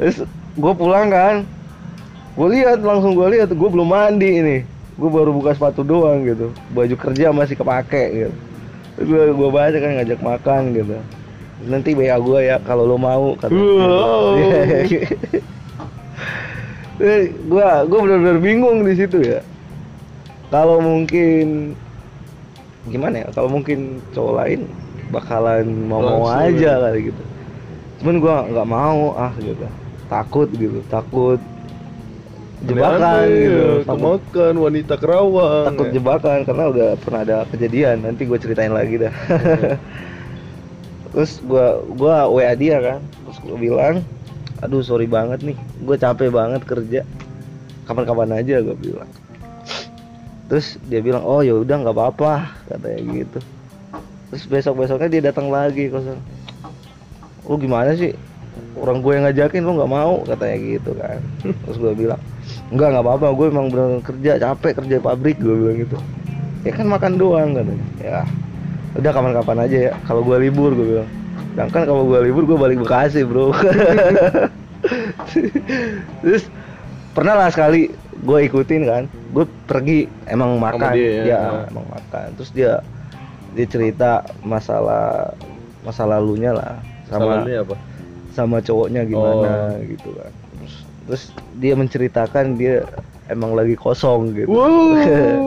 terus 0.00 0.16
gua 0.56 0.72
pulang 0.72 1.08
kan. 1.12 1.36
Gua 2.34 2.48
lihat 2.48 2.80
langsung 2.80 3.12
gua 3.12 3.28
lihat 3.28 3.52
gua 3.52 3.68
belum 3.68 3.88
mandi 3.88 4.30
ini. 4.40 4.58
Gua 4.96 5.10
baru 5.12 5.30
buka 5.36 5.54
sepatu 5.54 5.84
doang 5.84 6.24
gitu. 6.24 6.50
Baju 6.72 6.94
kerja 6.96 7.30
masih 7.30 7.54
kepake 7.54 8.04
gitu. 8.26 8.34
Terus 8.96 9.06
gua 9.06 9.22
gua 9.36 9.48
baca 9.52 9.76
kan 9.78 9.90
ngajak 10.00 10.20
makan 10.20 10.62
gitu. 10.74 10.96
Nanti 11.60 11.92
BA 11.92 12.16
gua 12.18 12.40
ya 12.40 12.56
kalau 12.64 12.88
lo 12.88 12.96
mau 12.96 13.36
kata 13.36 13.52
Wow. 13.52 14.40
Terus 17.00 17.32
gua 17.48 17.88
gua 17.88 17.98
benar-benar 18.04 18.38
bingung 18.44 18.84
di 18.84 18.92
situ 18.92 19.24
ya. 19.24 19.40
Kalau 20.52 20.84
mungkin 20.84 21.72
gimana 22.92 23.24
ya? 23.24 23.26
Kalau 23.32 23.48
mungkin 23.48 24.04
cowok 24.12 24.34
lain 24.36 24.68
bakalan 25.08 25.64
mau 25.88 26.04
mau 26.04 26.28
aja 26.28 26.76
ya. 26.76 26.82
kali 26.84 27.08
gitu. 27.08 27.22
Cuman 28.04 28.16
gua 28.20 28.36
nggak 28.52 28.68
mau 28.68 29.16
ah 29.16 29.32
gitu. 29.40 29.64
Takut 30.12 30.52
gitu 30.52 30.84
takut 30.92 31.40
jebakan 32.60 33.24
gitu 33.32 33.64
takut, 33.88 34.20
Kemakan 34.20 34.54
wanita 34.60 34.94
kerawang. 35.00 35.72
takut 35.72 35.88
ya. 35.88 35.92
jebakan 35.96 36.38
karena 36.44 36.64
udah 36.68 36.88
pernah 37.00 37.20
ada 37.24 37.36
kejadian. 37.48 38.04
Nanti 38.04 38.28
gue 38.28 38.36
ceritain 38.36 38.68
lagi 38.76 39.00
dah. 39.00 39.14
Terus 41.16 41.40
gua 41.48 41.80
gua 41.96 42.28
WA 42.28 42.52
dia 42.52 42.76
kan. 42.84 43.00
Terus 43.24 43.38
gua 43.40 43.56
bilang 43.56 43.94
aduh 44.60 44.84
sorry 44.84 45.08
banget 45.08 45.40
nih. 45.44 45.56
Gue 45.84 45.96
capek 45.96 46.28
banget 46.32 46.62
kerja. 46.64 47.00
Kapan-kapan 47.88 48.40
aja 48.40 48.62
gue 48.62 48.76
bilang. 48.76 49.10
Terus 50.50 50.78
dia 50.86 50.98
bilang 50.98 51.22
oh 51.22 51.40
ya 51.40 51.54
udah 51.56 51.76
nggak 51.82 51.96
apa-apa 51.96 52.32
katanya 52.70 53.00
gitu. 53.06 53.38
Terus 54.30 54.44
besok 54.46 54.74
besoknya 54.82 55.08
dia 55.10 55.22
datang 55.32 55.50
lagi 55.50 55.90
kosan. 55.90 56.18
Lu 57.46 57.58
gimana 57.58 57.94
sih? 57.94 58.14
Orang 58.78 59.02
gue 59.02 59.18
yang 59.18 59.26
ngajakin 59.26 59.62
lu 59.62 59.74
nggak 59.78 59.90
mau? 59.90 60.22
katanya 60.22 60.56
gitu 60.58 60.90
kan. 60.98 61.20
Terus 61.66 61.76
gue 61.78 61.92
bilang 62.06 62.20
enggak 62.70 62.88
nggak 62.94 63.04
apa-apa 63.06 63.26
gue 63.34 63.46
emang 63.50 63.66
bener 63.70 64.02
kerja 64.02 64.32
capek 64.38 64.72
kerja 64.82 64.96
pabrik 65.02 65.38
gue 65.38 65.54
bilang 65.54 65.78
gitu. 65.82 65.96
Ya 66.62 66.72
kan 66.76 66.86
makan 66.86 67.18
doang 67.18 67.54
katanya. 67.56 67.86
Ya 67.98 68.18
udah 68.98 69.10
kapan-kapan 69.14 69.58
aja 69.70 69.76
ya 69.90 69.92
kalau 70.02 70.26
gue 70.26 70.36
libur 70.50 70.74
gue 70.74 70.86
bilang 70.98 71.10
sedangkan 71.60 71.82
kalau 71.84 72.02
gue 72.08 72.18
libur 72.24 72.48
gue 72.48 72.56
balik 72.56 72.80
Bekasi 72.80 73.20
bro 73.20 73.52
terus 76.24 76.48
pernah 77.12 77.36
lah 77.36 77.52
sekali 77.52 77.92
gue 78.20 78.38
ikutin 78.48 78.82
kan 78.88 79.02
gue 79.32 79.44
pergi 79.64 79.98
emang 80.24 80.56
makan 80.56 80.96
dia 80.96 81.04
ya? 81.04 81.22
ya 81.24 81.40
emang 81.68 81.84
makan 81.84 82.26
terus 82.36 82.48
dia 82.50 82.80
dia 83.52 83.66
cerita 83.68 84.24
masalah 84.40 85.36
masa 85.82 86.08
lalunya 86.08 86.56
lah 86.56 86.80
sama 87.12 87.44
apa? 87.44 87.76
sama 88.32 88.56
cowoknya 88.62 89.04
gimana 89.04 89.74
Oh. 89.76 89.84
gitu 89.84 90.08
kan 90.16 90.32
terus, 90.32 90.74
terus 91.04 91.22
dia 91.58 91.74
menceritakan 91.74 92.56
dia 92.56 92.88
emang 93.28 93.52
lagi 93.52 93.76
kosong 93.76 94.32
gitu 94.32 94.48
Wow. 94.48 94.96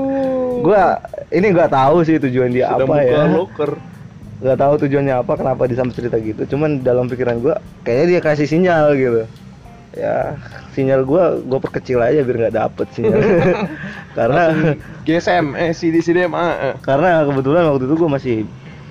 gua 0.65 0.95
ini 1.29 1.49
nggak 1.49 1.73
tahu 1.73 2.05
sih 2.05 2.21
tujuan 2.21 2.53
dia 2.53 2.69
Sedang 2.69 2.87
apa 2.87 2.93
buka 2.93 3.03
ya 3.03 3.23
loker. 3.27 3.71
Nggak 4.43 4.59
tahu 4.59 4.73
tujuannya 4.77 5.15
apa 5.15 5.33
kenapa 5.33 5.63
dia 5.65 5.79
sampai 5.79 5.95
cerita 5.95 6.19
gitu 6.19 6.43
cuman 6.45 6.83
dalam 6.83 7.07
pikiran 7.07 7.39
gua 7.39 7.55
kayaknya 7.81 8.05
dia 8.09 8.21
kasih 8.21 8.43
sinyal 8.43 8.91
gitu 8.93 9.23
ya 9.93 10.35
sinyal 10.73 11.07
gua 11.07 11.39
gua 11.39 11.63
perkecil 11.63 12.03
aja 12.03 12.19
biar 12.21 12.37
nggak 12.43 12.55
dapet 12.55 12.87
sinyal 12.91 13.23
karena 14.17 14.43
GSM, 15.03 15.55
eh 15.55 15.71
CD 15.71 16.03
CDMA. 16.03 16.45
eh. 16.59 16.75
karena 16.81 17.23
kebetulan 17.23 17.63
waktu 17.65 17.87
itu 17.87 17.95
gua 17.95 18.09
masih 18.11 18.35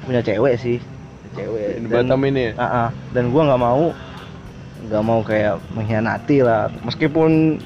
punya 0.02 0.24
cewek 0.24 0.56
sih 0.56 0.78
cewek 1.32 1.84
Di 1.84 1.88
Batam 1.88 2.20
ini 2.24 2.50
ya? 2.50 2.52
Ah, 2.56 2.64
ah. 2.64 2.88
dan 3.12 3.28
gua 3.28 3.52
nggak 3.52 3.60
mau 3.60 3.92
nggak 4.82 5.04
mau 5.04 5.20
kayak 5.20 5.60
mengkhianati 5.70 6.40
lah 6.40 6.72
meskipun 6.82 7.60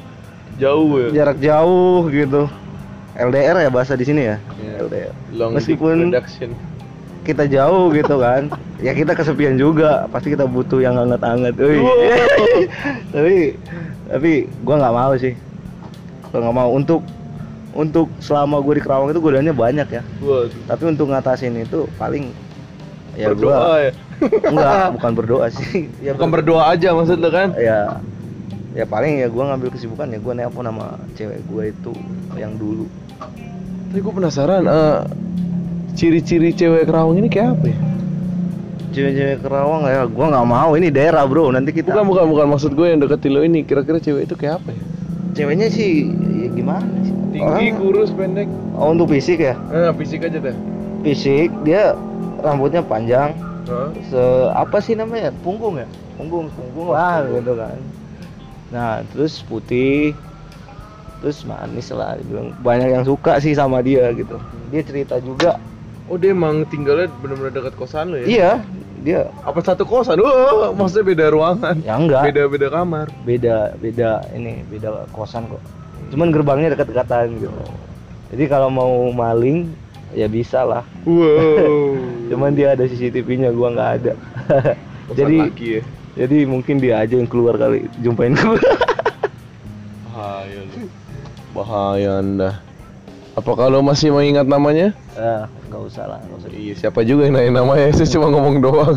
Jauh 0.57 0.89
ya. 0.99 1.09
jarak 1.23 1.39
jauh 1.39 2.09
gitu 2.09 2.49
LDR 3.15 3.57
ya 3.63 3.71
bahasa 3.71 3.95
di 3.95 4.05
sini 4.05 4.27
ya 4.27 4.37
Iya. 4.57 4.75
LDR 4.83 5.13
Long 5.33 5.53
meskipun. 5.55 6.13
Kita 7.27 7.45
jauh 7.45 7.91
gitu 7.91 8.17
kan 8.17 8.47
ya 8.79 8.95
kita 8.95 9.13
kesepian 9.13 9.59
juga 9.59 10.07
pasti 10.07 10.31
kita 10.31 10.47
butuh 10.47 10.79
yang 10.79 10.95
hangat-hangat. 10.95 11.59
Wow. 11.59 11.91
tapi 13.15 13.59
tapi 14.07 14.31
gua 14.63 14.75
nggak 14.79 14.95
mau 14.95 15.13
sih 15.17 15.35
gua 16.31 16.39
nggak 16.41 16.55
mau 16.55 16.71
untuk 16.71 17.03
untuk 17.77 18.09
selama 18.19 18.63
gue 18.63 18.79
di 18.79 18.83
Kerawang 18.83 19.11
itu 19.11 19.21
godaannya 19.21 19.53
banyak 19.53 19.89
ya 19.91 20.03
Waduh. 20.19 20.49
tapi 20.65 20.83
untuk 20.87 21.13
ngatasin 21.13 21.61
itu 21.61 21.85
paling 21.97 22.33
ya 23.13 23.29
berdoa 23.29 23.53
gua 23.53 23.77
ya. 23.83 23.93
enggak 24.49 24.87
bukan 24.97 25.11
berdoa 25.13 25.47
sih 25.51 25.93
ya 26.01 26.17
Bukan 26.17 26.29
ber- 26.31 26.41
berdoa 26.41 26.73
aja 26.73 26.97
maksud 26.97 27.19
lo 27.19 27.29
kan? 27.29 27.53
ya 27.53 28.01
ya 28.73 28.85
paling 28.85 29.21
ya 29.21 29.29
gua 29.29 29.53
ngambil 29.53 29.73
kesibukan 29.73 30.09
ya 30.09 30.17
gua 30.17 30.33
nelpon 30.33 30.65
sama 30.65 30.97
cewek 31.13 31.41
gue 31.43 31.63
itu 31.69 31.93
yang 32.33 32.57
dulu 32.57 32.89
Tapi 33.87 34.01
gue 34.03 34.15
penasaran, 34.15 34.63
eh, 34.63 34.99
ciri-ciri 35.97 36.53
cewek 36.53 36.87
kerawang 36.87 37.17
ini 37.19 37.29
kayak 37.29 37.57
apa 37.57 37.67
ya? 37.73 37.79
cewek-cewek 38.97 39.45
Kerawang 39.45 39.85
ya 39.85 40.09
gua 40.09 40.27
nggak 40.33 40.47
mau. 40.49 40.71
Ini 40.73 40.89
daerah 40.89 41.29
bro. 41.29 41.53
Nanti 41.53 41.69
kita 41.77 41.93
Bukan 41.93 42.09
bukan 42.09 42.25
bukan. 42.33 42.47
Maksud 42.49 42.73
gue 42.73 42.87
yang 42.89 43.01
deketin 43.05 43.33
lo 43.37 43.45
ini. 43.45 43.61
Kira-kira 43.61 44.01
cewek 44.01 44.25
itu 44.25 44.35
kayak 44.35 44.65
apa 44.65 44.73
ya? 44.73 44.83
ceweknya 45.37 45.69
sih 45.69 46.09
ya 46.41 46.49
gimana 46.49 46.89
sih? 47.05 47.13
Tinggi, 47.37 47.45
Orang- 47.45 47.77
kurus, 47.77 48.09
pendek. 48.09 48.49
oh, 48.73 48.89
untuk 48.89 49.13
fisik 49.13 49.37
ya? 49.37 49.53
Eh, 49.69 49.93
fisik 50.01 50.25
aja 50.25 50.41
deh. 50.41 50.57
fisik 51.05 51.53
dia 51.61 51.93
rambutnya 52.41 52.81
panjang. 52.81 53.37
Se 54.09 54.23
apa 54.57 54.81
sih 54.81 54.97
namanya? 54.97 55.29
Punggung 55.45 55.77
ya? 55.77 55.85
Punggung 56.17 56.49
punggung 56.57 56.97
lah 56.97 57.21
gitu 57.29 57.53
kan. 57.53 57.77
Nah 58.73 59.05
terus 59.13 59.45
putih. 59.45 60.17
Terus 61.21 61.45
manis 61.45 61.93
lah 61.93 62.17
banyak 62.65 62.89
yang 62.97 63.05
suka 63.05 63.37
sih 63.45 63.53
sama 63.53 63.85
dia 63.85 64.09
gitu. 64.17 64.41
Dia 64.73 64.81
cerita 64.81 65.21
juga 65.21 65.61
Oh 66.07 66.15
dia 66.15 66.31
emang 66.31 66.63
tinggalnya 66.65 67.11
benar-benar 67.17 67.51
dekat 67.53 67.75
kosan 67.75 68.11
lo 68.11 68.17
ya? 68.17 68.27
iya 68.27 68.51
dia 68.99 69.21
Apa 69.43 69.59
satu 69.61 69.83
kosan? 69.83 70.19
Wah, 70.19 70.71
maksudnya 70.71 71.07
beda 71.09 71.27
ruangan. 71.29 71.75
ya 71.81 71.95
enggak 71.95 72.23
Beda-beda 72.27 72.69
kamar. 72.69 73.07
beda 73.23 73.57
beda 73.77 74.11
ini 74.33 74.63
beda 74.65 75.07
kosan 75.11 75.47
kok 75.47 75.63
cuman 76.07 76.31
gerbangnya 76.31 76.71
dekat-dekatan 76.73 77.35
gitu 77.37 77.51
jadi 78.29 78.45
kalau 78.47 78.69
mau 78.69 78.91
maling 79.11 79.67
ya 80.13 80.27
bisa 80.27 80.63
lah 80.63 80.87
Wow. 81.03 81.99
cuman 82.31 82.51
dia 82.53 82.73
ada 82.73 82.85
CCTV-nya 82.85 83.51
gua 83.51 83.71
nggak 83.73 83.91
ada 83.97 84.13
Kosan 85.07 85.17
jadi 85.17 85.37
laki 85.45 85.67
ya. 85.69 85.83
jadi 86.17 86.37
mungkin 86.45 86.79
dia 86.79 86.99
aja 86.99 87.15
yang 87.15 87.27
keluar 87.27 87.55
kali 87.55 87.91
jumpain 87.99 88.31
gua 88.33 88.55
Bahaya 90.07 90.61
lu. 90.65 90.87
Bahaya 91.53 92.11
anda. 92.19 92.51
Apa 93.37 93.53
kalau 93.53 93.85
masih 93.85 94.17
mengingat 94.17 94.49
namanya? 94.49 94.97
ah 95.17 95.45
nggak 95.69 95.83
usah 95.93 96.09
lah 96.09 96.19
usah 96.41 96.49
Iya, 96.49 96.73
siapa 96.73 97.05
juga 97.05 97.29
yang 97.29 97.37
nanya 97.37 97.61
namanya? 97.61 97.93
Saya 97.97 98.09
cuma 98.17 98.33
ngomong 98.33 98.65
doang. 98.65 98.97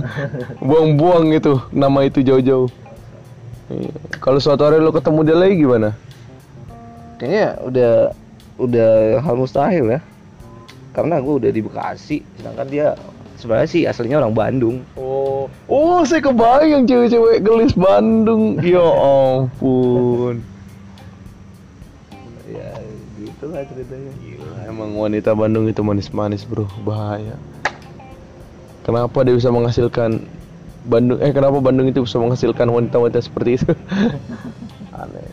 Buang-buang 0.64 1.36
gitu 1.36 1.60
nama 1.76 2.08
itu 2.08 2.24
jauh-jauh. 2.24 2.72
Iya. 3.68 3.92
Kalau 4.24 4.40
suatu 4.40 4.64
hari 4.64 4.80
lo 4.80 4.96
ketemu 4.96 5.20
dia 5.28 5.36
lagi 5.36 5.56
gimana? 5.60 5.92
kayaknya 7.20 7.60
udah 7.68 7.94
udah 8.56 8.92
hal 9.20 9.36
mustahil 9.36 9.92
ya 9.92 10.00
karena 10.96 11.20
gue 11.20 11.34
udah 11.44 11.52
di 11.52 11.60
Bekasi 11.60 12.24
sedangkan 12.40 12.68
dia 12.72 12.88
sebenarnya 13.36 13.68
sih 13.68 13.84
aslinya 13.84 14.24
orang 14.24 14.32
Bandung 14.32 14.88
Oh, 14.96 15.52
oh 15.68 16.00
saya 16.08 16.24
kebayang 16.24 16.84
cewek-cewek 16.88 17.44
gelis 17.44 17.72
Bandung. 17.76 18.60
Ya 18.60 18.84
ampun. 19.40 20.44
Lah 23.50 23.66
ceritanya 23.66 24.12
Gila, 24.22 24.70
emang 24.70 24.94
wanita 24.96 25.34
Bandung 25.34 25.66
itu 25.66 25.82
manis-manis 25.82 26.46
bro, 26.46 26.70
bahaya. 26.86 27.36
Kenapa 28.86 29.26
dia 29.26 29.36
bisa 29.36 29.50
menghasilkan 29.50 30.24
Bandung? 30.86 31.20
Eh, 31.20 31.34
kenapa 31.34 31.58
Bandung 31.60 31.90
itu 31.90 32.06
bisa 32.06 32.22
menghasilkan 32.22 32.70
wanita-wanita 32.70 33.20
seperti 33.22 33.60
itu? 33.60 33.70
Aneh. 35.02 35.30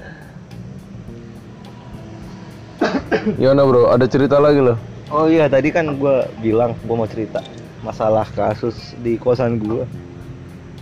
Gimana 3.38 3.62
bro? 3.64 3.92
Ada 3.92 4.06
cerita 4.08 4.40
lagi 4.40 4.60
loh? 4.60 4.78
oh 5.10 5.30
iya 5.30 5.46
tadi 5.46 5.70
kan 5.70 5.94
gue 5.94 6.16
bilang 6.42 6.74
gue 6.82 6.96
mau 6.96 7.06
cerita 7.06 7.38
masalah 7.84 8.26
kasus 8.34 8.98
di 8.98 9.14
kosan 9.14 9.62
gua 9.62 9.86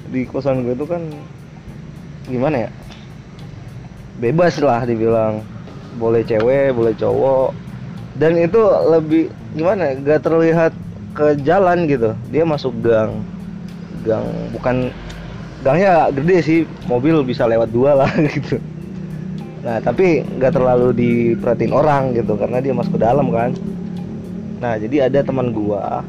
di 0.09 0.25
kosan 0.25 0.65
gua 0.65 0.73
itu 0.73 0.87
kan 0.89 1.03
gimana 2.25 2.69
ya 2.69 2.71
bebas 4.17 4.57
lah 4.63 4.89
dibilang 4.89 5.45
boleh 5.97 6.23
cewek 6.27 6.75
boleh 6.75 6.95
cowok. 6.97 7.51
Dan 8.15 8.39
itu 8.39 8.61
lebih 8.91 9.31
gimana 9.59 9.91
ya, 9.91 9.95
gak 10.15 10.31
terlihat 10.31 10.73
ke 11.15 11.39
jalan 11.43 11.87
gitu. 11.91 12.15
Dia 12.31 12.47
masuk 12.47 12.75
gang. 12.83 13.23
Gang 14.07 14.27
bukan 14.55 14.95
gangnya 15.67 16.11
gede 16.15 16.39
sih. 16.43 16.61
Mobil 16.87 17.23
bisa 17.27 17.47
lewat 17.47 17.71
dua 17.75 17.99
lah 17.99 18.11
gitu. 18.37 18.59
Nah 19.65 19.81
tapi 19.81 20.21
nggak 20.21 20.53
terlalu 20.53 20.93
diperhatiin 20.93 21.73
orang 21.73 22.13
gitu 22.13 22.37
karena 22.37 22.61
dia 22.61 22.77
masuk 22.77 22.99
ke 22.99 23.03
dalam 23.03 23.33
kan. 23.33 23.51
Nah 24.61 24.77
jadi 24.77 25.09
ada 25.09 25.25
teman 25.25 25.51
gua 25.57 26.05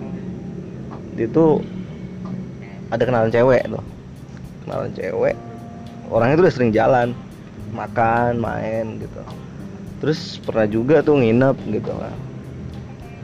dia 1.16 1.32
tuh 1.32 1.64
ada 2.92 3.02
kenalan 3.08 3.32
cewek 3.32 3.64
tuh. 3.72 3.84
Kenalan 4.68 4.92
cewek 4.92 5.36
orangnya 6.10 6.38
tuh 6.38 6.44
udah 6.46 6.54
sering 6.54 6.72
jalan 6.74 7.08
makan 7.74 8.38
main 8.40 9.02
gitu 9.02 9.22
terus 10.04 10.38
pernah 10.44 10.68
juga 10.68 11.00
tuh 11.02 11.20
nginep 11.20 11.58
gitu 11.72 11.92
kan. 11.96 12.16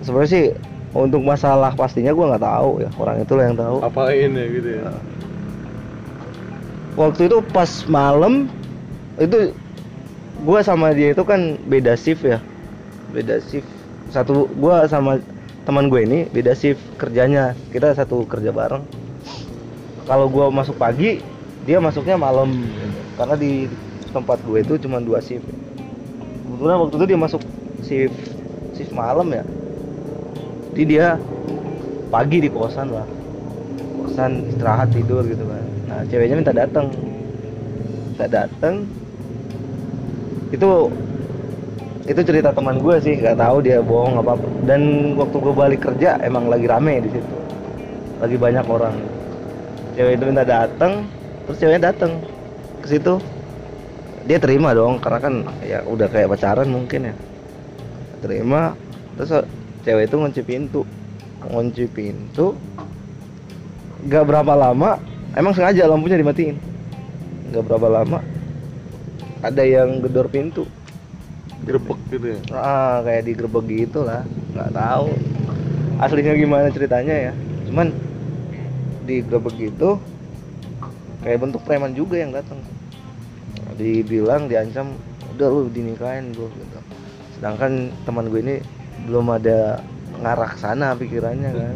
Sebenarnya 0.02 0.32
sih 0.32 0.46
untuk 0.92 1.24
masalah 1.24 1.72
pastinya 1.76 2.12
gua 2.12 2.36
nggak 2.36 2.46
tahu 2.46 2.72
ya. 2.84 2.90
Orang 3.00 3.18
itu 3.24 3.34
lah 3.36 3.44
yang 3.52 3.58
tahu. 3.60 3.78
Apain 3.84 4.32
ya 4.32 4.46
gitu 4.48 4.70
ya? 4.82 4.92
waktu 6.92 7.32
itu 7.32 7.40
pas 7.56 7.88
malam 7.88 8.52
itu 9.16 9.56
gua 10.44 10.60
sama 10.60 10.92
dia 10.92 11.16
itu 11.16 11.24
kan 11.24 11.56
beda 11.68 11.96
shift 11.96 12.24
ya. 12.28 12.40
Beda 13.16 13.40
shift. 13.40 13.68
Satu 14.12 14.52
gua 14.60 14.84
sama 14.92 15.24
teman 15.64 15.88
gue 15.88 16.02
ini 16.04 16.20
beda 16.32 16.52
shift 16.58 16.82
kerjanya. 17.00 17.56
Kita 17.72 17.96
satu 17.96 18.28
kerja 18.28 18.52
bareng. 18.52 18.84
Kalau 20.10 20.28
gua 20.28 20.52
masuk 20.52 20.76
pagi 20.76 21.24
dia 21.64 21.80
masuknya 21.80 22.20
malam. 22.20 22.52
Karena 23.16 23.38
di 23.38 23.70
tempat 24.12 24.44
gue 24.44 24.60
itu 24.60 24.76
cuma 24.82 25.00
dua 25.00 25.24
shift 25.24 25.46
kebetulan 26.52 26.78
waktu 26.84 26.96
itu 27.00 27.06
dia 27.08 27.20
masuk 27.20 27.42
shift 27.88 28.18
shift 28.76 28.92
malam 28.92 29.32
ya. 29.32 29.44
Jadi 30.76 30.84
dia 30.84 31.16
pagi 32.12 32.44
di 32.44 32.50
kosan 32.52 32.92
lah. 32.92 33.08
Kosan 34.04 34.52
istirahat 34.52 34.92
tidur 34.92 35.24
gitu 35.24 35.48
kan. 35.48 35.64
Nah 35.88 36.00
ceweknya 36.12 36.36
minta 36.36 36.52
datang 36.52 36.92
minta 38.12 38.28
datang 38.28 38.84
itu 40.52 40.92
itu 42.12 42.22
cerita 42.28 42.52
teman 42.52 42.84
gue 42.84 42.96
sih. 43.00 43.16
Nggak 43.16 43.40
tahu 43.40 43.58
dia 43.64 43.80
bohong 43.80 44.20
apa 44.20 44.36
apa. 44.36 44.48
Dan 44.68 45.16
waktu 45.16 45.38
gue 45.40 45.54
balik 45.56 45.82
kerja 45.88 46.20
emang 46.20 46.52
lagi 46.52 46.68
rame 46.68 47.00
di 47.00 47.10
situ. 47.16 47.36
Lagi 48.20 48.36
banyak 48.36 48.66
orang. 48.68 48.96
Cewek 49.96 50.20
itu 50.20 50.24
minta 50.28 50.44
datang 50.44 51.08
terus 51.48 51.58
ceweknya 51.58 51.92
datang 51.96 52.20
ke 52.84 52.88
situ 52.92 53.20
dia 54.26 54.38
terima 54.38 54.72
dong 54.78 55.02
karena 55.02 55.20
kan 55.20 55.34
ya 55.66 55.82
udah 55.86 56.08
kayak 56.10 56.30
pacaran 56.30 56.70
mungkin 56.70 57.10
ya. 57.10 57.16
Terima 58.22 58.78
terus 59.18 59.46
cewek 59.82 60.10
itu 60.10 60.16
ngunci 60.18 60.42
pintu. 60.46 60.82
Ngunci 61.42 61.86
pintu 61.90 62.54
nggak 64.02 64.26
berapa 64.26 64.54
lama 64.58 64.98
emang 65.34 65.54
sengaja 65.54 65.90
lampunya 65.90 66.22
dimatiin. 66.22 66.58
Nggak 67.50 67.64
berapa 67.66 67.88
lama 67.90 68.20
ada 69.42 69.64
yang 69.66 70.02
gedor 70.06 70.30
pintu. 70.30 70.70
Grebek 71.62 72.00
gitu 72.10 72.26
ya? 72.34 72.40
ah 72.58 73.06
kayak 73.06 73.22
digerebek 73.30 73.66
gitu 73.70 74.02
lah 74.02 74.26
nggak 74.58 74.74
tahu 74.74 75.14
aslinya 76.02 76.34
gimana 76.34 76.74
ceritanya 76.74 77.16
ya. 77.30 77.34
Cuman 77.70 77.94
digerebek 79.06 79.56
gitu 79.58 80.02
kayak 81.22 81.38
bentuk 81.42 81.62
preman 81.62 81.94
juga 81.94 82.18
yang 82.18 82.34
datang 82.34 82.58
dibilang 83.76 84.48
diancam 84.48 84.96
udah 85.36 85.48
lu 85.48 85.62
dinikahin 85.72 86.36
gue 86.36 86.48
gitu. 86.48 86.80
Sedangkan 87.38 87.90
teman 88.04 88.28
gue 88.28 88.42
ini 88.44 88.56
belum 89.08 89.32
ada 89.32 89.80
ngarah 90.22 90.54
sana 90.60 90.94
pikirannya 90.96 91.52
kan. 91.52 91.76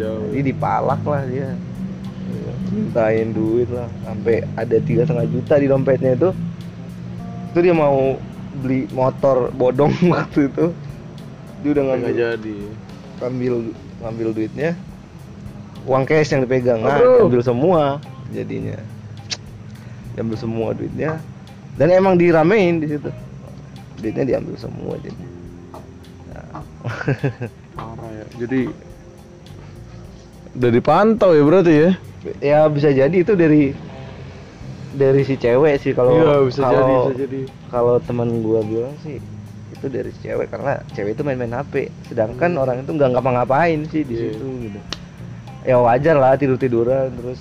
Jauh. 0.00 0.32
jadi 0.32 0.42
dipalak 0.52 1.02
lah 1.04 1.22
dia. 1.28 1.52
Mintain 2.70 3.34
duit 3.34 3.66
lah 3.68 3.90
sampai 4.06 4.46
ada 4.54 4.78
tiga 4.78 5.02
setengah 5.02 5.26
juta 5.28 5.54
di 5.58 5.66
dompetnya 5.66 6.14
itu. 6.14 6.30
Itu 7.50 7.58
dia 7.60 7.74
mau 7.74 8.14
beli 8.62 8.86
motor 8.94 9.50
bodong 9.52 9.90
waktu 10.14 10.46
itu. 10.48 10.70
Dia 11.60 11.70
udah 11.76 11.82
Nggak 11.82 11.98
ngambil 11.98 12.14
jadi. 12.16 12.58
ngambil 13.20 13.52
ngambil 14.00 14.28
duitnya. 14.32 14.70
Uang 15.88 16.04
cash 16.04 16.36
yang 16.36 16.44
dipegang 16.44 16.84
nah 16.84 17.00
diambil 17.00 17.40
semua 17.40 17.96
jadinya 18.30 18.76
diambil 20.12 20.36
semua 20.36 20.68
duitnya 20.70 21.18
dan 21.74 21.88
emang 21.88 22.14
diramein 22.14 22.78
di 22.78 22.88
situ 22.88 23.10
duitnya 23.96 24.24
diambil 24.26 24.56
semua 24.56 24.94
jadi 24.96 25.24
Nah, 26.30 26.62
Parah 27.74 28.10
ya. 28.12 28.24
Jadi 28.38 28.70
udah 30.52 30.70
dipantau 30.70 31.30
ya 31.30 31.42
berarti 31.42 31.72
ya? 31.76 31.90
ya 32.38 32.58
bisa 32.66 32.88
jadi 32.88 33.12
itu 33.12 33.32
dari 33.32 33.74
dari 34.92 35.22
si 35.22 35.34
cewek 35.34 35.78
sih 35.78 35.90
kalau 35.90 36.12
Iya, 36.12 36.34
bisa 36.44 36.60
jadi, 36.60 36.74
kalau 36.76 37.02
bisa 37.04 37.14
jadi. 37.16 37.40
kalau 37.68 37.94
teman 37.98 38.40
gua 38.40 38.60
bilang 38.60 38.94
sih 39.00 39.18
itu 39.70 39.86
dari 39.86 40.10
si 40.10 40.22
cewek 40.22 40.48
karena 40.48 40.82
cewek 40.90 41.14
itu 41.14 41.22
main-main 41.22 41.50
HP 41.52 41.74
sedangkan 42.04 42.54
orang 42.54 42.82
itu 42.82 42.90
nggak 42.90 43.10
ngapa-ngapain 43.10 43.86
sih 43.86 44.02
di 44.02 44.12
Hmm. 44.12 44.20
Iya. 44.20 44.30
situ 44.32 44.46
gitu 44.60 44.80
ya 45.62 45.76
wajar 45.78 46.16
lah 46.16 46.34
tidur 46.34 46.56
tiduran 46.56 47.10
terus 47.12 47.40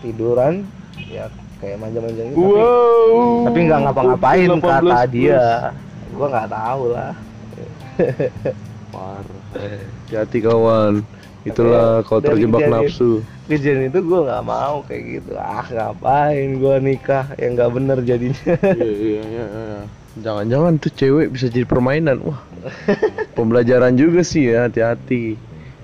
tiduran 0.00 0.64
ya 1.10 1.26
kayak 1.58 1.76
manja-manja 1.76 2.22
gitu 2.24 2.32
tapi- 2.32 2.56
Wow. 2.56 3.44
tapi 3.44 3.58
nggak 3.62 3.80
ngapa-ngapain 3.82 4.48
18 4.48 4.60
kata 4.60 4.80
plus. 4.80 5.00
dia 5.10 5.42
gua 6.10 6.26
nggak 6.28 6.48
tahu 6.48 6.82
lah 6.90 7.12
Parah. 8.90 9.40
Hati 10.10 10.38
kawan. 10.40 11.04
Itulah 11.40 12.00
kau 12.02 12.18
dari 12.18 12.42
terjebak 12.42 12.60
kejadian- 12.62 12.84
nafsu. 12.84 13.10
kejadian 13.46 13.88
itu 13.88 14.00
gua 14.02 14.20
nggak 14.24 14.44
mau 14.44 14.76
kayak 14.82 15.02
gitu 15.10 15.32
ah 15.34 15.64
ngapain 15.64 16.48
gua 16.56 16.76
nikah 16.78 17.26
yang 17.34 17.52
nggak 17.54 17.70
bener 17.72 17.98
jadinya 18.00 18.54
iya 18.76 19.20
iya 19.20 19.44
iya. 19.44 19.80
Jangan-jangan 20.16 20.72
tuh 20.76 20.90
cewek 20.90 21.30
bisa 21.30 21.46
jadi 21.46 21.64
permainan. 21.64 22.18
Wah. 22.20 22.40
Pembelajaran 23.32 23.94
juga 23.94 24.20
sih 24.20 24.48
ya, 24.48 24.66
hati-hati. 24.66 25.38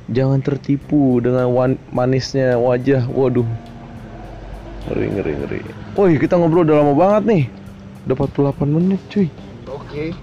Jangan 0.07 0.41
tertipu 0.41 1.19
dengan 1.19 1.47
manisnya 1.89 2.57
wajah. 2.57 3.07
Waduh. 3.07 3.47
Ngeri 4.87 5.07
ngeri 5.19 5.33
ngeri. 5.43 5.61
Woi, 5.99 6.15
kita 6.15 6.39
ngobrol 6.39 6.63
udah 6.63 6.79
lama 6.79 6.95
banget 6.95 7.23
nih. 7.27 7.45
Udah 8.07 8.15
48 8.23 8.71
menit, 8.71 9.03
cuy. 9.11 9.27
Oke. 9.67 10.15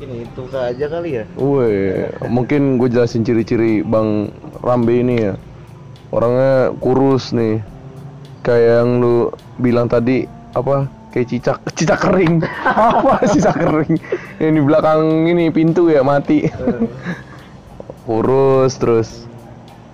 Ini 0.00 0.16
itu 0.24 0.42
aja 0.56 0.86
kali 0.88 1.20
ya. 1.20 1.24
Woi, 1.36 2.08
mungkin 2.32 2.80
gue 2.80 2.88
jelasin 2.88 3.20
ciri-ciri 3.20 3.84
Bang 3.84 4.32
Rambe 4.64 4.96
ini 4.96 5.28
ya. 5.28 5.36
Orangnya 6.08 6.72
kurus 6.80 7.36
nih. 7.36 7.60
Kayak 8.40 8.80
yang 8.80 8.90
lu 9.04 9.16
bilang 9.60 9.92
tadi 9.92 10.24
apa? 10.56 10.88
Kayak 11.12 11.28
cicak, 11.28 11.58
cicak 11.76 12.00
kering. 12.00 12.40
apa 12.96 13.28
cicak 13.28 13.60
kering? 13.60 14.00
Yang 14.40 14.52
di 14.56 14.62
belakang 14.64 15.00
ini 15.28 15.52
pintu 15.52 15.92
ya 15.92 16.00
mati. 16.00 16.48
kurus 18.08 18.76
terus 18.80 19.28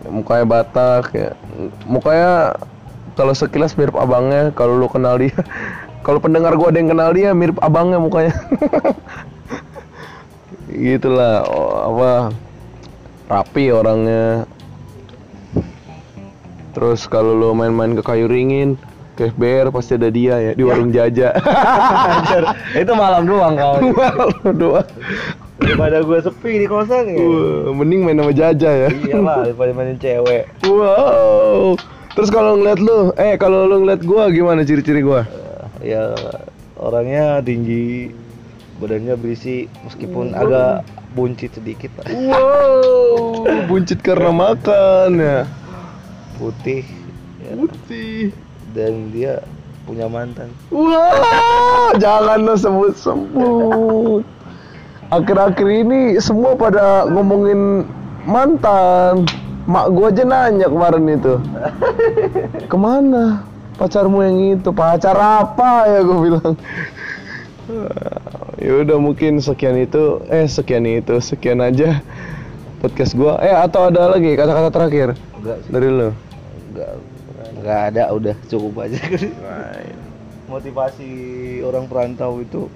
mukanya 0.06 0.46
batak 0.46 1.04
ya. 1.14 1.30
Mukanya 1.86 2.54
kalau 3.20 3.36
sekilas 3.36 3.76
mirip 3.76 3.92
abangnya 4.00 4.48
kalau 4.56 4.80
lu 4.80 4.88
kenal 4.88 5.20
dia. 5.20 5.36
kalau 6.06 6.16
pendengar 6.16 6.56
gua 6.56 6.72
ada 6.72 6.80
yang 6.80 6.88
kenal 6.88 7.12
dia 7.12 7.36
mirip 7.36 7.60
abangnya 7.60 8.00
mukanya. 8.00 8.32
gitulah 10.70 11.44
oh, 11.44 11.74
apa 11.92 12.10
rapi 13.28 13.74
orangnya 13.74 14.46
terus 16.70 17.10
kalau 17.10 17.34
lo 17.34 17.50
main-main 17.58 17.98
ke 17.98 18.02
kayu 18.06 18.30
ringin 18.30 18.78
ke 19.18 19.34
FBR 19.34 19.74
pasti 19.74 19.98
ada 19.98 20.08
dia 20.08 20.38
ya 20.38 20.52
di 20.54 20.62
warung 20.62 20.94
jaja 20.94 21.34
itu 22.72 22.92
malam 22.94 23.26
doang 23.26 23.58
kau. 23.58 23.74
Malu 23.98 24.50
doa 24.56 24.82
Daripada 25.60 26.00
gue 26.00 26.18
sepi 26.24 26.64
di 26.64 26.66
kosan 26.70 27.04
ya. 27.12 27.20
Wah, 27.20 27.76
mending 27.76 28.00
main 28.00 28.16
sama 28.16 28.32
jaja 28.32 28.70
ya 28.72 28.88
Iyalah, 28.88 29.44
daripada 29.44 29.76
mainin 29.76 30.00
cewek. 30.00 30.48
wow 30.64 31.76
terus 32.12 32.28
kalau 32.28 32.58
ngeliat 32.58 32.80
lu 32.80 33.12
eh 33.14 33.34
kalau 33.36 33.66
lu 33.66 33.82
ngeliat 33.82 34.02
gua 34.02 34.28
gimana 34.28 34.62
ciri-ciri 34.62 35.00
gua 35.00 35.24
Eh, 35.80 35.94
ya 35.96 36.12
orangnya 36.76 37.40
tinggi, 37.40 38.12
badannya 38.76 39.16
berisi 39.16 39.64
meskipun 39.84 40.32
agak 40.32 40.84
buncit 41.12 41.52
sedikit 41.52 41.90
wow 42.04 43.44
buncit 43.66 44.00
karena 44.00 44.30
makan 44.30 45.10
ya 45.16 45.38
Putih 46.36 46.84
ya. 47.44 47.52
putih 47.52 48.32
dan 48.72 49.12
dia 49.12 49.44
punya 49.84 50.06
mantan. 50.06 50.48
Wah, 50.70 51.90
jangan 51.98 52.46
lo 52.46 52.54
sebut-sebut. 52.54 54.22
Akhir-akhir 55.10 55.66
ini 55.66 56.16
semua 56.16 56.54
pada 56.54 57.10
ngomongin 57.10 57.84
mantan. 58.22 59.26
Mak 59.70 59.86
gua 59.94 60.10
aja 60.10 60.26
nanya 60.26 60.66
kemarin 60.66 61.06
itu. 61.14 61.34
Ke 62.70 62.74
mana 62.74 63.46
pacarmu 63.78 64.18
yang 64.26 64.58
itu? 64.58 64.74
Pacar 64.74 65.14
apa 65.14 65.86
ya 65.86 66.02
gue 66.02 66.18
bilang. 66.18 66.54
ya 68.58 68.82
udah 68.82 68.98
mungkin 68.98 69.38
sekian 69.38 69.78
itu 69.78 70.26
eh 70.26 70.50
sekian 70.50 70.82
itu 70.82 71.22
sekian 71.22 71.62
aja 71.62 72.02
podcast 72.82 73.14
gua 73.14 73.38
eh 73.38 73.54
atau 73.54 73.94
ada 73.94 74.10
lagi 74.10 74.34
kata-kata 74.34 74.74
terakhir 74.74 75.08
Enggak 75.38 75.62
sih. 75.62 75.70
dari 75.70 75.86
lo 75.86 76.10
Enggak. 76.74 76.92
Enggak 77.54 77.80
ada, 77.94 78.02
udah 78.10 78.34
cukup 78.50 78.74
aja. 78.90 78.98
Motivasi 80.50 81.10
orang 81.62 81.86
perantau 81.86 82.42
itu 82.42 82.66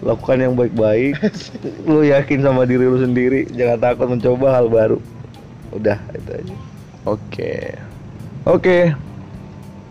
lakukan 0.00 0.38
yang 0.40 0.54
baik-baik. 0.56 1.20
lu 1.90 2.00
yakin 2.06 2.40
sama 2.40 2.64
diri 2.64 2.88
lu 2.88 2.96
sendiri, 2.96 3.48
jangan 3.52 3.78
takut 3.82 4.08
mencoba 4.08 4.48
hal 4.56 4.72
baru. 4.72 4.98
Udah, 5.76 6.00
itu 6.16 6.30
aja. 6.32 6.56
Oke. 7.04 7.54
Oke. 8.48 8.78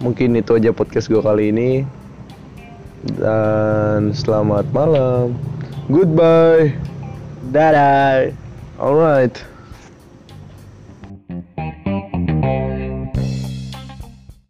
Mungkin 0.01 0.35
itu 0.35 0.57
aja 0.57 0.73
podcast 0.73 1.07
gue 1.07 1.21
kali 1.21 1.53
ini. 1.53 1.71
Dan 3.05 4.11
selamat 4.11 4.65
malam. 4.73 5.37
Goodbye. 5.87 6.73
Dadah. 7.53 8.33
Alright. 8.81 9.54